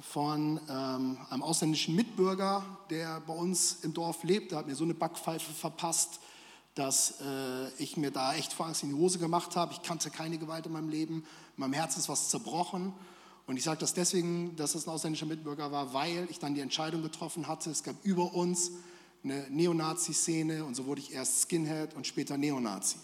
von 0.02 0.60
ähm, 0.70 1.18
einem 1.30 1.44
ausländischen 1.44 1.96
Mitbürger, 1.96 2.64
der 2.90 3.20
bei 3.22 3.34
uns 3.34 3.80
im 3.84 3.94
Dorf 3.94 4.24
lebt. 4.24 4.52
Der 4.52 4.60
hat 4.60 4.68
mir 4.68 4.76
so 4.76 4.84
eine 4.84 4.94
Backpfeife 4.94 5.52
verpasst, 5.52 6.20
dass 6.76 7.22
äh, 7.22 7.70
ich 7.78 7.98
mir 7.98 8.12
da 8.12 8.34
echt 8.34 8.54
vor 8.54 8.68
Angst 8.68 8.84
in 8.84 8.90
die 8.90 8.96
Hose 8.96 9.20
gemacht 9.20 9.56
habe. 9.56 9.74
Ich 9.74 9.82
kannte 9.82 10.10
keine 10.10 10.38
Gewalt 10.38 10.66
in 10.66 10.72
meinem 10.72 10.90
Leben. 10.90 11.16
In 11.16 11.62
meinem 11.62 11.74
Herz 11.74 11.98
ist 11.98 12.10
was 12.10 12.30
zerbrochen. 12.30 12.94
Und 13.48 13.58
ich 13.58 13.64
sage 13.64 13.80
das 13.80 13.94
deswegen, 13.94 14.56
dass 14.56 14.76
es 14.76 14.88
ein 14.88 14.92
ausländischer 14.92 15.26
Mitbürger 15.26 15.72
war, 15.72 15.94
weil 15.94 16.28
ich 16.30 16.40
dann 16.40 16.56
die 16.56 16.62
Entscheidung 16.62 17.02
getroffen 17.02 17.48
hatte, 17.48 17.70
es 17.72 17.84
gab 17.84 17.96
über 18.04 18.34
uns 18.34 18.72
eine 19.24 19.48
Neonazi-Szene 19.50 20.64
und 20.64 20.76
so 20.76 20.86
wurde 20.86 21.02
ich 21.02 21.12
erst 21.12 21.42
Skinhead 21.42 21.94
und 21.96 22.08
später 22.08 22.38
Neonazi 22.38 22.98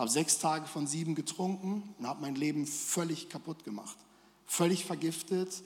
habe 0.00 0.08
sechs 0.08 0.38
Tage 0.38 0.64
von 0.64 0.86
sieben 0.86 1.14
getrunken 1.14 1.94
und 1.98 2.06
habe 2.06 2.22
mein 2.22 2.34
Leben 2.34 2.66
völlig 2.66 3.28
kaputt 3.28 3.64
gemacht. 3.64 3.98
Völlig 4.46 4.86
vergiftet, 4.86 5.62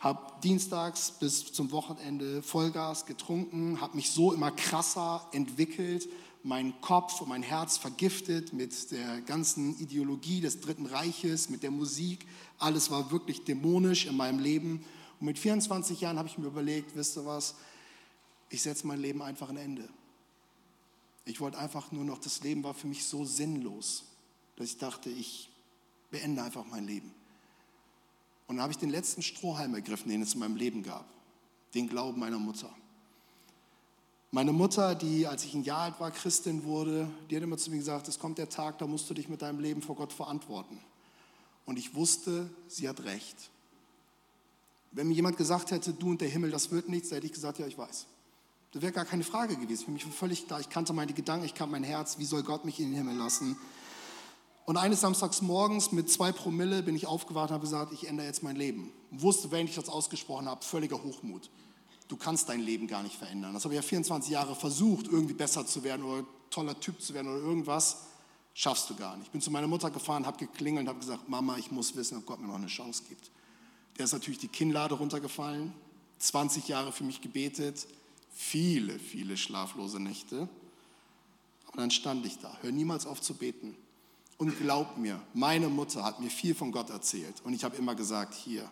habe 0.00 0.32
dienstags 0.42 1.10
bis 1.10 1.52
zum 1.52 1.72
Wochenende 1.72 2.42
Vollgas 2.42 3.06
getrunken, 3.06 3.80
habe 3.80 3.96
mich 3.96 4.10
so 4.10 4.32
immer 4.32 4.50
krasser 4.50 5.26
entwickelt, 5.32 6.08
meinen 6.44 6.80
Kopf 6.80 7.20
und 7.20 7.28
mein 7.28 7.42
Herz 7.42 7.76
vergiftet 7.76 8.52
mit 8.52 8.90
der 8.92 9.20
ganzen 9.22 9.78
Ideologie 9.78 10.40
des 10.40 10.60
Dritten 10.60 10.86
Reiches, 10.86 11.48
mit 11.48 11.62
der 11.62 11.70
Musik. 11.70 12.26
Alles 12.58 12.90
war 12.90 13.10
wirklich 13.10 13.44
dämonisch 13.44 14.06
in 14.06 14.16
meinem 14.16 14.38
Leben. 14.38 14.84
Und 15.20 15.26
mit 15.26 15.38
24 15.38 16.00
Jahren 16.00 16.16
habe 16.16 16.28
ich 16.28 16.38
mir 16.38 16.46
überlegt, 16.46 16.94
wisst 16.94 17.16
ihr 17.16 17.26
was, 17.26 17.56
ich 18.50 18.62
setze 18.62 18.86
mein 18.86 19.00
Leben 19.00 19.20
einfach 19.20 19.50
ein 19.50 19.56
Ende. 19.56 19.88
Ich 21.24 21.40
wollte 21.40 21.58
einfach 21.58 21.92
nur 21.92 22.04
noch, 22.04 22.18
das 22.18 22.42
Leben 22.42 22.62
war 22.64 22.72
für 22.72 22.86
mich 22.86 23.04
so 23.04 23.24
sinnlos, 23.24 24.04
dass 24.56 24.68
ich 24.68 24.78
dachte, 24.78 25.10
ich 25.10 25.50
beende 26.10 26.42
einfach 26.42 26.64
mein 26.70 26.86
Leben. 26.86 27.12
Dann 28.58 28.64
habe 28.64 28.72
ich 28.72 28.78
den 28.78 28.90
letzten 28.90 29.22
Strohhalm 29.22 29.72
ergriffen, 29.76 30.10
den 30.10 30.20
es 30.20 30.34
in 30.34 30.40
meinem 30.40 30.56
Leben 30.56 30.82
gab, 30.82 31.04
den 31.74 31.88
Glauben 31.88 32.18
meiner 32.18 32.40
Mutter. 32.40 32.68
Meine 34.32 34.52
Mutter, 34.52 34.96
die, 34.96 35.28
als 35.28 35.44
ich 35.44 35.54
ein 35.54 35.62
Jahr 35.62 35.82
alt 35.82 36.00
war, 36.00 36.10
Christin 36.10 36.64
wurde, 36.64 37.08
die 37.30 37.36
hat 37.36 37.44
immer 37.44 37.56
zu 37.56 37.70
mir 37.70 37.76
gesagt, 37.76 38.08
es 38.08 38.18
kommt 38.18 38.36
der 38.36 38.48
Tag, 38.48 38.78
da 38.78 38.88
musst 38.88 39.08
du 39.08 39.14
dich 39.14 39.28
mit 39.28 39.42
deinem 39.42 39.60
Leben 39.60 39.80
vor 39.80 39.94
Gott 39.94 40.12
verantworten. 40.12 40.76
Und 41.66 41.78
ich 41.78 41.94
wusste, 41.94 42.50
sie 42.66 42.88
hat 42.88 43.04
recht. 43.04 43.36
Wenn 44.90 45.06
mir 45.06 45.14
jemand 45.14 45.36
gesagt 45.36 45.70
hätte, 45.70 45.92
du 45.92 46.10
und 46.10 46.20
der 46.20 46.28
Himmel, 46.28 46.50
das 46.50 46.72
wird 46.72 46.88
nichts, 46.88 47.12
hätte 47.12 47.26
ich 47.26 47.32
gesagt, 47.32 47.60
ja, 47.60 47.66
ich 47.68 47.78
weiß. 47.78 48.06
Das 48.72 48.82
wäre 48.82 48.90
gar 48.90 49.04
keine 49.04 49.22
Frage 49.22 49.54
gewesen. 49.56 49.84
Für 49.84 49.92
mich 49.92 50.04
war 50.04 50.12
völlig 50.12 50.48
klar, 50.48 50.58
ich 50.58 50.68
kannte 50.68 50.92
meine 50.92 51.12
Gedanken, 51.12 51.46
ich 51.46 51.54
kannte 51.54 51.70
mein 51.70 51.84
Herz, 51.84 52.18
wie 52.18 52.24
soll 52.24 52.42
Gott 52.42 52.64
mich 52.64 52.80
in 52.80 52.86
den 52.86 52.96
Himmel 52.96 53.14
lassen? 53.14 53.56
Und 54.68 54.76
eines 54.76 55.00
Samstags 55.00 55.40
morgens 55.40 55.92
mit 55.92 56.10
zwei 56.10 56.30
Promille 56.30 56.82
bin 56.82 56.94
ich 56.94 57.06
aufgewacht 57.06 57.48
und 57.48 57.54
habe 57.54 57.64
gesagt, 57.64 57.90
ich 57.94 58.06
ändere 58.06 58.26
jetzt 58.26 58.42
mein 58.42 58.54
Leben. 58.54 58.92
Wusste, 59.10 59.50
wenn 59.50 59.64
ich 59.64 59.74
das 59.74 59.88
ausgesprochen 59.88 60.46
habe, 60.46 60.62
völliger 60.62 61.02
Hochmut. 61.02 61.48
Du 62.06 62.18
kannst 62.18 62.50
dein 62.50 62.60
Leben 62.60 62.86
gar 62.86 63.02
nicht 63.02 63.16
verändern. 63.16 63.54
Das 63.54 63.64
habe 63.64 63.72
ich 63.72 63.78
ja 63.80 63.82
24 63.82 64.30
Jahre 64.30 64.54
versucht, 64.54 65.06
irgendwie 65.06 65.32
besser 65.32 65.66
zu 65.66 65.84
werden 65.84 66.04
oder 66.04 66.22
toller 66.50 66.78
Typ 66.78 67.00
zu 67.00 67.14
werden 67.14 67.28
oder 67.28 67.40
irgendwas. 67.40 68.08
Schaffst 68.52 68.90
du 68.90 68.94
gar 68.94 69.16
nicht. 69.16 69.28
Ich 69.28 69.32
bin 69.32 69.40
zu 69.40 69.50
meiner 69.50 69.68
Mutter 69.68 69.90
gefahren, 69.90 70.26
habe 70.26 70.36
geklingelt 70.36 70.82
und 70.82 70.88
habe 70.90 71.00
gesagt, 71.00 71.30
Mama, 71.30 71.56
ich 71.56 71.70
muss 71.70 71.96
wissen, 71.96 72.18
ob 72.18 72.26
Gott 72.26 72.38
mir 72.38 72.48
noch 72.48 72.56
eine 72.56 72.66
Chance 72.66 73.04
gibt. 73.08 73.30
Der 73.96 74.04
ist 74.04 74.12
natürlich 74.12 74.38
die 74.38 74.48
Kinnlade 74.48 74.96
runtergefallen, 74.96 75.72
20 76.18 76.68
Jahre 76.68 76.92
für 76.92 77.04
mich 77.04 77.22
gebetet, 77.22 77.86
viele, 78.34 78.98
viele 78.98 79.38
schlaflose 79.38 79.98
Nächte. 79.98 80.46
Aber 81.68 81.78
dann 81.78 81.90
stand 81.90 82.26
ich 82.26 82.36
da, 82.36 82.54
hör 82.60 82.70
niemals 82.70 83.06
auf 83.06 83.22
zu 83.22 83.32
beten. 83.32 83.74
Und 84.38 84.56
glaub 84.58 84.96
mir, 84.96 85.20
meine 85.34 85.68
Mutter 85.68 86.04
hat 86.04 86.20
mir 86.20 86.30
viel 86.30 86.54
von 86.54 86.70
Gott 86.72 86.90
erzählt. 86.90 87.34
Und 87.44 87.52
ich 87.54 87.64
habe 87.64 87.76
immer 87.76 87.96
gesagt, 87.96 88.34
hier, 88.34 88.70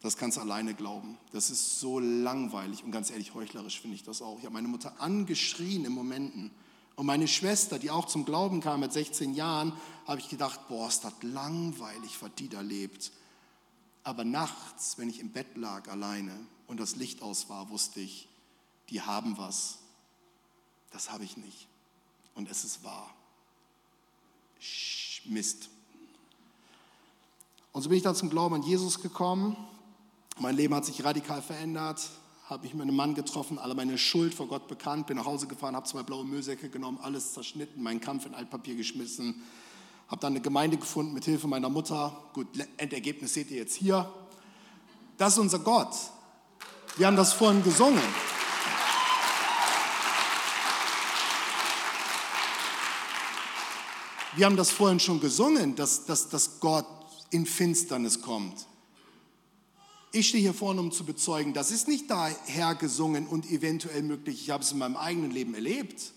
das 0.00 0.16
kannst 0.16 0.38
du 0.38 0.40
alleine 0.40 0.74
glauben. 0.74 1.18
Das 1.32 1.50
ist 1.50 1.80
so 1.80 1.98
langweilig 1.98 2.82
und 2.82 2.90
ganz 2.90 3.10
ehrlich, 3.10 3.34
heuchlerisch 3.34 3.80
finde 3.80 3.96
ich 3.96 4.02
das 4.02 4.22
auch. 4.22 4.38
Ich 4.38 4.44
habe 4.44 4.54
meine 4.54 4.68
Mutter 4.68 5.00
angeschrien 5.00 5.84
in 5.84 5.92
Momenten. 5.92 6.50
Und 6.96 7.06
meine 7.06 7.28
Schwester, 7.28 7.78
die 7.78 7.90
auch 7.90 8.06
zum 8.06 8.24
Glauben 8.24 8.60
kam 8.60 8.80
mit 8.80 8.92
16 8.92 9.34
Jahren, 9.34 9.72
habe 10.06 10.20
ich 10.20 10.28
gedacht, 10.28 10.68
boah, 10.68 10.88
ist 10.88 11.04
das 11.04 11.14
langweilig, 11.22 12.20
was 12.20 12.30
die 12.38 12.48
da 12.48 12.60
lebt. 12.60 13.12
Aber 14.02 14.24
nachts, 14.24 14.98
wenn 14.98 15.08
ich 15.08 15.20
im 15.20 15.30
Bett 15.30 15.56
lag 15.56 15.88
alleine 15.88 16.38
und 16.66 16.78
das 16.78 16.96
Licht 16.96 17.22
aus 17.22 17.48
war, 17.48 17.70
wusste 17.70 18.00
ich, 18.00 18.28
die 18.90 19.00
haben 19.00 19.36
was. 19.38 19.78
Das 20.90 21.10
habe 21.10 21.24
ich 21.24 21.36
nicht. 21.36 21.66
Und 22.34 22.50
es 22.50 22.64
ist 22.64 22.84
wahr. 22.84 23.12
Mist. 25.26 25.68
Und 27.72 27.82
so 27.82 27.88
bin 27.88 27.98
ich 27.98 28.04
dann 28.04 28.14
zum 28.14 28.30
Glauben 28.30 28.54
an 28.54 28.62
Jesus 28.62 29.00
gekommen, 29.00 29.56
Mein 30.38 30.56
Leben 30.56 30.74
hat 30.74 30.84
sich 30.84 31.04
radikal 31.04 31.42
verändert, 31.42 32.00
habe 32.48 32.64
mich 32.64 32.74
mit 32.74 32.82
einem 32.82 32.96
Mann 32.96 33.14
getroffen, 33.14 33.58
alle 33.58 33.74
meine 33.74 33.96
Schuld 33.98 34.34
vor 34.34 34.48
Gott 34.48 34.68
bekannt, 34.68 35.06
bin 35.06 35.16
nach 35.16 35.24
Hause 35.24 35.46
gefahren, 35.46 35.76
habe 35.76 35.86
zwei 35.86 36.02
blaue 36.02 36.24
Müllsäcke 36.24 36.68
genommen, 36.68 36.98
alles 37.02 37.32
zerschnitten, 37.32 37.82
meinen 37.82 38.00
Kampf 38.00 38.26
in 38.26 38.34
Altpapier 38.34 38.74
geschmissen, 38.74 39.42
habe 40.08 40.20
dann 40.20 40.34
eine 40.34 40.40
Gemeinde 40.40 40.76
gefunden 40.76 41.14
mit 41.14 41.24
Hilfe 41.24 41.46
meiner 41.46 41.68
Mutter. 41.68 42.16
Gut, 42.32 42.48
Endergebnis 42.76 43.34
seht 43.34 43.50
ihr 43.50 43.58
jetzt 43.58 43.76
hier. 43.76 44.12
Das 45.16 45.34
ist 45.34 45.38
unser 45.38 45.60
Gott. 45.60 45.94
Wir 46.96 47.06
haben 47.06 47.16
das 47.16 47.32
vorhin 47.32 47.62
gesungen. 47.62 48.02
Wir 54.36 54.46
haben 54.46 54.56
das 54.56 54.70
vorhin 54.70 54.98
schon 54.98 55.20
gesungen, 55.20 55.76
dass, 55.76 56.06
dass, 56.06 56.28
dass 56.28 56.58
Gott 56.58 56.86
in 57.30 57.46
Finsternis 57.46 58.20
kommt. 58.20 58.66
Ich 60.10 60.28
stehe 60.28 60.42
hier 60.42 60.54
vorne, 60.54 60.80
um 60.80 60.90
zu 60.90 61.04
bezeugen, 61.04 61.54
das 61.54 61.70
ist 61.70 61.86
nicht 61.86 62.10
daher 62.10 62.74
gesungen 62.74 63.26
und 63.28 63.48
eventuell 63.50 64.02
möglich, 64.02 64.42
ich 64.42 64.50
habe 64.50 64.64
es 64.64 64.72
in 64.72 64.78
meinem 64.78 64.96
eigenen 64.96 65.30
Leben 65.30 65.54
erlebt. 65.54 66.12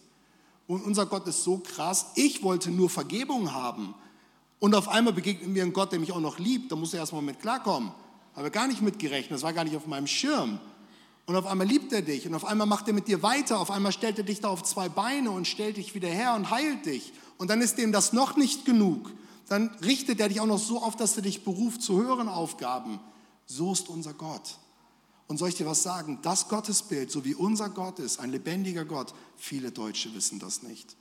Und 0.66 0.84
unser 0.84 1.06
Gott 1.06 1.28
ist 1.28 1.44
so 1.44 1.60
krass, 1.60 2.08
ich 2.16 2.42
wollte 2.44 2.72
nur 2.72 2.90
Vergebung 2.90 3.54
haben. 3.54 3.94
Und 4.60 4.74
auf 4.74 4.88
einmal 4.88 5.14
begegnet 5.14 5.50
mir 5.50 5.64
ein 5.64 5.74
Gott, 5.74 5.92
der 5.92 6.00
mich 6.00 6.12
auch 6.12 6.20
noch 6.20 6.40
liebt. 6.40 6.72
Da 6.72 6.76
muss 6.76 6.94
er 6.94 7.02
erstmal 7.02 7.22
mit 7.22 7.40
klarkommen. 7.40 7.92
Habe 8.36 8.50
gar 8.50 8.68
nicht 8.68 8.82
mitgerechnet, 8.82 9.32
das 9.32 9.44
war 9.44 9.54
gar 9.54 9.64
nicht 9.64 9.76
auf 9.76 9.86
meinem 9.86 10.08
Schirm. 10.08 10.60
Und 11.28 11.36
auf 11.36 11.46
einmal 11.46 11.68
liebt 11.68 11.92
er 11.92 12.02
dich 12.02 12.26
und 12.26 12.34
auf 12.34 12.46
einmal 12.46 12.68
macht 12.68 12.88
er 12.88 12.94
mit 12.94 13.10
dir 13.10 13.22
weiter. 13.22 13.60
Auf 13.60 13.70
einmal 13.70 13.92
stellt 13.92 14.18
er 14.18 14.24
dich 14.24 14.40
da 14.40 14.48
auf 14.48 14.64
zwei 14.64 14.88
Beine 14.88 15.30
und 15.30 15.46
stellt 15.46 15.76
dich 15.76 15.94
wieder 15.94 16.08
her 16.08 16.34
und 16.36 16.50
heilt 16.50 16.86
dich. 16.86 17.12
Und 17.38 17.50
dann 17.50 17.62
ist 17.62 17.78
dem 17.78 17.92
das 17.92 18.14
noch 18.14 18.38
nicht 18.38 18.64
genug. 18.64 19.12
Dann 19.50 19.68
richtet 19.84 20.22
er 20.22 20.30
dich 20.30 20.40
auch 20.40 20.46
noch 20.46 20.58
so 20.58 20.82
auf, 20.82 20.96
dass 20.96 21.18
er 21.18 21.24
dich 21.24 21.44
beruft 21.44 21.82
zu 21.82 22.02
höheren 22.02 22.30
Aufgaben. 22.30 23.02
So 23.46 23.74
ist 23.74 23.90
unser 23.90 24.14
Gott. 24.14 24.58
Und 25.28 25.38
soll 25.38 25.50
ich 25.50 25.56
dir 25.56 25.66
was 25.66 25.84
sagen? 25.84 26.20
Das 26.22 26.48
Gottesbild, 26.48 27.12
so 27.12 27.26
wie 27.26 27.36
unser 27.36 27.70
Gott 27.70 28.00
ist, 28.00 28.22
ein 28.22 28.32
lebendiger 28.32 28.86
Gott, 28.86 29.14
viele 29.36 29.74
Deutsche 29.74 30.14
wissen 30.16 30.40
das 30.40 30.64
nicht. 30.64 30.96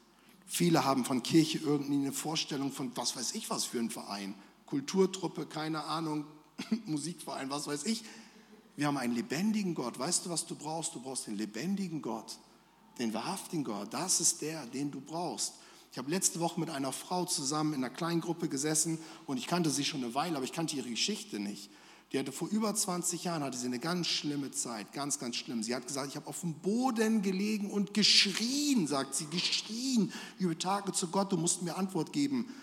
Viele 0.45 0.85
haben 0.85 1.05
von 1.05 1.23
Kirche 1.23 1.59
irgendwie 1.59 1.95
eine 1.95 2.13
Vorstellung 2.13 2.73
von, 2.73 2.91
was 2.97 3.15
weiß 3.17 3.37
ich 3.37 3.49
was 3.49 3.65
für 3.65 3.79
ein 3.79 3.91
Verein. 3.91 4.35
Kulturtruppe, 4.67 5.47
keine 5.47 5.85
Ahnung, 5.85 6.25
Musikverein, 6.87 7.49
was 7.49 7.69
weiß 7.69 7.85
ich. 7.85 8.03
Wir 8.77 8.87
haben 8.87 8.99
einen 8.99 9.15
lebendigen 9.15 9.75
Gott. 9.75 9.99
Weißt 9.99 10.27
du, 10.27 10.31
was 10.31 10.47
du 10.47 10.55
brauchst? 10.55 10.95
Du 10.95 11.01
brauchst 11.01 11.27
den 11.27 11.37
lebendigen 11.37 12.03
Gott, 12.03 12.39
den 12.99 13.15
wahrhaftigen 13.15 13.65
Gott. 13.65 13.93
Das 13.93 14.21
ist 14.21 14.43
der, 14.43 14.67
den 14.67 14.91
du 14.91 15.01
brauchst. 15.01 15.55
Ich 15.93 15.99
habe 15.99 16.11
letzte 16.11 16.41
Woche 16.41 16.61
mit 16.61 16.69
einer 16.69 16.93
Frau 16.93 17.25
zusammen 17.25 17.73
in 17.73 17.83
einer 17.83 17.95
kleinen 17.95 18.21
Gruppe 18.21 18.49
gesessen 18.49 18.99
und 19.27 19.39
ich 19.39 19.47
kannte 19.47 19.71
sie 19.71 19.85
schon 19.85 20.05
eine 20.05 20.15
Weile, 20.15 20.37
aber 20.37 20.45
ich 20.45 20.53
kannte 20.53 20.77
ihre 20.77 20.91
Geschichte 20.91 21.39
nicht. 21.41 21.71
Die 22.13 22.19
hatte 22.19 22.33
vor 22.33 22.49
über 22.49 22.75
20 22.75 23.25
Jahren 23.25 23.43
hatte 23.43 23.57
sie 23.57 23.67
eine 23.67 23.79
ganz 23.79 24.07
schlimme 24.07 24.51
Zeit, 24.51 24.93
ganz, 24.93 25.19
ganz 25.19 25.37
schlimm. 25.37 25.63
Sie 25.63 25.75
hat 25.75 25.87
gesagt, 25.87 26.09
ich 26.09 26.17
habe 26.17 26.29
auf 26.29 26.43
dem 26.43 26.55
Boden 26.55 27.23
gelegen 27.23 27.71
und 27.71 27.95
geschrien, 27.95 28.87
sagt 28.87 29.15
sie, 29.15 29.27
geschrien 29.27 30.13
über 30.39 30.57
Tage 30.59 30.93
zu 30.93 31.09
Gott, 31.09 31.33
du 31.33 31.37
musst 31.37 31.63
mir 31.63 31.77
Antwort 31.77 32.13
geben. 32.13 32.55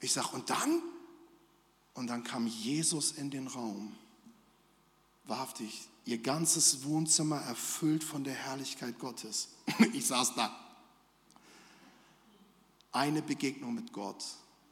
Ich 0.00 0.12
sage, 0.12 0.28
und 0.34 0.50
dann? 0.50 0.82
Und 1.94 2.08
dann 2.08 2.22
kam 2.22 2.46
Jesus 2.46 3.12
in 3.12 3.30
den 3.30 3.46
Raum. 3.46 3.94
Wahrhaftig, 5.24 5.88
ihr 6.04 6.18
ganzes 6.18 6.84
Wohnzimmer 6.84 7.40
erfüllt 7.40 8.04
von 8.04 8.24
der 8.24 8.34
Herrlichkeit 8.34 8.98
Gottes. 8.98 9.48
Ich 9.92 10.06
saß 10.06 10.34
da. 10.34 10.54
Eine 12.92 13.22
Begegnung 13.22 13.74
mit 13.74 13.92
Gott 13.92 14.22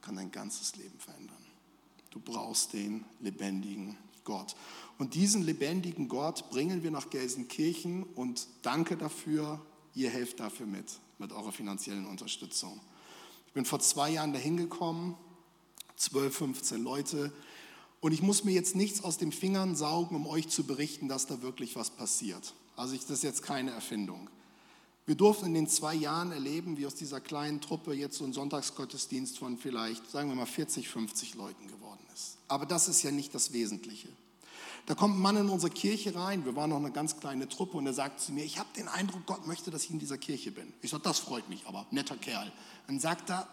kann 0.01 0.17
dein 0.17 0.31
ganzes 0.31 0.77
Leben 0.77 0.99
verändern. 0.99 1.45
Du 2.11 2.21
brauchst 2.21 2.73
den 2.73 3.05
lebendigen 3.21 3.97
Gott. 4.25 4.55
Und 4.99 5.15
diesen 5.15 5.43
lebendigen 5.43 6.09
Gott 6.09 6.49
bringen 6.51 6.83
wir 6.83 6.91
nach 6.91 7.11
Gelsenkirchen 7.11 8.03
und 8.03 8.47
danke 8.63 8.97
dafür, 8.97 9.61
ihr 9.95 10.11
helft 10.11 10.41
dafür 10.41 10.67
mit, 10.67 11.01
mit 11.19 11.33
eurer 11.33 11.53
finanziellen 11.53 12.07
Unterstützung. 12.07 12.81
Ich 13.47 13.53
bin 13.55 13.65
vor 13.65 13.81
zwei 13.81 14.11
Jahren 14.11 14.33
dahin 14.33 14.57
gekommen, 14.57 15.17
12, 15.97 16.37
15 16.37 16.83
Leute. 16.83 17.33
Und 18.03 18.11
ich 18.11 18.21
muss 18.21 18.43
mir 18.43 18.51
jetzt 18.51 18.75
nichts 18.75 19.05
aus 19.05 19.17
den 19.17 19.31
Fingern 19.31 19.77
saugen, 19.77 20.17
um 20.17 20.27
euch 20.27 20.49
zu 20.49 20.65
berichten, 20.65 21.07
dass 21.07 21.29
da 21.29 21.41
wirklich 21.41 21.77
was 21.77 21.89
passiert. 21.89 22.53
Also 22.75 22.95
ich, 22.95 23.03
das 23.03 23.19
ist 23.19 23.23
jetzt 23.23 23.43
keine 23.45 23.71
Erfindung. 23.71 24.29
Wir 25.07 25.15
durften 25.15 25.47
in 25.47 25.55
den 25.55 25.69
zwei 25.69 25.95
Jahren 25.95 26.33
erleben, 26.33 26.77
wie 26.77 26.87
aus 26.87 26.97
dieser 26.97 27.21
kleinen 27.21 27.61
Truppe 27.61 27.95
jetzt 27.95 28.19
so 28.19 28.25
ein 28.25 28.33
Sonntagsgottesdienst 28.33 29.39
von 29.39 29.57
vielleicht, 29.57 30.11
sagen 30.11 30.29
wir 30.29 30.35
mal, 30.35 30.47
40, 30.47 30.89
50 30.89 31.37
Leuten 31.37 31.69
geworden 31.69 32.05
ist. 32.13 32.39
Aber 32.49 32.67
das 32.67 32.89
ist 32.89 33.05
ja 33.05 33.13
nicht 33.13 33.33
das 33.37 33.53
Wesentliche. 33.53 34.09
Da 34.87 34.97
kommt 34.97 35.17
ein 35.17 35.21
Mann 35.21 35.37
in 35.37 35.49
unsere 35.49 35.73
Kirche 35.73 36.17
rein, 36.17 36.45
wir 36.45 36.57
waren 36.57 36.71
noch 36.71 36.79
eine 36.79 36.91
ganz 36.91 37.21
kleine 37.21 37.49
Truppe 37.49 37.77
und 37.77 37.87
er 37.87 37.93
sagt 37.93 38.21
zu 38.21 38.33
mir, 38.33 38.45
ich 38.45 38.59
habe 38.59 38.69
den 38.77 38.89
Eindruck, 38.89 39.27
Gott 39.27 39.47
möchte, 39.47 39.71
dass 39.71 39.85
ich 39.85 39.91
in 39.91 40.01
dieser 40.01 40.19
Kirche 40.19 40.51
bin. 40.51 40.73
Ich 40.83 40.91
sage, 40.91 41.05
das 41.05 41.21
freut 41.21 41.49
mich, 41.49 41.65
aber 41.69 41.87
netter 41.93 42.17
Kerl. 42.17 42.51
Dann 42.89 42.99
sagt 42.99 43.31
er, 43.31 43.47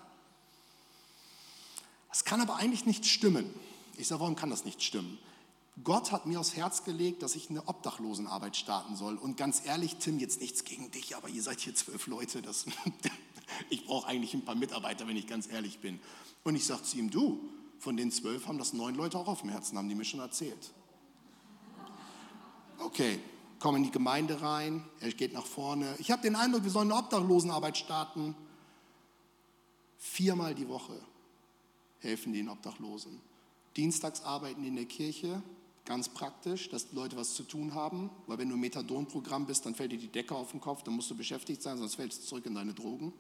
das 2.10 2.26
kann 2.26 2.42
aber 2.42 2.56
eigentlich 2.56 2.88
nicht 2.88 3.06
stimmen. 3.06 3.46
Ich 4.00 4.08
sage, 4.08 4.22
warum 4.22 4.38
kann 4.38 4.50
das 4.50 4.64
nicht 4.64 4.82
stimmen? 4.82 5.20
Gott 5.84 6.14
hat 6.14 6.26
mir 6.26 6.40
aufs 6.40 6.56
Herz 6.56 6.86
gelegt, 6.86 7.22
dass 7.22 7.36
ich 7.36 7.50
eine 7.50 7.68
Obdachlosenarbeit 7.68 8.56
starten 8.56 8.96
soll. 8.96 9.18
Und 9.18 9.36
ganz 9.36 9.62
ehrlich, 9.66 9.98
Tim, 9.98 10.20
jetzt 10.20 10.40
nichts 10.40 10.64
gegen 10.64 10.90
dich, 10.90 11.18
aber 11.18 11.28
ihr 11.28 11.44
seid 11.44 11.60
hier 11.60 11.76
zwölf 11.76 12.08
Leute. 12.08 12.42
Das, 12.42 12.66
ich 13.70 13.86
brauche 13.86 14.08
eigentlich 14.08 14.34
ein 14.34 14.46
paar 14.46 14.56
Mitarbeiter, 14.56 15.06
wenn 15.06 15.18
ich 15.18 15.28
ganz 15.28 15.52
ehrlich 15.52 15.80
bin. 15.80 16.00
Und 16.46 16.56
ich 16.56 16.66
sage 16.66 16.84
zu 16.84 16.98
ihm, 16.98 17.10
du, 17.10 17.42
von 17.78 17.98
den 17.98 18.10
zwölf 18.10 18.48
haben 18.48 18.58
das 18.58 18.72
neun 18.72 18.96
Leute 18.96 19.18
auch 19.18 19.28
auf 19.28 19.42
dem 19.42 19.50
Herzen, 19.50 19.78
haben 19.78 19.90
die 19.90 19.96
mir 19.96 20.06
schon 20.06 20.22
erzählt. 20.22 20.72
Okay, 22.78 23.20
komm 23.60 23.76
in 23.76 23.84
die 23.84 23.92
Gemeinde 23.92 24.42
rein, 24.42 24.86
er 25.02 25.12
geht 25.12 25.34
nach 25.34 25.46
vorne. 25.46 25.94
Ich 26.00 26.10
habe 26.10 26.22
den 26.22 26.38
Eindruck, 26.38 26.64
wir 26.64 26.72
sollen 26.72 26.90
eine 26.90 27.02
Obdachlosenarbeit 27.02 27.78
starten. 27.78 28.34
Viermal 29.98 30.56
die 30.56 30.70
Woche 30.70 30.98
helfen 32.00 32.32
den 32.32 32.48
Obdachlosen. 32.48 33.29
Dienstags 33.80 34.22
arbeiten 34.22 34.64
in 34.64 34.76
der 34.76 34.86
Kirche, 34.86 35.42
ganz 35.86 36.10
praktisch, 36.10 36.70
dass 36.70 36.90
die 36.90 36.96
Leute 36.96 37.16
was 37.16 37.34
zu 37.34 37.44
tun 37.44 37.74
haben, 37.74 38.10
weil 38.28 38.38
wenn 38.38 38.50
du 38.50 38.56
im 38.56 38.62
Methadon-Programm 38.62 39.46
bist, 39.46 39.66
dann 39.66 39.76
fällt 39.76 39.92
dir 39.92 39.98
die 39.98 40.08
Decke 40.08 40.36
auf 40.36 40.52
den 40.52 40.62
Kopf, 40.62 40.84
dann 40.84 40.96
musst 40.96 41.10
du 41.10 41.16
beschäftigt 41.16 41.62
sein, 41.62 41.78
sonst 41.78 41.96
fällst 41.96 42.22
du 42.22 42.28
zurück 42.28 42.46
in 42.46 42.56
deine 42.56 42.74
Drogen. 42.74 43.14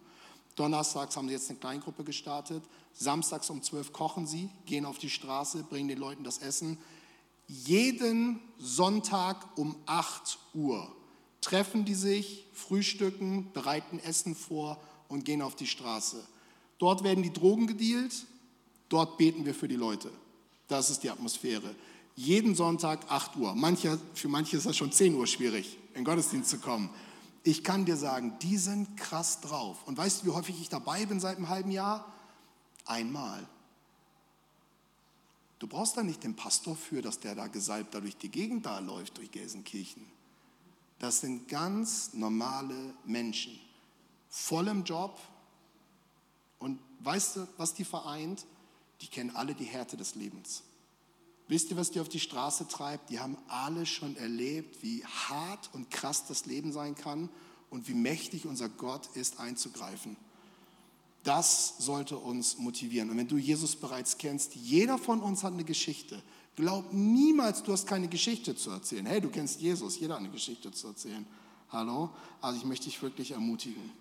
Donnerstags 0.56 1.16
haben 1.16 1.28
sie 1.28 1.34
jetzt 1.34 1.50
eine 1.50 1.60
Kleingruppe 1.60 2.04
gestartet. 2.04 2.64
Samstags 2.94 3.50
um 3.50 3.62
12 3.62 3.94
kochen 3.94 4.28
sie, 4.28 4.50
gehen 4.66 4.86
auf 4.86 4.98
die 4.98 5.10
Straße, 5.10 5.64
bringen 5.64 5.88
den 5.88 6.00
Leuten 6.00 6.24
das 6.24 6.40
Essen 6.40 6.78
jeden 7.50 8.40
Sonntag 8.60 9.58
um 9.58 9.76
8 9.88 10.38
Uhr 10.54 10.96
treffen 11.42 11.84
die 11.84 11.96
sich, 11.96 12.46
frühstücken, 12.54 13.52
bereiten 13.54 13.98
Essen 14.00 14.36
vor 14.36 14.80
und 15.08 15.26
gehen 15.26 15.42
auf 15.42 15.56
die 15.56 15.66
Straße. 15.66 16.24
Dort 16.78 17.04
werden 17.04 17.24
die 17.24 17.34
Drogen 17.34 17.66
gedealt, 17.66 18.28
dort 18.90 19.18
beten 19.18 19.46
wir 19.46 19.56
für 19.56 19.68
die 19.68 19.76
Leute. 19.76 20.12
Das 20.70 20.90
ist 20.90 21.04
die 21.04 21.10
Atmosphäre. 21.10 21.76
Jeden 22.16 22.56
Sonntag 22.56 23.12
8 23.12 23.36
Uhr. 23.36 23.56
Manche, 23.56 24.00
für 24.14 24.30
manche 24.30 24.56
ist 24.56 24.66
das 24.66 24.78
schon 24.78 24.92
10 24.92 25.16
Uhr 25.16 25.28
schwierig, 25.28 25.78
in 25.90 25.96
den 25.96 26.06
Gottesdienst 26.06 26.50
zu 26.50 26.60
kommen. 26.60 26.90
Ich 27.44 27.64
kann 27.64 27.86
dir 27.86 27.98
sagen, 27.98 28.38
die 28.42 28.58
sind 28.58 28.96
krass 28.96 29.42
drauf. 29.42 29.78
Und 29.86 29.98
weißt 29.98 30.22
du, 30.22 30.28
wie 30.28 30.32
häufig 30.32 30.62
ich 30.62 30.70
dabei 30.70 31.06
bin 31.06 31.20
seit 31.20 31.38
einem 31.38 31.50
halben 31.50 31.72
Jahr? 31.72 32.06
Einmal. 32.86 33.48
Du 35.58 35.68
brauchst 35.68 35.98
da 35.98 36.04
nicht 36.04 36.24
den 36.24 36.36
Pastor 36.36 36.76
für, 36.76 37.02
dass 37.02 37.20
der 37.20 37.36
da 37.36 37.48
gesalbt 37.48 37.94
da 37.94 38.00
durch 38.00 38.16
die 38.16 38.30
Gegend 38.30 38.66
da 38.66 38.80
läuft, 38.80 39.18
durch 39.18 39.32
Gelsenkirchen. 39.32 40.06
Das 41.00 41.22
sind 41.22 41.48
ganz 41.48 42.14
normale 42.14 42.94
Menschen, 43.06 43.60
voll 44.30 44.68
im 44.68 44.84
Job. 44.84 45.20
Und 46.60 46.80
weißt 47.00 47.38
du, 47.38 47.48
was 47.58 47.74
die 47.74 47.86
vereint? 47.86 48.46
Die 49.02 49.08
kennen 49.08 49.36
alle 49.36 49.56
die 49.56 49.66
Härte 49.66 49.98
des 49.98 50.16
Lebens. 50.16 50.64
Wisst 51.48 51.72
ihr, 51.72 51.78
was 51.78 51.90
die 51.90 52.00
auf 52.00 52.10
die 52.10 52.20
Straße 52.20 52.68
treibt? 52.68 53.10
Die 53.10 53.20
haben 53.20 53.38
alle 53.48 53.86
schon 53.86 54.16
erlebt, 54.18 54.84
wie 54.84 55.04
hart 55.04 55.70
und 55.74 55.90
krass 55.90 56.28
das 56.28 56.46
Leben 56.46 56.72
sein 56.72 56.96
kann 56.96 57.30
und 57.70 57.88
wie 57.88 57.96
mächtig 57.96 58.46
unser 58.46 58.70
Gott 58.70 59.10
ist, 59.16 59.40
einzugreifen. 59.40 60.16
Das 61.24 61.76
sollte 61.80 62.18
uns 62.18 62.58
motivieren. 62.58 63.10
Und 63.10 63.18
wenn 63.18 63.28
du 63.28 63.38
Jesus 63.38 63.76
bereits 63.76 64.18
kennst, 64.18 64.56
jeder 64.56 64.98
von 64.98 65.22
uns 65.22 65.44
hat 65.44 65.54
eine 65.54 65.64
Geschichte. 65.64 66.22
Glaub 66.56 66.94
niemals, 66.94 67.64
du 67.64 67.72
hast 67.72 67.88
keine 67.88 68.08
Geschichte 68.08 68.56
zu 68.56 68.70
erzählen. 68.70 69.06
Hey, 69.06 69.22
du 69.22 69.30
kennst 69.30 69.60
Jesus, 69.60 70.00
jeder 70.00 70.16
hat 70.16 70.22
eine 70.22 70.30
Geschichte 70.30 70.72
zu 70.72 70.88
erzählen. 70.88 71.26
Hallo? 71.70 72.12
Also 72.42 72.60
ich 72.60 72.66
möchte 72.66 72.86
dich 72.86 73.02
wirklich 73.02 73.32
ermutigen. 73.32 73.92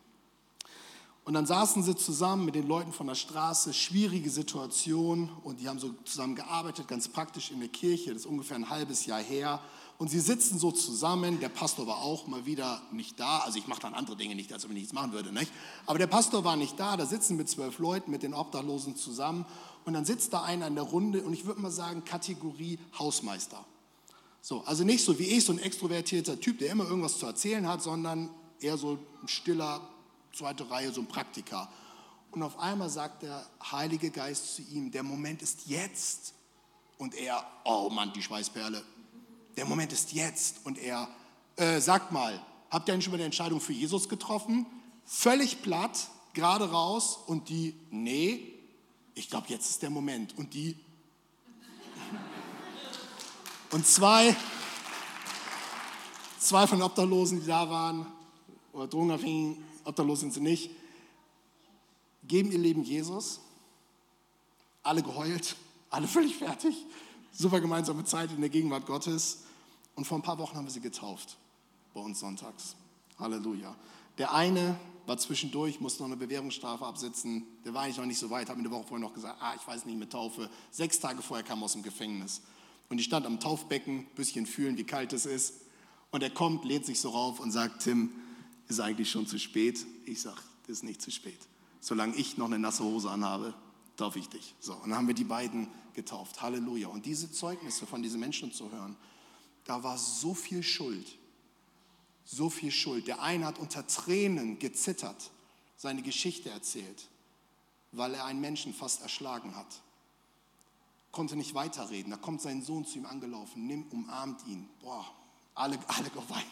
Und 1.28 1.34
dann 1.34 1.44
saßen 1.44 1.82
sie 1.82 1.94
zusammen 1.94 2.46
mit 2.46 2.54
den 2.54 2.66
Leuten 2.66 2.90
von 2.90 3.06
der 3.06 3.14
Straße, 3.14 3.74
schwierige 3.74 4.30
Situation, 4.30 5.28
und 5.44 5.60
die 5.60 5.68
haben 5.68 5.78
so 5.78 5.90
zusammen 6.06 6.34
gearbeitet, 6.34 6.88
ganz 6.88 7.06
praktisch 7.06 7.50
in 7.50 7.60
der 7.60 7.68
Kirche, 7.68 8.14
das 8.14 8.22
ist 8.22 8.26
ungefähr 8.26 8.56
ein 8.56 8.70
halbes 8.70 9.04
Jahr 9.04 9.20
her. 9.20 9.60
Und 9.98 10.08
sie 10.08 10.20
sitzen 10.20 10.58
so 10.58 10.72
zusammen, 10.72 11.38
der 11.38 11.50
Pastor 11.50 11.86
war 11.86 11.98
auch 11.98 12.26
mal 12.28 12.46
wieder 12.46 12.80
nicht 12.92 13.20
da, 13.20 13.40
also 13.40 13.58
ich 13.58 13.66
mache 13.66 13.82
dann 13.82 13.92
andere 13.92 14.16
Dinge 14.16 14.36
nicht, 14.36 14.54
als 14.54 14.64
wenn 14.64 14.70
ich 14.70 14.84
nichts 14.84 14.94
machen 14.94 15.12
würde, 15.12 15.30
nicht? 15.30 15.52
Aber 15.84 15.98
der 15.98 16.06
Pastor 16.06 16.44
war 16.44 16.56
nicht 16.56 16.80
da, 16.80 16.96
da 16.96 17.04
sitzen 17.04 17.36
mit 17.36 17.50
zwölf 17.50 17.78
Leuten, 17.78 18.10
mit 18.10 18.22
den 18.22 18.32
Obdachlosen 18.32 18.96
zusammen. 18.96 19.44
Und 19.84 19.92
dann 19.92 20.06
sitzt 20.06 20.32
da 20.32 20.44
einer 20.44 20.66
in 20.66 20.76
der 20.76 20.84
Runde. 20.84 21.22
Und 21.24 21.34
ich 21.34 21.44
würde 21.44 21.60
mal 21.60 21.70
sagen 21.70 22.04
Kategorie 22.06 22.78
Hausmeister. 22.98 23.62
So, 24.40 24.62
also 24.64 24.82
nicht 24.82 25.04
so 25.04 25.18
wie 25.18 25.24
ich, 25.24 25.44
so 25.44 25.52
ein 25.52 25.58
extrovertierter 25.58 26.40
Typ, 26.40 26.58
der 26.60 26.72
immer 26.72 26.84
irgendwas 26.84 27.18
zu 27.18 27.26
erzählen 27.26 27.68
hat, 27.68 27.82
sondern 27.82 28.30
eher 28.60 28.78
so 28.78 28.98
ein 29.22 29.28
stiller, 29.28 29.82
zweite 30.38 30.70
Reihe, 30.70 30.92
so 30.92 31.00
ein 31.00 31.08
Praktiker. 31.08 31.68
Und 32.30 32.42
auf 32.42 32.58
einmal 32.58 32.88
sagt 32.88 33.22
der 33.22 33.44
Heilige 33.72 34.10
Geist 34.10 34.54
zu 34.54 34.62
ihm, 34.62 34.90
der 34.90 35.02
Moment 35.02 35.42
ist 35.42 35.66
jetzt. 35.66 36.34
Und 36.96 37.14
er, 37.14 37.44
oh 37.64 37.90
Mann, 37.90 38.12
die 38.12 38.22
Schweißperle, 38.22 38.82
der 39.56 39.64
Moment 39.64 39.92
ist 39.92 40.12
jetzt. 40.12 40.64
Und 40.64 40.78
er, 40.78 41.08
äh, 41.56 41.80
sagt 41.80 42.12
mal, 42.12 42.40
habt 42.70 42.88
ihr 42.88 42.94
eigentlich 42.94 43.04
schon 43.04 43.12
mal 43.12 43.16
eine 43.16 43.24
Entscheidung 43.24 43.60
für 43.60 43.72
Jesus 43.72 44.08
getroffen? 44.08 44.66
Völlig 45.04 45.62
platt, 45.62 46.08
gerade 46.34 46.70
raus. 46.70 47.18
Und 47.26 47.48
die, 47.48 47.74
nee, 47.90 48.54
ich 49.14 49.28
glaube, 49.28 49.46
jetzt 49.48 49.68
ist 49.70 49.82
der 49.82 49.90
Moment. 49.90 50.38
Und 50.38 50.54
die, 50.54 50.76
und 53.72 53.86
zwei, 53.86 54.36
zwei 56.38 56.66
von 56.68 56.80
Obdachlosen, 56.80 57.40
die 57.40 57.46
da 57.46 57.68
waren, 57.68 58.06
oder 58.72 58.86
Drogenabhängigen, 58.86 59.64
obdachlos 59.88 60.20
sind 60.20 60.34
sie 60.34 60.40
nicht, 60.40 60.70
geben 62.24 62.52
ihr 62.52 62.58
Leben 62.58 62.84
Jesus. 62.84 63.40
Alle 64.82 65.02
geheult, 65.02 65.56
alle 65.90 66.06
völlig 66.16 66.36
fertig. 66.36 66.76
Super 67.32 67.60
gemeinsame 67.60 68.04
Zeit 68.04 68.30
in 68.30 68.40
der 68.40 68.50
Gegenwart 68.50 68.86
Gottes. 68.86 69.44
Und 69.94 70.06
vor 70.06 70.18
ein 70.18 70.22
paar 70.22 70.38
Wochen 70.38 70.56
haben 70.56 70.66
wir 70.66 70.70
sie 70.70 70.80
getauft, 70.80 71.36
bei 71.94 72.00
uns 72.00 72.20
sonntags. 72.20 72.76
Halleluja. 73.18 73.74
Der 74.18 74.32
eine 74.32 74.78
war 75.06 75.16
zwischendurch, 75.16 75.80
musste 75.80 76.02
noch 76.02 76.08
eine 76.08 76.16
Bewährungsstrafe 76.16 76.84
absitzen. 76.84 77.44
Der 77.64 77.72
war 77.72 77.82
eigentlich 77.82 77.96
noch 77.96 78.04
nicht 78.04 78.18
so 78.18 78.30
weit, 78.30 78.48
habe 78.48 78.60
mir 78.60 78.68
eine 78.68 78.74
Woche 78.74 78.88
vorher 78.88 79.06
noch 79.06 79.14
gesagt, 79.14 79.38
ah, 79.40 79.54
ich 79.56 79.66
weiß 79.66 79.86
nicht 79.86 79.98
mit 79.98 80.12
Taufe. 80.12 80.50
Sechs 80.70 81.00
Tage 81.00 81.22
vorher 81.22 81.44
kam 81.44 81.62
er 81.62 81.64
aus 81.64 81.72
dem 81.72 81.82
Gefängnis. 81.82 82.42
Und 82.90 82.98
ich 82.98 83.06
stand 83.06 83.26
am 83.26 83.40
Taufbecken, 83.40 84.00
ein 84.00 84.14
bisschen 84.14 84.46
fühlen, 84.46 84.76
wie 84.76 84.84
kalt 84.84 85.12
es 85.12 85.26
ist. 85.26 85.54
Und 86.10 86.22
er 86.22 86.30
kommt, 86.30 86.64
lehnt 86.64 86.86
sich 86.86 87.00
so 87.00 87.10
rauf 87.10 87.40
und 87.40 87.50
sagt, 87.50 87.82
Tim, 87.82 88.12
ist 88.68 88.80
eigentlich 88.80 89.10
schon 89.10 89.26
zu 89.26 89.38
spät? 89.38 89.84
Ich 90.04 90.20
sage, 90.20 90.40
ist 90.66 90.84
nicht 90.84 91.02
zu 91.02 91.10
spät. 91.10 91.38
Solange 91.80 92.14
ich 92.16 92.36
noch 92.36 92.46
eine 92.46 92.58
nasse 92.58 92.84
Hose 92.84 93.10
anhabe, 93.10 93.54
taufe 93.96 94.18
ich 94.18 94.28
dich. 94.28 94.54
So, 94.60 94.74
und 94.74 94.90
dann 94.90 94.98
haben 94.98 95.06
wir 95.06 95.14
die 95.14 95.24
beiden 95.24 95.68
getauft. 95.94 96.42
Halleluja. 96.42 96.88
Und 96.88 97.06
diese 97.06 97.30
Zeugnisse 97.30 97.86
von 97.86 98.02
diesen 98.02 98.20
Menschen 98.20 98.52
zu 98.52 98.70
hören, 98.70 98.96
da 99.64 99.82
war 99.82 99.98
so 99.98 100.34
viel 100.34 100.62
Schuld. 100.62 101.16
So 102.24 102.50
viel 102.50 102.70
Schuld. 102.70 103.06
Der 103.06 103.22
eine 103.22 103.46
hat 103.46 103.58
unter 103.58 103.86
Tränen 103.86 104.58
gezittert, 104.58 105.30
seine 105.76 106.02
Geschichte 106.02 106.50
erzählt, 106.50 107.08
weil 107.92 108.14
er 108.14 108.26
einen 108.26 108.40
Menschen 108.40 108.74
fast 108.74 109.02
erschlagen 109.02 109.54
hat 109.56 109.80
konnte 111.12 111.36
nicht 111.36 111.54
weiterreden. 111.54 112.10
Da 112.10 112.16
kommt 112.16 112.40
sein 112.40 112.62
Sohn 112.62 112.84
zu 112.84 112.98
ihm 112.98 113.06
angelaufen, 113.06 113.66
nimmt, 113.66 113.92
umarmt 113.92 114.46
ihn. 114.46 114.68
Boah, 114.80 115.04
alle, 115.54 115.78
alle 115.88 116.10
geweint. 116.10 116.46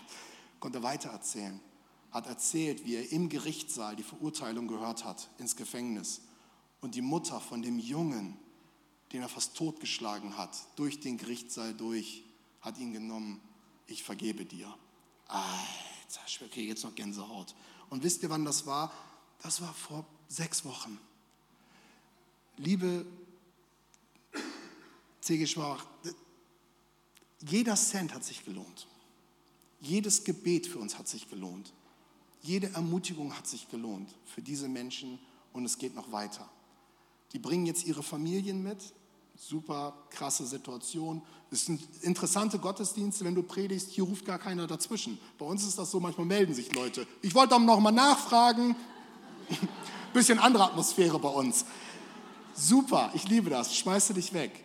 Konnte 0.61 0.83
weitererzählen. 0.83 1.61
Hat 2.11 2.27
erzählt, 2.27 2.85
wie 2.85 2.97
er 2.97 3.12
im 3.12 3.29
Gerichtssaal 3.29 3.97
die 3.97 4.03
Verurteilung 4.03 4.69
gehört 4.69 5.05
hat, 5.05 5.29
ins 5.38 5.57
Gefängnis. 5.57 6.23
Und 6.81 6.95
die 6.95 7.03
Mutter 7.03 7.40
von 7.40 7.62
dem 7.62 7.79
Jungen, 7.79 8.37
den 9.12 9.23
er 9.23 9.29
fast 9.29 9.57
totgeschlagen 9.57 10.37
hat, 10.37 10.57
durch 10.77 11.01
den 11.01 11.19
Gerichtssaal 11.19 11.75
durch, 11.75 12.25
hat 12.61 12.79
ihn 12.79 12.92
genommen. 12.92 13.40
Ich 13.87 14.03
vergebe 14.03 14.45
dir. 14.45 14.73
Alter, 15.29 16.21
ich 16.27 16.38
kriege 16.38 16.69
jetzt 16.69 16.85
noch 16.85 16.95
Gänsehaut. 16.95 17.55
Und 17.90 18.03
wisst 18.03 18.23
ihr, 18.23 18.31
wann 18.31 18.45
das 18.45 18.66
war? 18.66 18.92
Das 19.42 19.61
war 19.61 19.73
vor 19.75 20.07
sechs 20.29 20.64
Wochen. 20.64 20.99
Liebe 22.57 23.07
C.G. 25.21 25.47
Schwach, 25.47 25.85
jeder 27.40 27.75
Cent 27.75 28.14
hat 28.14 28.25
sich 28.25 28.45
gelohnt. 28.45 28.87
Jedes 29.81 30.25
Gebet 30.25 30.66
für 30.66 30.79
uns 30.79 30.99
hat 30.99 31.09
sich 31.09 31.29
gelohnt. 31.29 31.73
Jede 32.42 32.72
Ermutigung 32.75 33.37
hat 33.37 33.46
sich 33.46 33.68
gelohnt 33.68 34.09
für 34.25 34.42
diese 34.42 34.68
Menschen 34.68 35.18
und 35.53 35.64
es 35.64 35.79
geht 35.79 35.94
noch 35.94 36.12
weiter. 36.12 36.49
Die 37.33 37.38
bringen 37.38 37.66
jetzt 37.66 37.87
ihre 37.87 38.03
Familien 38.03 38.62
mit. 38.62 38.79
Super 39.38 39.92
krasse 40.11 40.46
Situation. 40.46 41.20
Es 41.51 41.66
sind 41.66 41.81
interessante 42.03 42.59
Gottesdienste, 42.59 43.25
wenn 43.25 43.35
du 43.35 43.42
predigst, 43.42 43.90
hier 43.90 44.05
ruft 44.05 44.25
gar 44.25 44.38
keiner 44.38 44.66
dazwischen. 44.66 45.18
Bei 45.38 45.44
uns 45.44 45.62
ist 45.64 45.79
das 45.79 45.90
so, 45.90 46.01
manchmal 46.01 46.27
melden 46.27 46.55
sich 46.55 46.72
Leute. 46.75 47.07
Ich 47.20 47.35
wollte 47.35 47.55
auch 47.55 47.61
noch 47.61 47.81
mal 47.81 47.90
nachfragen. 47.90 48.75
Bisschen 50.14 50.38
andere 50.38 50.64
Atmosphäre 50.64 51.18
bei 51.18 51.29
uns. 51.29 51.66
Super, 52.55 53.11
ich 53.14 53.29
liebe 53.29 53.51
das. 53.51 53.77
Schmeiße 53.77 54.14
dich 54.14 54.33
weg. 54.33 54.64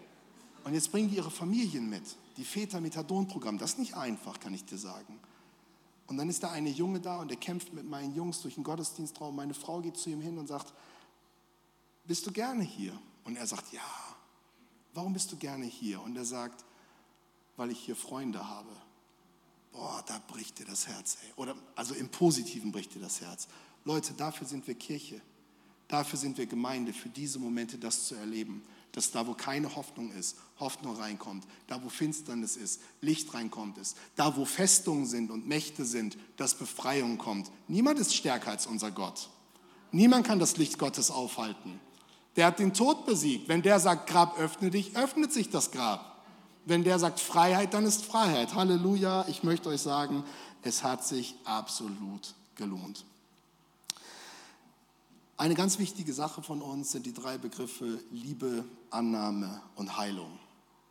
Und 0.63 0.73
jetzt 0.73 0.91
bringen 0.91 1.10
die 1.10 1.17
ihre 1.17 1.31
Familien 1.31 1.89
mit. 1.89 2.03
Die 2.38 2.45
Väter-Methadon-Programm. 2.45 3.57
Das 3.57 3.71
ist 3.71 3.79
nicht 3.79 3.95
einfach, 3.95 4.39
kann 4.39 4.53
ich 4.53 4.63
dir 4.63 4.77
sagen. 4.77 5.19
Und 6.12 6.17
dann 6.17 6.28
ist 6.28 6.43
da 6.43 6.52
eine 6.52 6.69
Junge 6.69 7.00
da 7.00 7.21
und 7.21 7.32
er 7.32 7.38
kämpft 7.38 7.71
mit 7.71 7.86
meinen 7.86 8.13
Jungs 8.13 8.41
durch 8.41 8.56
den 8.56 8.65
Gottesdienstraum. 8.65 9.34
Meine 9.34 9.54
Frau 9.54 9.80
geht 9.80 9.95
zu 9.95 10.10
ihm 10.10 10.19
hin 10.19 10.38
und 10.38 10.45
sagt, 10.45 10.74
bist 12.04 12.28
du 12.28 12.34
gerne 12.34 12.65
hier? 12.65 12.91
Und 13.24 13.38
er 13.38 13.47
sagt, 13.47 13.71
ja. 13.71 13.80
Warum 14.93 15.13
bist 15.13 15.32
du 15.32 15.38
gerne 15.38 15.63
hier? 15.63 16.02
Und 16.02 16.17
er 16.17 16.26
sagt, 16.26 16.65
weil 17.56 17.71
ich 17.71 17.80
hier 17.80 17.95
Freunde 17.95 18.45
habe. 18.45 18.76
Boah, 19.71 20.04
da 20.06 20.21
bricht 20.28 20.60
dir 20.60 20.65
das 20.65 20.86
Herz. 20.86 21.17
Ey. 21.24 21.32
Oder, 21.38 21.56
also 21.78 21.93
im 21.93 22.10
Positiven 22.10 22.74
bricht 22.74 22.93
dir 22.93 23.00
das 23.00 23.21
Herz. 23.21 23.47
Leute, 23.86 24.12
dafür 24.12 24.45
sind 24.45 24.67
wir 24.67 24.76
Kirche. 24.76 25.21
Dafür 25.88 26.19
sind 26.19 26.38
wir 26.38 26.45
Gemeinde, 26.45 26.91
für 26.91 27.08
diese 27.08 27.39
Momente 27.39 27.78
das 27.78 28.10
zu 28.10 28.15
erleben 28.15 28.63
dass 28.91 29.12
da, 29.12 29.25
wo 29.27 29.34
keine 29.34 29.75
Hoffnung 29.75 30.12
ist, 30.12 30.38
Hoffnung 30.60 30.95
reinkommt. 30.95 31.45
Da, 31.67 31.82
wo 31.84 31.89
Finsternis 31.89 32.58
ist, 32.58 32.82
Licht 32.99 33.34
reinkommt 33.34 33.77
ist. 33.77 33.97
Da, 34.15 34.36
wo 34.36 34.45
Festungen 34.45 35.06
sind 35.06 35.32
und 35.32 35.47
Mächte 35.47 35.86
sind, 35.86 36.17
dass 36.38 36.56
Befreiung 36.56 37.17
kommt. 37.17 37.51
Niemand 37.67 37.99
ist 37.99 38.15
stärker 38.15 38.51
als 38.51 38.67
unser 38.67 38.91
Gott. 38.91 39.30
Niemand 39.91 40.25
kann 40.25 40.39
das 40.39 40.58
Licht 40.58 40.77
Gottes 40.77 41.12
aufhalten. 41.12 41.80
Der 42.36 42.45
hat 42.47 42.60
den 42.60 42.73
Tod 42.73 43.06
besiegt. 43.06 43.47
Wenn 43.49 43.62
der 43.62 43.80
sagt, 43.80 44.10
Grab, 44.10 44.38
öffne 44.39 44.69
dich, 44.69 44.95
öffnet 44.95 45.34
sich 45.34 45.49
das 45.49 45.71
Grab. 45.71 46.23
Wenn 46.65 46.84
der 46.84 46.99
sagt 46.99 47.19
Freiheit, 47.19 47.73
dann 47.73 47.86
ist 47.86 48.06
Freiheit. 48.06 48.56
Halleluja. 48.56 49.25
Ich 49.27 49.43
möchte 49.43 49.69
euch 49.69 49.82
sagen, 49.82 50.23
es 50.62 50.84
hat 50.84 51.06
sich 51.06 51.36
absolut 51.43 52.36
gelohnt. 52.56 53.06
Eine 55.41 55.56
ganz 55.56 55.80
wichtige 55.80 56.13
Sache 56.13 56.43
von 56.43 56.62
uns 56.62 56.91
sind 56.91 57.08
die 57.08 57.13
drei 57.13 57.39
Begriffe 57.39 57.99
Liebe, 58.12 58.63
Annahme 58.91 59.60
und 59.73 59.97
Heilung. 59.97 60.38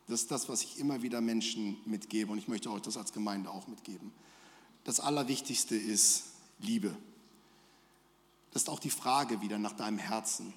Das 0.09 0.23
ist 0.23 0.31
das, 0.31 0.49
was 0.49 0.61
ich 0.61 0.77
immer 0.77 1.01
wieder 1.01 1.21
Menschen 1.21 1.77
mitgebe 1.85 2.33
und 2.33 2.37
ich 2.37 2.49
möchte 2.49 2.69
euch 2.69 2.81
das 2.81 2.97
als 2.97 3.13
Gemeinde 3.13 3.49
auch 3.49 3.67
mitgeben. 3.67 4.11
Das 4.83 4.99
Allerwichtigste 4.99 5.77
ist 5.77 6.33
Liebe. 6.59 6.93
Das 8.51 8.63
ist 8.63 8.67
auch 8.67 8.81
die 8.81 8.89
Frage 8.89 9.39
wieder 9.39 9.57
nach 9.57 9.71
deinem 9.71 9.99
Herzen. 9.99 10.53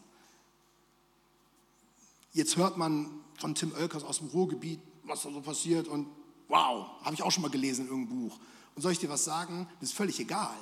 Jetzt 2.32 2.56
hört 2.56 2.76
man 2.76 3.12
von 3.38 3.54
Tim 3.54 3.70
Oelkers 3.74 4.02
aus 4.02 4.18
dem 4.18 4.26
Ruhrgebiet, 4.26 4.80
was 5.04 5.22
da 5.22 5.30
so 5.30 5.40
passiert 5.40 5.86
und 5.86 6.08
wow, 6.48 6.88
habe 7.04 7.14
ich 7.14 7.22
auch 7.22 7.30
schon 7.30 7.42
mal 7.42 7.48
gelesen 7.48 7.82
in 7.82 7.92
irgendeinem 7.92 8.28
Buch. 8.28 8.40
Und 8.74 8.82
soll 8.82 8.90
ich 8.90 8.98
dir 8.98 9.08
was 9.08 9.22
sagen? 9.22 9.68
Das 9.78 9.90
ist 9.90 9.96
völlig 9.96 10.18
egal. 10.18 10.56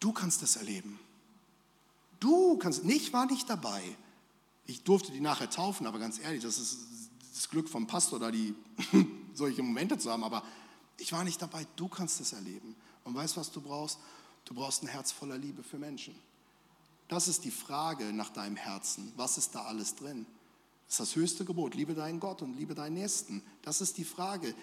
Du 0.00 0.12
kannst 0.12 0.42
das 0.42 0.56
erleben. 0.56 1.00
Du 2.20 2.56
kannst, 2.58 2.84
ich 2.84 3.12
war 3.12 3.26
nicht 3.26 3.48
dabei. 3.48 3.82
Ich 4.66 4.82
durfte 4.82 5.12
die 5.12 5.20
nachher 5.20 5.48
taufen, 5.48 5.86
aber 5.86 5.98
ganz 5.98 6.18
ehrlich, 6.18 6.42
das 6.42 6.58
ist 6.58 6.78
das 7.34 7.48
Glück 7.48 7.68
vom 7.68 7.86
Pastor, 7.86 8.18
da 8.18 8.30
die 8.30 8.54
solche 9.34 9.62
Momente 9.62 9.96
zu 9.98 10.10
haben, 10.10 10.24
aber 10.24 10.42
ich 10.98 11.12
war 11.12 11.24
nicht 11.24 11.40
dabei. 11.40 11.66
Du 11.76 11.88
kannst 11.88 12.20
es 12.20 12.32
erleben. 12.32 12.74
Und 13.04 13.14
weißt 13.14 13.36
du, 13.36 13.40
was 13.40 13.50
du 13.50 13.60
brauchst? 13.60 13.98
Du 14.44 14.54
brauchst 14.54 14.82
ein 14.82 14.88
Herz 14.88 15.12
voller 15.12 15.38
Liebe 15.38 15.62
für 15.62 15.78
Menschen. 15.78 16.14
Das 17.06 17.28
ist 17.28 17.44
die 17.44 17.50
Frage 17.50 18.12
nach 18.12 18.30
deinem 18.30 18.56
Herzen. 18.56 19.12
Was 19.16 19.38
ist 19.38 19.54
da 19.54 19.62
alles 19.62 19.94
drin? 19.94 20.26
Das 20.86 20.94
ist 20.94 21.00
das 21.00 21.16
höchste 21.16 21.44
Gebot. 21.44 21.74
Liebe 21.74 21.94
deinen 21.94 22.20
Gott 22.20 22.42
und 22.42 22.56
liebe 22.56 22.74
deinen 22.74 22.94
Nächsten. 22.94 23.42
Das 23.62 23.80
ist 23.80 23.96
die 23.96 24.04
Frage 24.04 24.54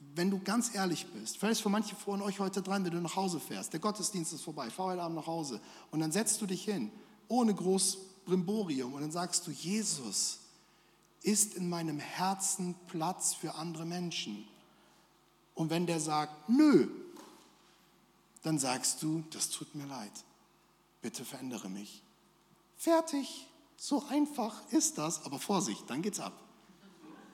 wenn 0.00 0.30
du 0.30 0.38
ganz 0.38 0.74
ehrlich 0.74 1.06
bist, 1.12 1.38
vielleicht 1.38 1.60
für 1.60 1.68
manche 1.68 1.96
von 1.96 2.22
euch 2.22 2.38
heute 2.38 2.62
dran, 2.62 2.84
wenn 2.84 2.92
du 2.92 3.00
nach 3.00 3.16
Hause 3.16 3.40
fährst, 3.40 3.72
der 3.72 3.80
Gottesdienst 3.80 4.32
ist 4.32 4.42
vorbei, 4.42 4.70
fahr 4.70 4.86
heute 4.86 5.02
Abend 5.02 5.16
nach 5.16 5.26
Hause 5.26 5.60
und 5.90 6.00
dann 6.00 6.12
setzt 6.12 6.40
du 6.40 6.46
dich 6.46 6.64
hin, 6.64 6.90
ohne 7.28 7.54
groß 7.54 7.98
Brimborium 8.24 8.94
und 8.94 9.00
dann 9.00 9.10
sagst 9.10 9.46
du, 9.46 9.50
Jesus 9.50 10.40
ist 11.22 11.54
in 11.54 11.68
meinem 11.68 11.98
Herzen 11.98 12.74
Platz 12.86 13.34
für 13.34 13.54
andere 13.54 13.84
Menschen. 13.84 14.46
Und 15.54 15.70
wenn 15.70 15.86
der 15.86 15.98
sagt, 15.98 16.48
nö, 16.48 16.88
dann 18.42 18.58
sagst 18.58 19.02
du, 19.02 19.24
das 19.30 19.50
tut 19.50 19.74
mir 19.74 19.86
leid, 19.86 20.12
bitte 21.02 21.24
verändere 21.24 21.68
mich. 21.68 22.02
Fertig, 22.76 23.48
so 23.76 24.04
einfach 24.08 24.54
ist 24.70 24.98
das, 24.98 25.24
aber 25.24 25.38
Vorsicht, 25.38 25.88
dann 25.88 26.02
geht's 26.02 26.20
ab. 26.20 26.32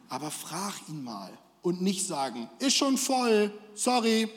Aber 0.08 0.30
frag 0.30 0.88
ihn 0.88 1.04
mal, 1.04 1.36
und 1.64 1.80
nicht 1.80 2.06
sagen, 2.06 2.48
ist 2.58 2.76
schon 2.76 2.98
voll, 2.98 3.50
sorry, 3.74 4.28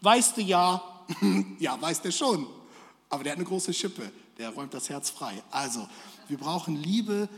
weißt 0.00 0.36
du 0.36 0.42
ja. 0.42 0.82
ja, 1.58 1.80
weiß 1.80 2.00
der 2.02 2.12
schon. 2.12 2.46
Aber 3.10 3.24
der 3.24 3.32
hat 3.32 3.38
eine 3.38 3.48
große 3.48 3.74
Schippe, 3.74 4.12
der 4.38 4.50
räumt 4.50 4.72
das 4.72 4.88
Herz 4.88 5.10
frei. 5.10 5.42
Also, 5.50 5.86
wir 6.28 6.38
brauchen 6.38 6.76
Liebe 6.76 7.28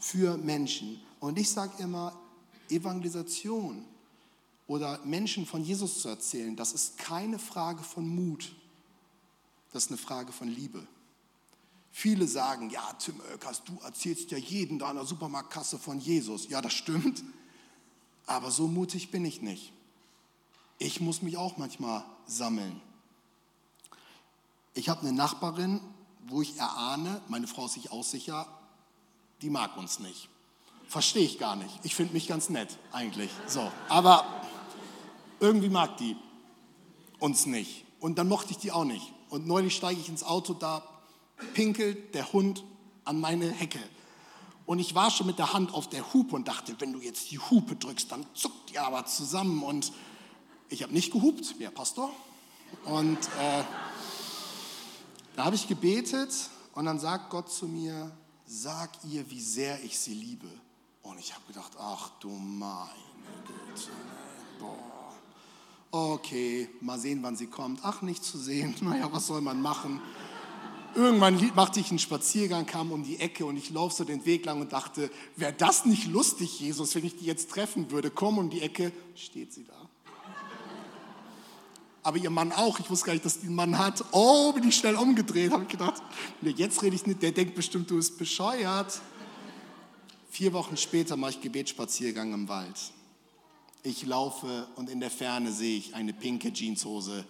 für 0.00 0.36
Menschen. 0.36 1.00
Und 1.20 1.38
ich 1.38 1.48
sage 1.48 1.80
immer, 1.80 2.18
Evangelisation 2.68 3.84
oder 4.66 4.98
Menschen 5.04 5.46
von 5.46 5.62
Jesus 5.62 6.02
zu 6.02 6.08
erzählen, 6.08 6.56
das 6.56 6.72
ist 6.72 6.98
keine 6.98 7.38
Frage 7.38 7.84
von 7.84 8.06
Mut, 8.06 8.52
das 9.72 9.84
ist 9.84 9.90
eine 9.90 9.98
Frage 9.98 10.32
von 10.32 10.48
Liebe. 10.48 10.84
Viele 11.92 12.26
sagen, 12.26 12.68
ja, 12.70 12.92
Tim 12.98 13.20
Oelkers, 13.20 13.62
du 13.62 13.78
erzählst 13.84 14.32
ja 14.32 14.38
jeden 14.38 14.80
da 14.80 14.88
an 14.88 14.96
der 14.96 15.04
Supermarktkasse 15.04 15.78
von 15.78 16.00
Jesus. 16.00 16.48
Ja, 16.48 16.60
das 16.60 16.72
stimmt, 16.72 17.22
aber 18.28 18.50
so 18.50 18.68
mutig 18.68 19.10
bin 19.10 19.24
ich 19.24 19.42
nicht. 19.42 19.72
Ich 20.78 21.00
muss 21.00 21.22
mich 21.22 21.36
auch 21.36 21.56
manchmal 21.56 22.04
sammeln. 22.26 22.80
Ich 24.74 24.88
habe 24.88 25.00
eine 25.00 25.12
Nachbarin, 25.12 25.80
wo 26.26 26.42
ich 26.42 26.56
erahne, 26.58 27.20
meine 27.28 27.46
Frau 27.46 27.66
ist 27.66 27.72
sich 27.72 27.90
auch 27.90 28.04
sicher, 28.04 28.46
die 29.42 29.50
mag 29.50 29.76
uns 29.76 29.98
nicht. 29.98 30.28
Verstehe 30.86 31.24
ich 31.24 31.38
gar 31.38 31.56
nicht. 31.56 31.80
Ich 31.82 31.94
finde 31.94 32.12
mich 32.12 32.28
ganz 32.28 32.48
nett 32.48 32.78
eigentlich. 32.92 33.30
So, 33.46 33.72
aber 33.88 34.24
irgendwie 35.40 35.68
mag 35.68 35.96
die 35.96 36.16
uns 37.18 37.46
nicht. 37.46 37.84
Und 38.00 38.18
dann 38.18 38.28
mochte 38.28 38.52
ich 38.52 38.58
die 38.58 38.72
auch 38.72 38.84
nicht. 38.84 39.12
Und 39.30 39.46
neulich 39.46 39.74
steige 39.74 40.00
ich 40.00 40.08
ins 40.08 40.22
Auto, 40.22 40.54
da 40.54 40.82
pinkelt 41.54 42.14
der 42.14 42.32
Hund 42.32 42.64
an 43.04 43.20
meine 43.20 43.50
Hecke. 43.50 43.80
Und 44.68 44.80
ich 44.80 44.94
war 44.94 45.10
schon 45.10 45.26
mit 45.26 45.38
der 45.38 45.54
Hand 45.54 45.72
auf 45.72 45.88
der 45.88 46.12
Hupe 46.12 46.36
und 46.36 46.46
dachte, 46.46 46.76
wenn 46.78 46.92
du 46.92 47.00
jetzt 47.00 47.30
die 47.30 47.38
Hupe 47.38 47.74
drückst, 47.74 48.12
dann 48.12 48.26
zuckt 48.34 48.68
die 48.68 48.78
aber 48.78 49.06
zusammen. 49.06 49.62
Und 49.62 49.94
ich 50.68 50.82
habe 50.82 50.92
nicht 50.92 51.10
gehupt, 51.10 51.54
wer 51.56 51.70
Pastor. 51.70 52.10
Und 52.84 53.16
äh, 53.16 53.64
da 55.36 55.44
habe 55.46 55.56
ich 55.56 55.68
gebetet 55.68 56.50
und 56.74 56.84
dann 56.84 56.98
sagt 56.98 57.30
Gott 57.30 57.50
zu 57.50 57.66
mir, 57.66 58.14
sag 58.44 58.90
ihr, 59.04 59.30
wie 59.30 59.40
sehr 59.40 59.82
ich 59.84 59.98
sie 59.98 60.12
liebe. 60.12 60.50
Und 61.00 61.18
ich 61.18 61.32
habe 61.32 61.46
gedacht, 61.46 61.72
ach 61.78 62.10
du 62.20 62.28
meine 62.28 62.90
Güte, 63.46 63.88
boah. 64.60 65.14
Okay, 65.90 66.68
mal 66.82 66.98
sehen, 66.98 67.22
wann 67.22 67.36
sie 67.36 67.46
kommt. 67.46 67.80
Ach, 67.84 68.02
nicht 68.02 68.22
zu 68.22 68.36
sehen. 68.36 68.74
Naja, 68.82 69.08
was 69.10 69.28
soll 69.28 69.40
man 69.40 69.62
machen? 69.62 70.02
Irgendwann 70.94 71.52
machte 71.54 71.80
ich 71.80 71.90
einen 71.90 71.98
Spaziergang, 71.98 72.66
kam 72.66 72.90
um 72.90 73.04
die 73.04 73.20
Ecke 73.20 73.44
und 73.46 73.56
ich 73.56 73.70
laufe 73.70 73.94
so 73.94 74.04
den 74.04 74.24
Weg 74.24 74.44
lang 74.44 74.60
und 74.60 74.72
dachte, 74.72 75.10
wäre 75.36 75.52
das 75.52 75.84
nicht 75.84 76.06
lustig, 76.06 76.60
Jesus, 76.60 76.94
wenn 76.94 77.04
ich 77.04 77.16
die 77.16 77.26
jetzt 77.26 77.50
treffen 77.50 77.90
würde? 77.90 78.10
Komm 78.10 78.38
um 78.38 78.50
die 78.50 78.62
Ecke, 78.62 78.92
steht 79.14 79.52
sie 79.52 79.64
da. 79.64 79.88
Aber 82.02 82.16
ihr 82.16 82.30
Mann 82.30 82.52
auch, 82.52 82.80
ich 82.80 82.88
wusste 82.90 83.06
gar 83.06 83.12
nicht, 83.12 83.24
dass 83.24 83.40
die 83.40 83.46
einen 83.46 83.54
Mann 83.54 83.78
hat. 83.78 84.02
Oh, 84.12 84.52
bin 84.52 84.66
ich 84.66 84.76
schnell 84.76 84.96
umgedreht, 84.96 85.52
habe 85.52 85.64
ich 85.64 85.68
gedacht, 85.68 86.02
nee, 86.40 86.54
jetzt 86.56 86.82
rede 86.82 86.96
ich 86.96 87.06
nicht, 87.06 87.22
der 87.22 87.32
denkt 87.32 87.54
bestimmt, 87.54 87.90
du 87.90 87.96
bist 87.96 88.18
bescheuert. 88.18 89.00
Vier 90.30 90.52
Wochen 90.52 90.76
später 90.76 91.16
mache 91.16 91.32
ich 91.32 91.40
Gebetsspaziergang 91.40 92.32
im 92.32 92.48
Wald. 92.48 92.78
Ich 93.82 94.06
laufe 94.06 94.66
und 94.76 94.90
in 94.90 95.00
der 95.00 95.10
Ferne 95.10 95.52
sehe 95.52 95.78
ich 95.78 95.94
eine 95.94 96.12
pinke 96.12 96.52
Jeanshose 96.52 97.24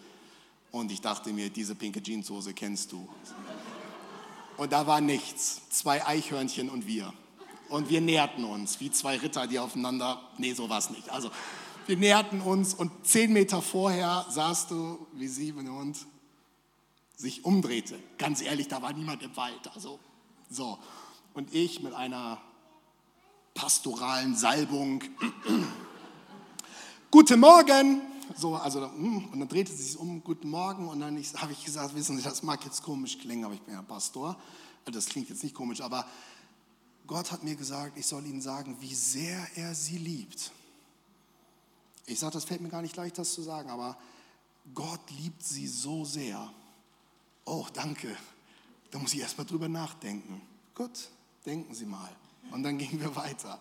und 0.70 0.92
ich 0.92 1.00
dachte 1.00 1.32
mir, 1.32 1.50
diese 1.50 1.74
pinke 1.74 2.02
Jeanshose 2.02 2.52
kennst 2.52 2.92
du. 2.92 3.08
Und 4.56 4.72
da 4.72 4.86
war 4.86 5.00
nichts. 5.00 5.62
Zwei 5.70 6.04
Eichhörnchen 6.04 6.68
und 6.68 6.86
wir. 6.86 7.12
Und 7.68 7.90
wir 7.90 8.00
näherten 8.00 8.44
uns 8.44 8.80
wie 8.80 8.90
zwei 8.90 9.16
Ritter, 9.16 9.46
die 9.46 9.58
aufeinander. 9.58 10.22
Nee, 10.36 10.54
so 10.54 10.68
war 10.68 10.78
es 10.78 10.90
nicht. 10.90 11.08
Also, 11.10 11.30
wir 11.86 11.96
näherten 11.96 12.40
uns 12.40 12.74
und 12.74 12.90
zehn 13.06 13.32
Meter 13.32 13.62
vorher 13.62 14.26
sahst 14.28 14.70
du, 14.70 15.06
wie 15.14 15.28
sie 15.28 15.52
mit 15.52 15.66
dem 15.66 15.74
Hund 15.74 15.98
sich 17.16 17.44
umdrehte. 17.44 17.98
Ganz 18.18 18.42
ehrlich, 18.42 18.68
da 18.68 18.82
war 18.82 18.92
niemand 18.92 19.22
im 19.22 19.34
Wald. 19.36 19.70
Also, 19.74 19.98
so. 20.50 20.78
Und 21.34 21.54
ich 21.54 21.82
mit 21.82 21.94
einer 21.94 22.40
pastoralen 23.54 24.36
Salbung. 24.36 25.02
Guten 27.10 27.40
Morgen! 27.40 28.02
So, 28.36 28.54
also, 28.54 28.90
hm, 28.90 29.28
und 29.32 29.40
dann 29.40 29.48
drehte 29.48 29.72
sie 29.72 29.82
sich 29.82 29.98
um, 29.98 30.22
guten 30.22 30.48
Morgen, 30.50 30.88
und 30.88 31.00
dann 31.00 31.16
habe 31.16 31.52
ich 31.52 31.64
gesagt, 31.64 31.94
wissen 31.94 32.16
Sie, 32.16 32.22
das 32.22 32.42
mag 32.42 32.64
jetzt 32.64 32.82
komisch 32.82 33.18
klingen, 33.18 33.44
aber 33.44 33.54
ich 33.54 33.62
bin 33.62 33.74
ja 33.74 33.82
Pastor, 33.82 34.36
das 34.84 35.06
klingt 35.06 35.28
jetzt 35.28 35.42
nicht 35.42 35.54
komisch, 35.54 35.80
aber 35.80 36.06
Gott 37.06 37.32
hat 37.32 37.42
mir 37.42 37.56
gesagt, 37.56 37.96
ich 37.98 38.06
soll 38.06 38.26
Ihnen 38.26 38.40
sagen, 38.40 38.76
wie 38.80 38.94
sehr 38.94 39.46
er 39.56 39.74
Sie 39.74 39.98
liebt. 39.98 40.52
Ich 42.06 42.18
sage, 42.18 42.34
das 42.34 42.44
fällt 42.44 42.60
mir 42.60 42.68
gar 42.68 42.82
nicht 42.82 42.96
leicht, 42.96 43.18
das 43.18 43.32
zu 43.32 43.42
sagen, 43.42 43.70
aber 43.70 43.96
Gott 44.74 45.10
liebt 45.18 45.42
Sie 45.42 45.66
so 45.66 46.04
sehr. 46.04 46.52
Oh, 47.44 47.66
danke. 47.72 48.14
Da 48.90 48.98
muss 48.98 49.14
ich 49.14 49.20
erst 49.20 49.38
mal 49.38 49.44
drüber 49.44 49.68
nachdenken. 49.68 50.40
Gut, 50.74 51.08
denken 51.44 51.74
Sie 51.74 51.86
mal. 51.86 52.10
Und 52.50 52.62
dann 52.62 52.78
gingen 52.78 53.00
wir 53.00 53.14
weiter. 53.16 53.60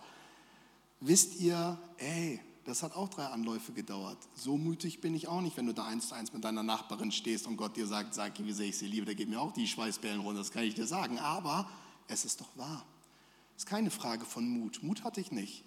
Wisst 0.99 1.39
ihr, 1.39 1.77
ey, 1.97 2.39
das 2.67 2.83
hat 2.83 2.95
auch 2.97 3.07
drei 3.07 3.25
Anläufe 3.27 3.71
gedauert. 3.71 4.17
So 4.35 4.57
mutig 4.57 4.99
bin 4.99 5.15
ich 5.15 5.29
auch 5.29 5.39
nicht, 5.39 5.55
wenn 5.55 5.65
du 5.65 5.73
da 5.73 5.85
eins 5.85 6.09
zu 6.09 6.15
eins 6.15 6.33
mit 6.33 6.43
deiner 6.43 6.63
Nachbarin 6.63 7.13
stehst 7.13 7.47
und 7.47 7.55
Gott 7.55 7.77
dir 7.77 7.87
sagt, 7.87 8.13
sag 8.13 8.37
wie 8.39 8.51
sehr 8.51 8.67
ich 8.67 8.77
sie 8.77 8.87
liebe, 8.87 9.05
da 9.05 9.13
geht 9.13 9.29
mir 9.29 9.39
auch 9.39 9.53
die 9.53 9.67
Schweißbällen 9.67 10.19
runter, 10.19 10.41
das 10.41 10.51
kann 10.51 10.63
ich 10.63 10.75
dir 10.75 10.85
sagen. 10.85 11.17
Aber 11.17 11.69
es 12.09 12.25
ist 12.25 12.41
doch 12.41 12.49
wahr. 12.55 12.85
Es 13.55 13.63
ist 13.63 13.69
keine 13.69 13.89
Frage 13.89 14.25
von 14.25 14.47
Mut. 14.47 14.83
Mut 14.83 15.05
hatte 15.05 15.21
ich 15.21 15.31
nicht. 15.31 15.63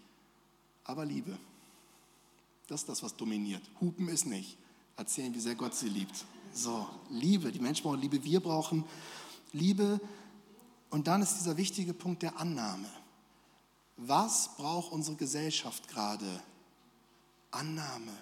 Aber 0.85 1.07
Liebe. 1.07 1.39
Das 2.69 2.83
ist 2.83 2.89
das, 2.91 3.03
was 3.03 3.17
dominiert. 3.17 3.63
Hupen 3.81 4.09
ist 4.09 4.27
nicht. 4.27 4.59
Erzählen, 4.99 5.35
wie 5.35 5.41
sehr 5.41 5.55
Gott 5.55 5.75
sie 5.75 5.89
liebt. 5.89 6.27
So, 6.53 6.87
Liebe. 7.09 7.51
Die 7.51 7.61
Menschen 7.61 7.83
brauchen 7.83 8.01
Liebe. 8.01 8.23
Wir 8.23 8.41
brauchen 8.41 8.85
Liebe. 9.53 10.01
Und 10.91 11.07
dann 11.07 11.23
ist 11.23 11.39
dieser 11.39 11.57
wichtige 11.57 11.95
Punkt 11.95 12.23
der 12.23 12.39
Annahme. 12.39 12.89
Was 13.97 14.55
braucht 14.57 14.93
unsere 14.93 15.17
Gesellschaft 15.17 15.89
gerade? 15.89 16.43
Annahme. 17.51 18.13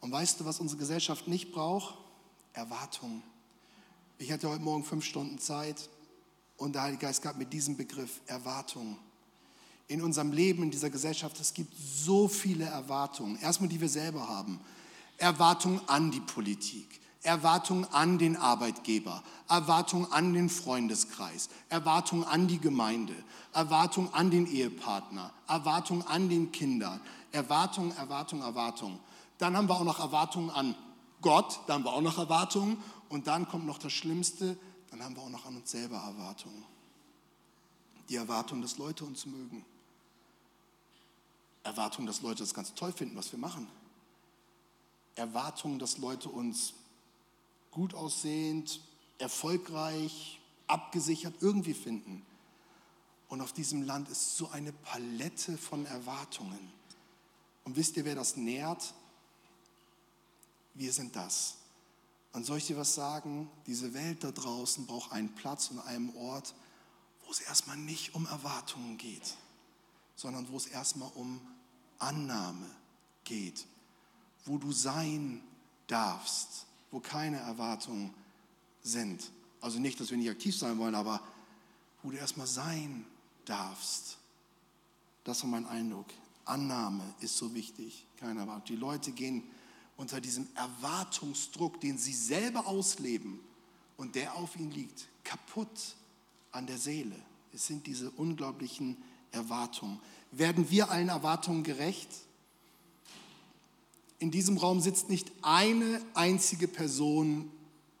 Und 0.00 0.12
weißt 0.12 0.40
du, 0.40 0.44
was 0.44 0.60
unsere 0.60 0.78
Gesellschaft 0.78 1.28
nicht 1.28 1.52
braucht? 1.52 1.96
Erwartung. 2.52 3.22
Ich 4.18 4.32
hatte 4.32 4.48
heute 4.48 4.62
Morgen 4.62 4.84
fünf 4.84 5.04
Stunden 5.04 5.38
Zeit 5.38 5.88
und 6.56 6.74
der 6.74 6.82
Heilige 6.82 7.02
Geist 7.02 7.22
gab 7.22 7.36
mir 7.36 7.46
diesen 7.46 7.76
Begriff 7.76 8.20
Erwartung. 8.26 8.98
In 9.88 10.02
unserem 10.02 10.32
Leben, 10.32 10.62
in 10.62 10.70
dieser 10.70 10.90
Gesellschaft, 10.90 11.40
es 11.40 11.54
gibt 11.54 11.72
so 11.76 12.28
viele 12.28 12.64
Erwartungen. 12.64 13.38
Erstmal, 13.40 13.68
die 13.68 13.80
wir 13.80 13.88
selber 13.88 14.28
haben. 14.28 14.60
Erwartungen 15.16 15.80
an 15.86 16.10
die 16.10 16.20
Politik, 16.20 17.00
Erwartungen 17.22 17.84
an 17.92 18.18
den 18.18 18.36
Arbeitgeber, 18.36 19.22
Erwartungen 19.48 20.10
an 20.12 20.32
den 20.32 20.48
Freundeskreis, 20.48 21.50
Erwartungen 21.68 22.24
an 22.24 22.48
die 22.48 22.58
Gemeinde, 22.58 23.14
Erwartungen 23.52 24.12
an 24.14 24.30
den 24.30 24.46
Ehepartner, 24.46 25.32
Erwartungen 25.46 26.02
an 26.02 26.28
den 26.28 26.52
Kindern, 26.52 27.00
Erwartung, 27.32 27.94
Erwartung, 27.96 28.42
Erwartung. 28.42 28.98
Dann 29.38 29.56
haben 29.56 29.68
wir 29.68 29.74
auch 29.74 29.84
noch 29.84 30.00
Erwartungen 30.00 30.50
an 30.50 30.74
Gott, 31.22 31.60
dann 31.66 31.76
haben 31.76 31.84
wir 31.84 31.92
auch 31.92 32.00
noch 32.00 32.18
Erwartungen 32.18 32.82
und 33.08 33.26
dann 33.26 33.48
kommt 33.48 33.66
noch 33.66 33.78
das 33.78 33.92
Schlimmste, 33.92 34.56
dann 34.90 35.02
haben 35.02 35.16
wir 35.16 35.22
auch 35.22 35.30
noch 35.30 35.46
an 35.46 35.56
uns 35.56 35.70
selber 35.70 35.96
Erwartungen. 35.96 36.64
Die 38.08 38.16
Erwartung, 38.16 38.60
dass 38.60 38.78
Leute 38.78 39.04
uns 39.04 39.26
mögen. 39.26 39.64
Erwartung, 41.62 42.06
dass 42.06 42.22
Leute 42.22 42.42
das 42.42 42.54
ganz 42.54 42.74
toll 42.74 42.92
finden, 42.92 43.16
was 43.16 43.30
wir 43.32 43.38
machen. 43.38 43.68
Erwartung, 45.14 45.78
dass 45.78 45.98
Leute 45.98 46.28
uns 46.28 46.74
gut 47.70 47.94
aussehend, 47.94 48.80
erfolgreich, 49.18 50.40
abgesichert 50.66 51.34
irgendwie 51.40 51.74
finden. 51.74 52.24
Und 53.28 53.40
auf 53.40 53.52
diesem 53.52 53.82
Land 53.82 54.08
ist 54.08 54.36
so 54.36 54.48
eine 54.50 54.72
Palette 54.72 55.56
von 55.56 55.86
Erwartungen. 55.86 56.72
Und 57.64 57.76
wisst 57.76 57.96
ihr, 57.96 58.04
wer 58.04 58.14
das 58.14 58.36
nährt? 58.36 58.94
Wir 60.74 60.92
sind 60.92 61.14
das. 61.16 61.56
Und 62.32 62.44
soll 62.46 62.58
ich 62.58 62.66
dir 62.66 62.76
was 62.76 62.94
sagen? 62.94 63.50
Diese 63.66 63.92
Welt 63.92 64.22
da 64.22 64.30
draußen 64.30 64.86
braucht 64.86 65.12
einen 65.12 65.34
Platz 65.34 65.68
und 65.70 65.80
einen 65.80 66.14
Ort, 66.16 66.54
wo 67.24 67.30
es 67.30 67.40
erstmal 67.40 67.76
nicht 67.76 68.14
um 68.14 68.26
Erwartungen 68.26 68.96
geht, 68.96 69.36
sondern 70.16 70.48
wo 70.48 70.56
es 70.56 70.66
erstmal 70.66 71.10
um 71.14 71.40
Annahme 71.98 72.70
geht, 73.24 73.66
wo 74.44 74.58
du 74.58 74.72
sein 74.72 75.42
darfst, 75.86 76.66
wo 76.90 77.00
keine 77.00 77.38
Erwartungen 77.38 78.14
sind. 78.82 79.30
Also 79.60 79.78
nicht, 79.78 80.00
dass 80.00 80.10
wir 80.10 80.16
nicht 80.16 80.30
aktiv 80.30 80.56
sein 80.56 80.78
wollen, 80.78 80.94
aber 80.94 81.20
wo 82.02 82.10
du 82.10 82.16
erstmal 82.16 82.46
sein 82.46 83.04
darfst. 83.44 84.18
Das 85.24 85.42
war 85.42 85.50
mein 85.50 85.66
Eindruck. 85.66 86.06
Annahme 86.50 87.02
ist 87.20 87.36
so 87.36 87.54
wichtig, 87.54 88.06
keine 88.16 88.40
Erwartung. 88.40 88.64
Die 88.66 88.76
Leute 88.76 89.12
gehen 89.12 89.44
unter 89.96 90.20
diesem 90.20 90.46
Erwartungsdruck, 90.54 91.80
den 91.80 91.98
sie 91.98 92.12
selber 92.12 92.66
ausleben 92.66 93.40
und 93.96 94.14
der 94.14 94.34
auf 94.34 94.56
ihnen 94.56 94.70
liegt, 94.70 95.08
kaputt 95.24 95.96
an 96.52 96.66
der 96.66 96.78
Seele. 96.78 97.16
Es 97.52 97.66
sind 97.66 97.86
diese 97.86 98.10
unglaublichen 98.10 98.96
Erwartungen. 99.32 100.00
Werden 100.32 100.70
wir 100.70 100.90
allen 100.90 101.08
Erwartungen 101.08 101.62
gerecht? 101.62 102.08
In 104.18 104.30
diesem 104.30 104.58
Raum 104.58 104.80
sitzt 104.80 105.08
nicht 105.08 105.30
eine 105.42 106.00
einzige 106.14 106.68
Person, 106.68 107.50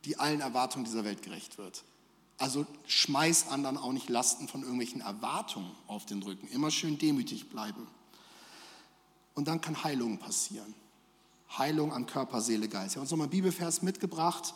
die 0.04 0.18
allen 0.18 0.40
Erwartungen 0.40 0.84
dieser 0.84 1.04
Welt 1.04 1.22
gerecht 1.22 1.58
wird. 1.58 1.84
Also 2.38 2.66
schmeiß 2.86 3.48
anderen 3.48 3.76
auch 3.76 3.92
nicht 3.92 4.08
Lasten 4.08 4.48
von 4.48 4.62
irgendwelchen 4.62 5.02
Erwartungen 5.02 5.70
auf 5.86 6.06
den 6.06 6.22
Rücken. 6.22 6.48
Immer 6.48 6.70
schön 6.70 6.96
demütig 6.98 7.50
bleiben. 7.50 7.86
Und 9.40 9.48
dann 9.48 9.62
kann 9.62 9.82
Heilung 9.82 10.18
passieren. 10.18 10.74
Heilung 11.56 11.94
an 11.94 12.04
Körper, 12.04 12.42
Seele, 12.42 12.68
Geist. 12.68 12.90
Ich 12.90 12.96
habe 12.96 13.04
uns 13.04 13.10
nochmal 13.10 13.24
einen 13.24 13.30
Bibelvers 13.30 13.80
mitgebracht 13.80 14.52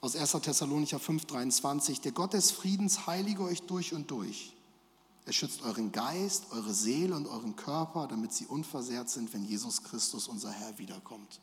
aus 0.00 0.14
1. 0.14 0.30
Thessalonicher 0.30 0.98
5,23. 0.98 2.00
Der 2.02 2.12
Gott 2.12 2.34
des 2.34 2.52
Friedens 2.52 3.08
heilige 3.08 3.42
euch 3.42 3.62
durch 3.62 3.92
und 3.92 4.08
durch. 4.08 4.54
Er 5.26 5.32
schützt 5.32 5.62
euren 5.62 5.90
Geist, 5.90 6.44
eure 6.52 6.72
Seele 6.72 7.16
und 7.16 7.26
euren 7.26 7.56
Körper, 7.56 8.06
damit 8.06 8.32
sie 8.32 8.46
unversehrt 8.46 9.10
sind, 9.10 9.34
wenn 9.34 9.44
Jesus 9.44 9.82
Christus, 9.82 10.28
unser 10.28 10.52
Herr, 10.52 10.78
wiederkommt. 10.78 11.40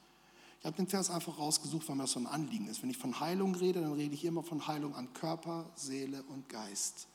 Ich 0.61 0.65
habe 0.65 0.77
den 0.77 0.88
Vers 0.88 1.09
einfach 1.09 1.38
rausgesucht, 1.38 1.89
weil 1.89 1.97
mir 1.97 2.03
das 2.03 2.13
so 2.13 2.21
ein 2.21 2.27
Anliegen 2.27 2.69
ist. 2.69 2.81
Wenn 2.83 2.89
ich 2.89 2.97
von 2.97 3.19
Heilung 3.19 3.53
rede, 3.55 3.81
dann 3.81 3.91
rede 3.91 4.13
ich 4.13 4.23
immer 4.23 4.43
von 4.43 4.65
Heilung 4.65 4.95
an 4.95 5.11
Körper, 5.11 5.65
Seele 5.75 6.23
und 6.29 6.47
Geist. 6.47 7.07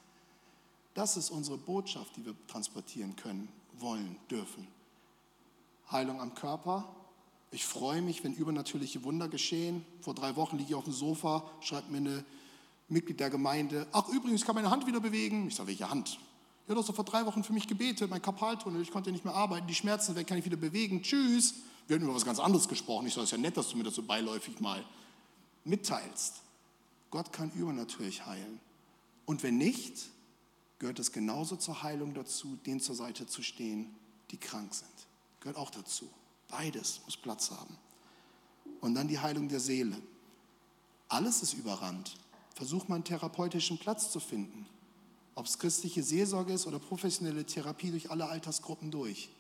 Das 0.93 1.17
ist 1.17 1.31
unsere 1.31 1.57
Botschaft, 1.57 2.15
die 2.17 2.27
wir 2.27 2.35
transportieren 2.47 3.17
können, 3.17 3.49
wollen, 3.79 4.19
dürfen. 4.31 4.69
Heilung 5.93 6.21
am 6.21 6.35
Körper. 6.35 6.89
Ich 7.51 7.67
freue 7.67 8.01
mich, 8.01 8.25
wenn 8.25 8.33
übernatürliche 8.33 9.05
Wunder 9.05 9.29
geschehen. 9.29 9.85
Vor 10.01 10.15
drei 10.15 10.37
Wochen 10.37 10.57
liege 10.57 10.71
ich 10.71 10.75
auf 10.75 10.85
dem 10.85 10.93
Sofa, 10.93 11.45
schreibt 11.61 11.91
mir 11.91 11.99
eine 11.99 12.25
Mitglied 12.89 13.21
der 13.21 13.31
Gemeinde, 13.31 13.87
ach 13.93 14.09
übrigens, 14.09 14.41
ich 14.41 14.47
kann 14.47 14.55
meine 14.55 14.71
Hand 14.71 14.87
wieder 14.87 15.01
bewegen. 15.01 15.49
Ich 15.49 15.57
sage, 15.57 15.69
welche 15.69 15.89
Hand? 15.89 16.19
Ja, 16.69 16.75
du 16.75 16.81
hast 16.81 16.89
doch 16.89 16.95
vor 16.95 17.05
drei 17.05 17.27
Wochen 17.27 17.43
für 17.43 17.53
mich 17.53 17.67
gebetet, 17.67 18.09
mein 18.09 18.23
Kapaltunnel, 18.23 18.81
ich 18.81 18.91
konnte 18.91 19.11
nicht 19.11 19.25
mehr 19.25 19.35
arbeiten, 19.35 19.67
die 19.67 19.75
Schmerzen 19.75 20.15
weg, 20.15 20.27
kann 20.27 20.39
ich 20.39 20.45
wieder 20.45 20.57
bewegen. 20.57 21.03
Tschüss. 21.03 21.55
Wir 21.87 21.97
hatten 21.97 22.05
über 22.05 22.15
was 22.15 22.25
ganz 22.25 22.39
anderes 22.39 22.69
gesprochen. 22.69 23.07
Ich 23.07 23.15
sage, 23.15 23.25
es 23.25 23.33
ist 23.33 23.37
ja 23.37 23.43
nett, 23.43 23.57
dass 23.57 23.69
du 23.71 23.77
mir 23.77 23.83
das 23.83 23.95
so 23.95 24.03
beiläufig 24.03 24.61
mal 24.61 24.85
mitteilst. 25.65 26.43
Gott 27.11 27.33
kann 27.33 27.51
übernatürlich 27.53 28.25
heilen. 28.25 28.61
Und 29.27 29.43
wenn 29.43 29.59
nicht, 29.59 29.95
gehört 30.79 30.99
es 30.99 31.13
genauso 31.13 31.57
zur 31.57 31.83
Heilung 31.83 32.15
dazu, 32.15 32.57
denen 32.65 32.81
zur 32.81 32.95
Seite 32.95 33.27
zu 33.27 33.43
stehen, 33.43 33.95
die 34.31 34.39
krank 34.39 34.73
sind. 34.73 34.92
Gehört 35.43 35.57
auch 35.59 35.71
dazu. 35.71 36.09
Beides 36.49 37.01
muss 37.05 37.17
Platz 37.17 37.51
haben. 37.51 37.77
Und 38.81 38.95
dann 38.95 39.09
die 39.09 39.19
Heilung 39.19 39.49
der 39.49 39.59
Seele. 39.59 40.01
Alles 41.09 41.43
ist 41.43 41.55
überrannt. 41.55 42.17
Versuch 42.55 42.87
mal 42.87 42.97
einen 42.97 43.05
therapeutischen 43.05 43.77
Platz 43.77 44.13
zu 44.13 44.21
finden. 44.21 44.67
Ob 45.35 45.47
es 45.47 45.59
christliche 45.59 46.05
Seelsorge 46.05 46.53
ist 46.53 46.67
oder 46.67 46.79
professionelle 46.79 47.45
Therapie 47.45 47.91
durch 47.91 48.09
alle 48.11 48.29
Altersgruppen 48.29 48.93
durch. 48.93 49.31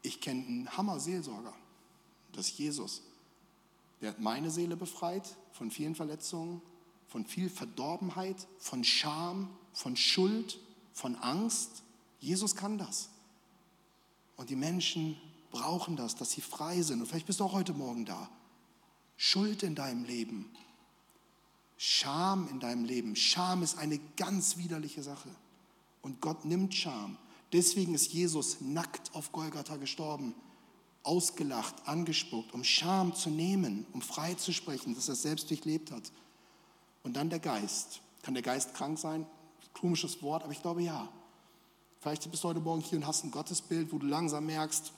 Ich 0.00 0.22
kenne 0.22 0.46
einen 0.46 0.76
Hammer-Seelsorger. 0.76 1.52
Das 2.32 2.48
ist 2.48 2.58
Jesus. 2.58 3.02
Der 4.00 4.10
hat 4.10 4.20
meine 4.20 4.50
Seele 4.50 4.76
befreit 4.76 5.36
von 5.52 5.70
vielen 5.70 5.94
Verletzungen, 5.94 6.62
von 7.08 7.26
viel 7.26 7.50
Verdorbenheit, 7.50 8.48
von 8.58 8.84
Scham, 8.84 9.50
von 9.74 9.96
Schuld, 9.96 10.58
von 10.94 11.16
Angst. 11.16 11.82
Jesus 12.20 12.56
kann 12.56 12.78
das. 12.78 13.10
Und 14.40 14.48
die 14.48 14.56
Menschen 14.56 15.20
brauchen 15.50 15.96
das, 15.96 16.16
dass 16.16 16.30
sie 16.30 16.40
frei 16.40 16.80
sind. 16.80 17.02
Und 17.02 17.06
vielleicht 17.06 17.26
bist 17.26 17.40
du 17.40 17.44
auch 17.44 17.52
heute 17.52 17.74
Morgen 17.74 18.06
da. 18.06 18.30
Schuld 19.18 19.62
in 19.62 19.74
deinem 19.74 20.04
Leben, 20.04 20.50
Scham 21.76 22.48
in 22.48 22.58
deinem 22.58 22.86
Leben. 22.86 23.16
Scham 23.16 23.62
ist 23.62 23.76
eine 23.76 24.00
ganz 24.16 24.56
widerliche 24.56 25.02
Sache. 25.02 25.28
Und 26.00 26.22
Gott 26.22 26.46
nimmt 26.46 26.74
Scham. 26.74 27.18
Deswegen 27.52 27.92
ist 27.92 28.14
Jesus 28.14 28.62
nackt 28.62 29.14
auf 29.14 29.30
Golgatha 29.30 29.76
gestorben, 29.76 30.34
ausgelacht, 31.02 31.74
angespuckt, 31.86 32.54
um 32.54 32.64
Scham 32.64 33.14
zu 33.14 33.28
nehmen, 33.28 33.84
um 33.92 34.00
frei 34.00 34.32
zu 34.32 34.54
sprechen, 34.54 34.94
dass 34.94 35.08
er 35.08 35.14
es 35.14 35.22
selbst 35.22 35.50
durchlebt 35.50 35.90
hat. 35.90 36.10
Und 37.02 37.14
dann 37.14 37.28
der 37.28 37.40
Geist. 37.40 38.00
Kann 38.22 38.32
der 38.32 38.42
Geist 38.42 38.72
krank 38.72 38.98
sein? 38.98 39.26
Komisches 39.74 40.22
Wort, 40.22 40.44
aber 40.44 40.52
ich 40.52 40.62
glaube 40.62 40.82
ja. 40.82 41.12
Vielleicht 42.00 42.30
bist 42.30 42.42
du 42.44 42.48
heute 42.48 42.60
Morgen 42.60 42.80
hier 42.80 42.98
und 42.98 43.06
hast 43.06 43.24
ein 43.24 43.30
Gottesbild, 43.30 43.92
wo 43.92 43.98
du 43.98 44.06
langsam 44.06 44.46
merkst, 44.46 44.92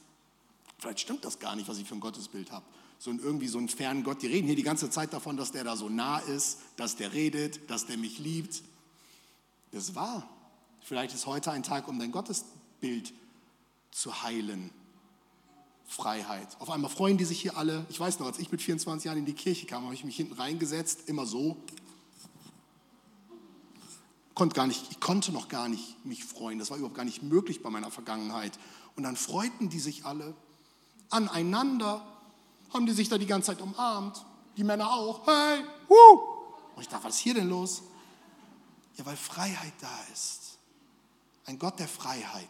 vielleicht 0.79 1.01
stimmt 1.01 1.25
das 1.25 1.39
gar 1.39 1.57
nicht, 1.57 1.69
was 1.69 1.79
ich 1.79 1.87
für 1.87 1.95
ein 1.95 2.01
Gottesbild 2.01 2.51
habe 2.53 2.65
so 3.03 3.11
ein, 3.11 3.19
irgendwie 3.19 3.49
so 3.49 3.59
einen 3.59 3.69
fernen 3.69 4.05
Gott. 4.05 4.23
Die 4.23 4.29
reden 4.29 4.47
hier 4.47 4.55
die 4.55 4.63
ganze 4.63 4.89
Zeit 4.89 5.13
davon, 5.13 5.37
dass 5.37 5.51
der 5.51 5.65
da 5.65 5.77
so 5.77 5.89
nah 5.89 6.19
ist, 6.19 6.59
dass 6.77 6.95
der 6.95 7.13
redet, 7.13 7.69
dass 7.69 7.87
der 7.87 7.99
mich 7.99 8.21
liebt. 8.21 8.63
Das 9.73 9.97
wahr. 9.97 10.29
Vielleicht 10.83 11.13
ist 11.13 11.27
heute 11.27 11.51
ein 11.51 11.65
Tag, 11.65 11.89
um 11.89 11.99
dein 11.99 12.13
Gottesbild 12.13 13.13
zu 13.91 14.23
heilen. 14.23 14.71
Freiheit. 15.85 16.57
Auf 16.61 16.71
einmal 16.71 16.91
freuen 16.91 17.19
die 17.19 17.25
sich 17.25 17.41
hier 17.41 17.57
alle. 17.57 17.85
Ich 17.91 17.99
weiß 17.99 18.21
noch, 18.21 18.27
als 18.27 18.39
ich 18.39 18.53
mit 18.53 18.63
24 18.63 19.07
Jahren 19.07 19.19
in 19.19 19.27
die 19.27 19.35
Kirche 19.35 19.67
kam, 19.67 19.85
habe 19.85 19.95
ich 19.95 20.05
mich 20.05 20.17
hinten 20.17 20.35
reingesetzt, 20.35 21.09
immer 21.09 21.27
so. 21.27 21.57
Konnte 24.43 24.57
gar 24.57 24.67
nicht, 24.67 24.91
ich 24.91 24.99
konnte 24.99 25.31
noch 25.31 25.47
gar 25.47 25.69
nicht 25.69 26.05
mich 26.05 26.25
freuen. 26.25 26.59
Das 26.59 26.71
war 26.71 26.77
überhaupt 26.77 26.97
gar 26.97 27.05
nicht 27.05 27.23
möglich 27.23 27.63
bei 27.63 27.71
meiner 27.71 27.93
Vergangenheit. 27.93 28.59
Und 28.97 29.05
dann 29.05 29.15
freuten 29.15 29.69
die 29.69 29.79
sich 29.79 30.05
alle 30.05 30.35
aneinander 31.11 32.05
haben 32.73 32.85
die 32.87 32.93
sich 32.93 33.09
da 33.09 33.19
die 33.19 33.27
ganze 33.27 33.53
Zeit 33.53 33.61
umarmt. 33.61 34.25
Die 34.57 34.65
Männer 34.65 34.91
auch. 34.91 35.25
Hey, 35.29 35.63
wuh. 35.87 36.19
Und 36.75 36.83
ich 36.83 36.89
dachte, 36.89 37.05
was 37.05 37.15
ist 37.15 37.21
hier 37.21 37.35
denn 37.35 37.49
los? 37.49 37.83
Ja, 38.97 39.07
weil 39.07 39.17
Freiheit 39.17 39.75
da 39.81 39.97
ist. 40.13 40.59
Ein 41.45 41.61
Gott 41.61 41.79
der 41.79 41.87
Freiheit. 41.87 42.49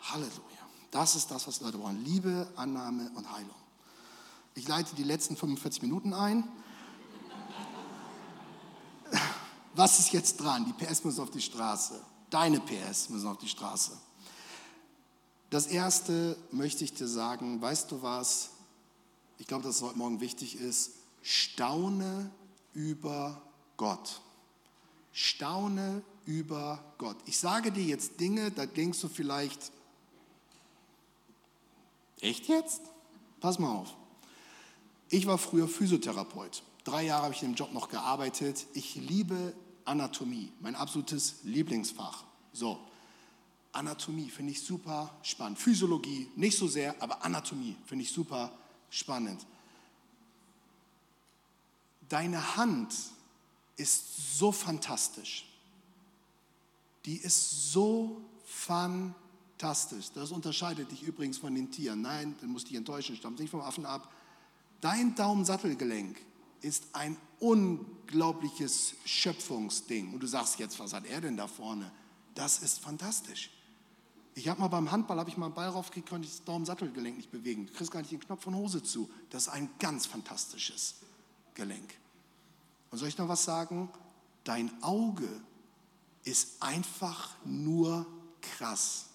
Halleluja. 0.00 0.32
Das 0.90 1.14
ist 1.14 1.30
das, 1.30 1.46
was 1.46 1.60
Leute 1.60 1.78
brauchen. 1.78 2.04
Liebe, 2.04 2.48
Annahme 2.56 3.08
und 3.14 3.30
Heilung. 3.30 3.54
Ich 4.56 4.66
leite 4.66 4.96
die 4.96 5.04
letzten 5.04 5.36
45 5.36 5.82
Minuten 5.82 6.12
ein. 6.12 6.42
Was 9.76 9.98
ist 9.98 10.12
jetzt 10.12 10.38
dran? 10.38 10.64
Die 10.64 10.84
PS 10.84 11.04
müssen 11.04 11.20
auf 11.20 11.30
die 11.30 11.40
Straße. 11.40 12.00
Deine 12.30 12.60
PS 12.60 13.10
müssen 13.10 13.28
auf 13.28 13.38
die 13.38 13.48
Straße. 13.48 13.92
Das 15.50 15.66
erste 15.66 16.36
möchte 16.50 16.82
ich 16.82 16.92
dir 16.94 17.06
sagen, 17.06 17.60
weißt 17.60 17.90
du 17.92 18.02
was? 18.02 18.50
ich 19.38 19.46
glaube, 19.46 19.64
dass 19.64 19.76
es 19.76 19.82
heute 19.82 19.98
Morgen 19.98 20.20
wichtig 20.20 20.56
ist, 20.56 20.92
staune 21.22 22.30
über 22.72 23.40
Gott. 23.76 24.20
Staune 25.12 26.02
über 26.24 26.82
Gott. 26.98 27.16
Ich 27.26 27.38
sage 27.38 27.72
dir 27.72 27.84
jetzt 27.84 28.20
Dinge, 28.20 28.50
da 28.50 28.66
denkst 28.66 29.00
du 29.00 29.08
vielleicht, 29.08 29.72
echt 32.20 32.48
jetzt? 32.48 32.80
Pass 33.40 33.58
mal 33.58 33.72
auf. 33.72 33.94
Ich 35.08 35.26
war 35.26 35.38
früher 35.38 35.68
Physiotherapeut. 35.68 36.62
Drei 36.84 37.04
Jahre 37.04 37.24
habe 37.24 37.34
ich 37.34 37.42
in 37.42 37.52
dem 37.52 37.56
Job 37.56 37.72
noch 37.72 37.88
gearbeitet. 37.88 38.66
Ich 38.74 38.94
liebe 38.96 39.54
Anatomie, 39.86 40.52
mein 40.60 40.74
absolutes 40.74 41.36
Lieblingsfach. 41.44 42.24
So, 42.52 42.78
Anatomie 43.72 44.30
finde 44.30 44.52
ich 44.52 44.62
super 44.62 45.14
spannend. 45.22 45.58
Physiologie 45.58 46.30
nicht 46.36 46.56
so 46.58 46.66
sehr, 46.66 47.00
aber 47.00 47.24
Anatomie 47.24 47.76
finde 47.86 48.04
ich 48.04 48.12
super 48.12 48.52
spannend. 48.90 49.46
Deine 52.08 52.56
Hand 52.56 52.94
ist 53.76 54.38
so 54.38 54.52
fantastisch. 54.52 55.44
Die 57.04 57.16
ist 57.16 57.72
so 57.72 58.20
fantastisch. 58.44 60.10
Das 60.14 60.30
unterscheidet 60.30 60.90
dich 60.90 61.02
übrigens 61.02 61.38
von 61.38 61.54
den 61.54 61.70
Tieren. 61.70 62.00
Nein, 62.02 62.34
dann 62.40 62.50
musst 62.50 62.68
dich 62.68 62.76
enttäuschen, 62.76 63.16
stammt 63.16 63.38
nicht 63.38 63.50
vom 63.50 63.60
Affen 63.60 63.86
ab. 63.86 64.12
Dein 64.80 65.14
Daumensattelgelenk 65.14 66.18
ist 66.62 66.84
ein 66.92 67.16
unglaubliches 67.40 68.94
Schöpfungsding. 69.04 70.12
Und 70.12 70.20
du 70.22 70.26
sagst 70.26 70.58
jetzt, 70.58 70.78
was 70.78 70.92
hat 70.92 71.06
er 71.06 71.20
denn 71.20 71.36
da 71.36 71.46
vorne? 71.46 71.90
Das 72.34 72.58
ist 72.58 72.80
fantastisch. 72.80 73.50
Ich 74.34 74.48
habe 74.48 74.60
mal 74.60 74.68
beim 74.68 74.90
Handball, 74.90 75.18
habe 75.18 75.30
ich 75.30 75.38
mal 75.38 75.46
einen 75.46 75.54
Ball 75.54 75.68
raufgekriegt, 75.68 76.10
konnte 76.10 76.28
ich 76.28 76.36
das 76.36 76.44
Daumensattelgelenk 76.44 77.16
nicht 77.16 77.30
bewegen. 77.30 77.66
Du 77.66 77.72
kriegst 77.72 77.90
gar 77.90 78.00
nicht 78.00 78.12
den 78.12 78.20
Knopf 78.20 78.42
von 78.42 78.54
Hose 78.54 78.82
zu. 78.82 79.08
Das 79.30 79.44
ist 79.44 79.48
ein 79.48 79.70
ganz 79.78 80.04
fantastisches 80.04 80.96
Gelenk. 81.54 81.94
Und 82.90 82.98
soll 82.98 83.08
ich 83.08 83.16
noch 83.16 83.28
was 83.28 83.44
sagen? 83.44 83.88
Dein 84.44 84.70
Auge 84.82 85.28
ist 86.24 86.62
einfach 86.62 87.34
nur 87.44 88.06
krass. 88.42 89.06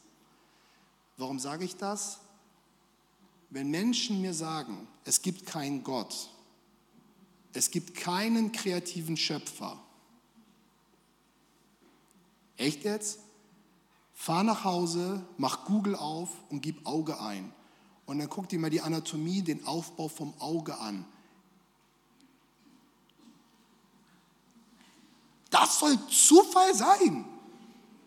Warum 1.18 1.38
sage 1.40 1.66
ich 1.66 1.76
das? 1.76 2.20
Wenn 3.52 3.70
Menschen 3.70 4.22
mir 4.22 4.34
sagen, 4.34 4.88
es 5.04 5.22
gibt 5.22 5.46
keinen 5.46 5.84
Gott, 5.84 6.32
es 7.54 7.72
gibt 7.72 7.96
keinen 7.96 8.52
kreativen 8.52 9.18
Schöpfer. 9.18 9.78
Echt 12.58 12.84
jetzt? 12.84 13.20
Fahr 14.14 14.44
nach 14.44 14.64
Hause, 14.64 15.26
mach 15.38 15.66
Google 15.66 15.96
auf 15.96 16.30
und 16.50 16.62
gib 16.62 16.86
Auge 16.86 17.20
ein. 17.20 17.52
Und 18.06 18.20
dann 18.20 18.30
guck 18.30 18.50
dir 18.50 18.60
mal 18.60 18.70
die 18.70 18.82
Anatomie, 18.82 19.42
den 19.42 19.66
Aufbau 19.66 20.08
vom 20.08 20.34
Auge 20.40 20.78
an. 20.78 21.06
Das 25.50 25.80
soll 25.80 25.98
Zufall 26.10 26.74
sein, 26.76 27.26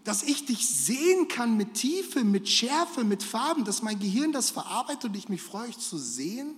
dass 0.05 0.23
ich 0.23 0.47
dich 0.47 0.67
sehen 0.69 1.29
kann 1.29 1.57
mit 1.57 1.75
Tiefe, 1.75 2.25
mit 2.25 2.49
Schärfe, 2.49 3.05
mit 3.05 3.23
Farben, 3.23 3.65
dass 3.65 3.83
mein 3.83 3.99
Gehirn 3.99 4.33
das 4.33 4.51
verarbeitet 4.51 5.05
und 5.07 5.17
ich 5.17 5.29
mich 5.29 5.43
freue, 5.43 5.69
euch 5.69 5.79
zu 5.79 5.99
sehen. 5.99 6.57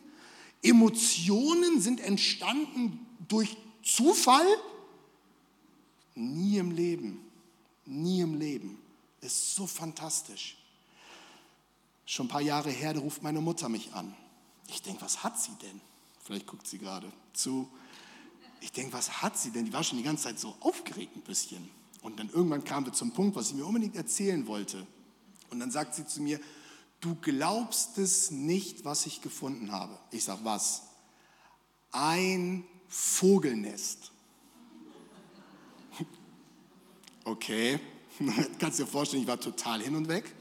Emotionen 0.69 1.81
sind 1.81 2.01
entstanden 2.01 3.07
durch 3.29 3.57
Zufall? 3.83 4.47
Nie 6.15 6.59
im 6.59 6.71
Leben, 6.71 7.21
nie 7.85 8.21
im 8.21 8.39
Leben 8.39 8.79
ist 9.21 9.55
so 9.55 9.67
fantastisch. 9.67 10.57
Schon 12.07 12.27
ein 12.27 12.29
paar 12.29 12.41
Jahre 12.41 12.71
her, 12.71 12.95
da 12.95 13.01
ruft 13.01 13.23
meine 13.23 13.41
Mutter 13.41 13.69
mich 13.69 13.93
an. 13.93 14.15
Ich 14.69 14.83
denke, 14.83 15.03
was 15.03 15.23
hat 15.23 15.41
sie 15.41 15.53
denn? 15.63 15.81
Vielleicht 16.23 16.47
guckt 16.47 16.67
sie 16.67 16.79
gerade 16.79 17.13
zu. 17.33 17.69
Ich 18.61 18.73
denke, 18.73 18.93
was 18.93 19.23
hat 19.23 19.37
sie 19.39 19.51
denn? 19.51 19.65
Die 19.65 19.73
war 19.73 19.85
schon 19.85 19.99
die 19.99 20.05
ganze 20.05 20.25
Zeit 20.25 20.39
so 20.39 20.55
aufgeregt 20.61 21.17
ein 21.17 21.23
bisschen. 21.23 21.69
Und 22.03 22.19
dann 22.19 22.31
irgendwann 22.31 22.65
kam 22.65 22.85
wir 22.85 22.93
zum 22.93 23.13
Punkt, 23.13 23.37
was 23.37 23.49
sie 23.49 23.55
mir 23.55 23.67
unbedingt 23.67 23.97
erzählen 23.97 24.47
wollte. 24.47 24.87
Und 25.51 25.61
dann 25.61 25.71
sagt 25.71 25.95
sie 25.95 26.07
zu 26.07 26.23
mir, 26.23 26.41
du 27.01 27.15
glaubst 27.17 27.99
es 27.99 28.31
nicht, 28.31 28.85
was 28.85 29.07
ich 29.07 29.21
gefunden 29.21 29.73
habe. 29.73 29.99
Ich 30.11 30.25
sage, 30.25 30.41
was? 30.45 30.83
Ein 31.93 32.65
Vogelnest. 32.89 34.13
Okay, 37.25 37.81
kannst 38.59 38.79
dir 38.79 38.87
vorstellen, 38.87 39.23
ich 39.23 39.29
war 39.29 39.41
total 39.41 39.83
hin 39.83 39.97
und 39.97 40.09
weg. 40.09 40.33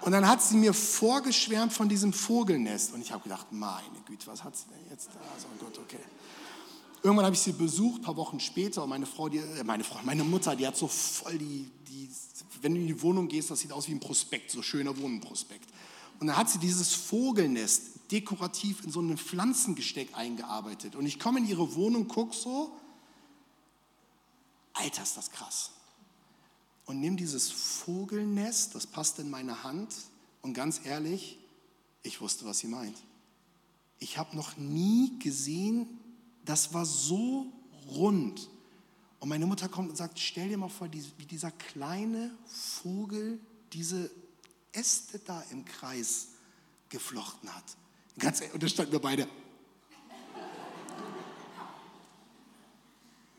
Und 0.00 0.12
dann 0.12 0.26
hat 0.26 0.42
sie 0.42 0.56
mir 0.56 0.72
vorgeschwärmt 0.72 1.72
von 1.72 1.88
diesem 1.88 2.12
Vogelnest. 2.12 2.94
Und 2.94 3.02
ich 3.02 3.12
habe 3.12 3.22
gedacht, 3.22 3.52
meine 3.52 4.00
Güte, 4.06 4.26
was 4.26 4.42
hat 4.42 4.56
sie 4.56 4.64
denn 4.68 4.90
jetzt 4.90 5.08
da? 5.08 5.20
Also, 5.34 5.46
oh 5.54 5.64
Gott, 5.64 5.78
okay. 5.78 6.00
Irgendwann 7.02 7.24
habe 7.24 7.34
ich 7.34 7.40
sie 7.40 7.52
besucht, 7.52 8.00
ein 8.00 8.04
paar 8.04 8.16
Wochen 8.16 8.40
später. 8.40 8.82
Und 8.82 8.90
meine 8.90 9.06
Frau, 9.06 9.28
die, 9.28 9.38
äh, 9.38 9.64
meine 9.64 9.84
Frau, 9.84 9.98
meine 10.04 10.24
Mutter, 10.24 10.54
die 10.56 10.66
hat 10.66 10.76
so 10.76 10.88
voll 10.88 11.38
die, 11.38 11.70
die, 11.88 12.08
wenn 12.62 12.74
du 12.74 12.80
in 12.80 12.86
die 12.86 13.02
Wohnung 13.02 13.28
gehst, 13.28 13.50
das 13.50 13.60
sieht 13.60 13.72
aus 13.72 13.88
wie 13.88 13.92
ein 13.92 14.00
Prospekt, 14.00 14.50
so 14.50 14.62
schöner 14.62 14.96
Wohnenprospekt. 14.98 15.68
Und 16.18 16.26
dann 16.26 16.36
hat 16.36 16.50
sie 16.50 16.58
dieses 16.58 16.92
Vogelnest 16.94 18.12
dekorativ 18.12 18.84
in 18.84 18.90
so 18.90 19.00
ein 19.00 19.16
Pflanzengesteck 19.16 20.14
eingearbeitet. 20.14 20.94
Und 20.96 21.06
ich 21.06 21.18
komme 21.18 21.38
in 21.38 21.48
ihre 21.48 21.74
Wohnung, 21.74 22.08
gucke 22.08 22.34
so, 22.34 22.72
Alter, 24.74 25.02
ist 25.02 25.16
das 25.16 25.30
krass 25.30 25.70
und 26.90 26.98
nimm 26.98 27.16
dieses 27.16 27.52
Vogelnest, 27.52 28.74
das 28.74 28.84
passt 28.84 29.20
in 29.20 29.30
meine 29.30 29.62
Hand 29.62 29.94
und 30.42 30.54
ganz 30.54 30.80
ehrlich, 30.84 31.38
ich 32.02 32.20
wusste, 32.20 32.44
was 32.46 32.58
sie 32.58 32.66
meint. 32.66 32.96
Ich 34.00 34.18
habe 34.18 34.34
noch 34.34 34.56
nie 34.56 35.16
gesehen, 35.20 35.99
das 36.50 36.74
war 36.74 36.84
so 36.84 37.46
rund. 37.86 38.50
Und 39.20 39.28
meine 39.28 39.46
Mutter 39.46 39.68
kommt 39.68 39.90
und 39.90 39.96
sagt, 39.96 40.18
stell 40.18 40.48
dir 40.48 40.58
mal 40.58 40.68
vor, 40.68 40.88
wie 40.92 41.24
dieser 41.26 41.52
kleine 41.52 42.32
Vogel 42.46 43.38
diese 43.72 44.10
Äste 44.72 45.20
da 45.20 45.44
im 45.52 45.64
Kreis 45.64 46.30
geflochten 46.88 47.54
hat. 47.54 47.76
Ganz, 48.18 48.42
und 48.52 48.60
da 48.60 48.68
standen 48.68 48.90
wir 48.90 48.98
beide. 48.98 49.28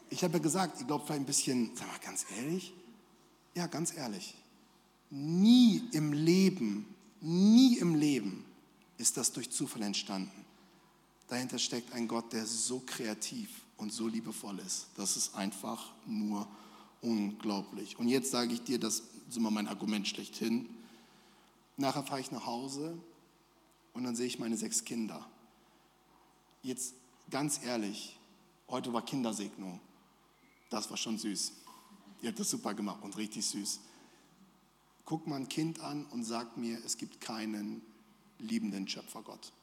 Ich 0.09 0.23
habe 0.23 0.33
ja 0.35 0.39
gesagt, 0.39 0.79
ich 0.79 0.87
glaube, 0.87 1.05
vielleicht 1.05 1.21
ein 1.21 1.25
bisschen, 1.25 1.75
sag 1.75 1.87
mal 1.87 1.99
ganz 1.99 2.25
ehrlich, 2.37 2.73
ja, 3.55 3.67
ganz 3.67 3.93
ehrlich, 3.93 4.35
nie 5.09 5.83
im 5.91 6.13
Leben, 6.13 6.95
nie 7.19 7.77
im 7.77 7.95
Leben 7.95 8.45
ist 8.97 9.17
das 9.17 9.33
durch 9.33 9.49
Zufall 9.49 9.81
entstanden. 9.81 10.40
Dahinter 11.31 11.59
steckt 11.59 11.93
ein 11.93 12.09
Gott, 12.09 12.33
der 12.33 12.45
so 12.45 12.81
kreativ 12.85 13.61
und 13.77 13.93
so 13.93 14.05
liebevoll 14.05 14.59
ist. 14.59 14.87
Das 14.97 15.15
ist 15.15 15.33
einfach 15.33 15.93
nur 16.05 16.45
unglaublich. 16.99 17.97
Und 17.97 18.09
jetzt 18.09 18.31
sage 18.31 18.53
ich 18.53 18.61
dir, 18.63 18.77
das 18.77 19.01
ist 19.29 19.37
immer 19.37 19.49
mein 19.49 19.69
Argument 19.69 20.05
schlechthin. 20.05 20.67
Nachher 21.77 22.03
fahre 22.03 22.19
ich 22.19 22.31
nach 22.31 22.45
Hause 22.45 22.97
und 23.93 24.03
dann 24.03 24.13
sehe 24.13 24.27
ich 24.27 24.39
meine 24.39 24.57
sechs 24.57 24.83
Kinder. 24.83 25.25
Jetzt 26.63 26.95
ganz 27.29 27.63
ehrlich, 27.63 28.19
heute 28.67 28.91
war 28.91 29.05
Kindersegnung. 29.05 29.79
Das 30.69 30.89
war 30.89 30.97
schon 30.97 31.17
süß. 31.17 31.53
Ihr 32.21 32.27
habt 32.27 32.41
das 32.41 32.49
super 32.49 32.73
gemacht 32.73 33.01
und 33.03 33.15
richtig 33.15 33.45
süß. 33.45 33.79
Guck 35.05 35.27
mal 35.27 35.37
ein 35.37 35.47
Kind 35.47 35.79
an 35.79 36.03
und 36.07 36.25
sag 36.25 36.57
mir, 36.57 36.83
es 36.83 36.97
gibt 36.97 37.21
keinen 37.21 37.81
liebenden 38.37 38.85
Schöpfergott. 38.85 39.53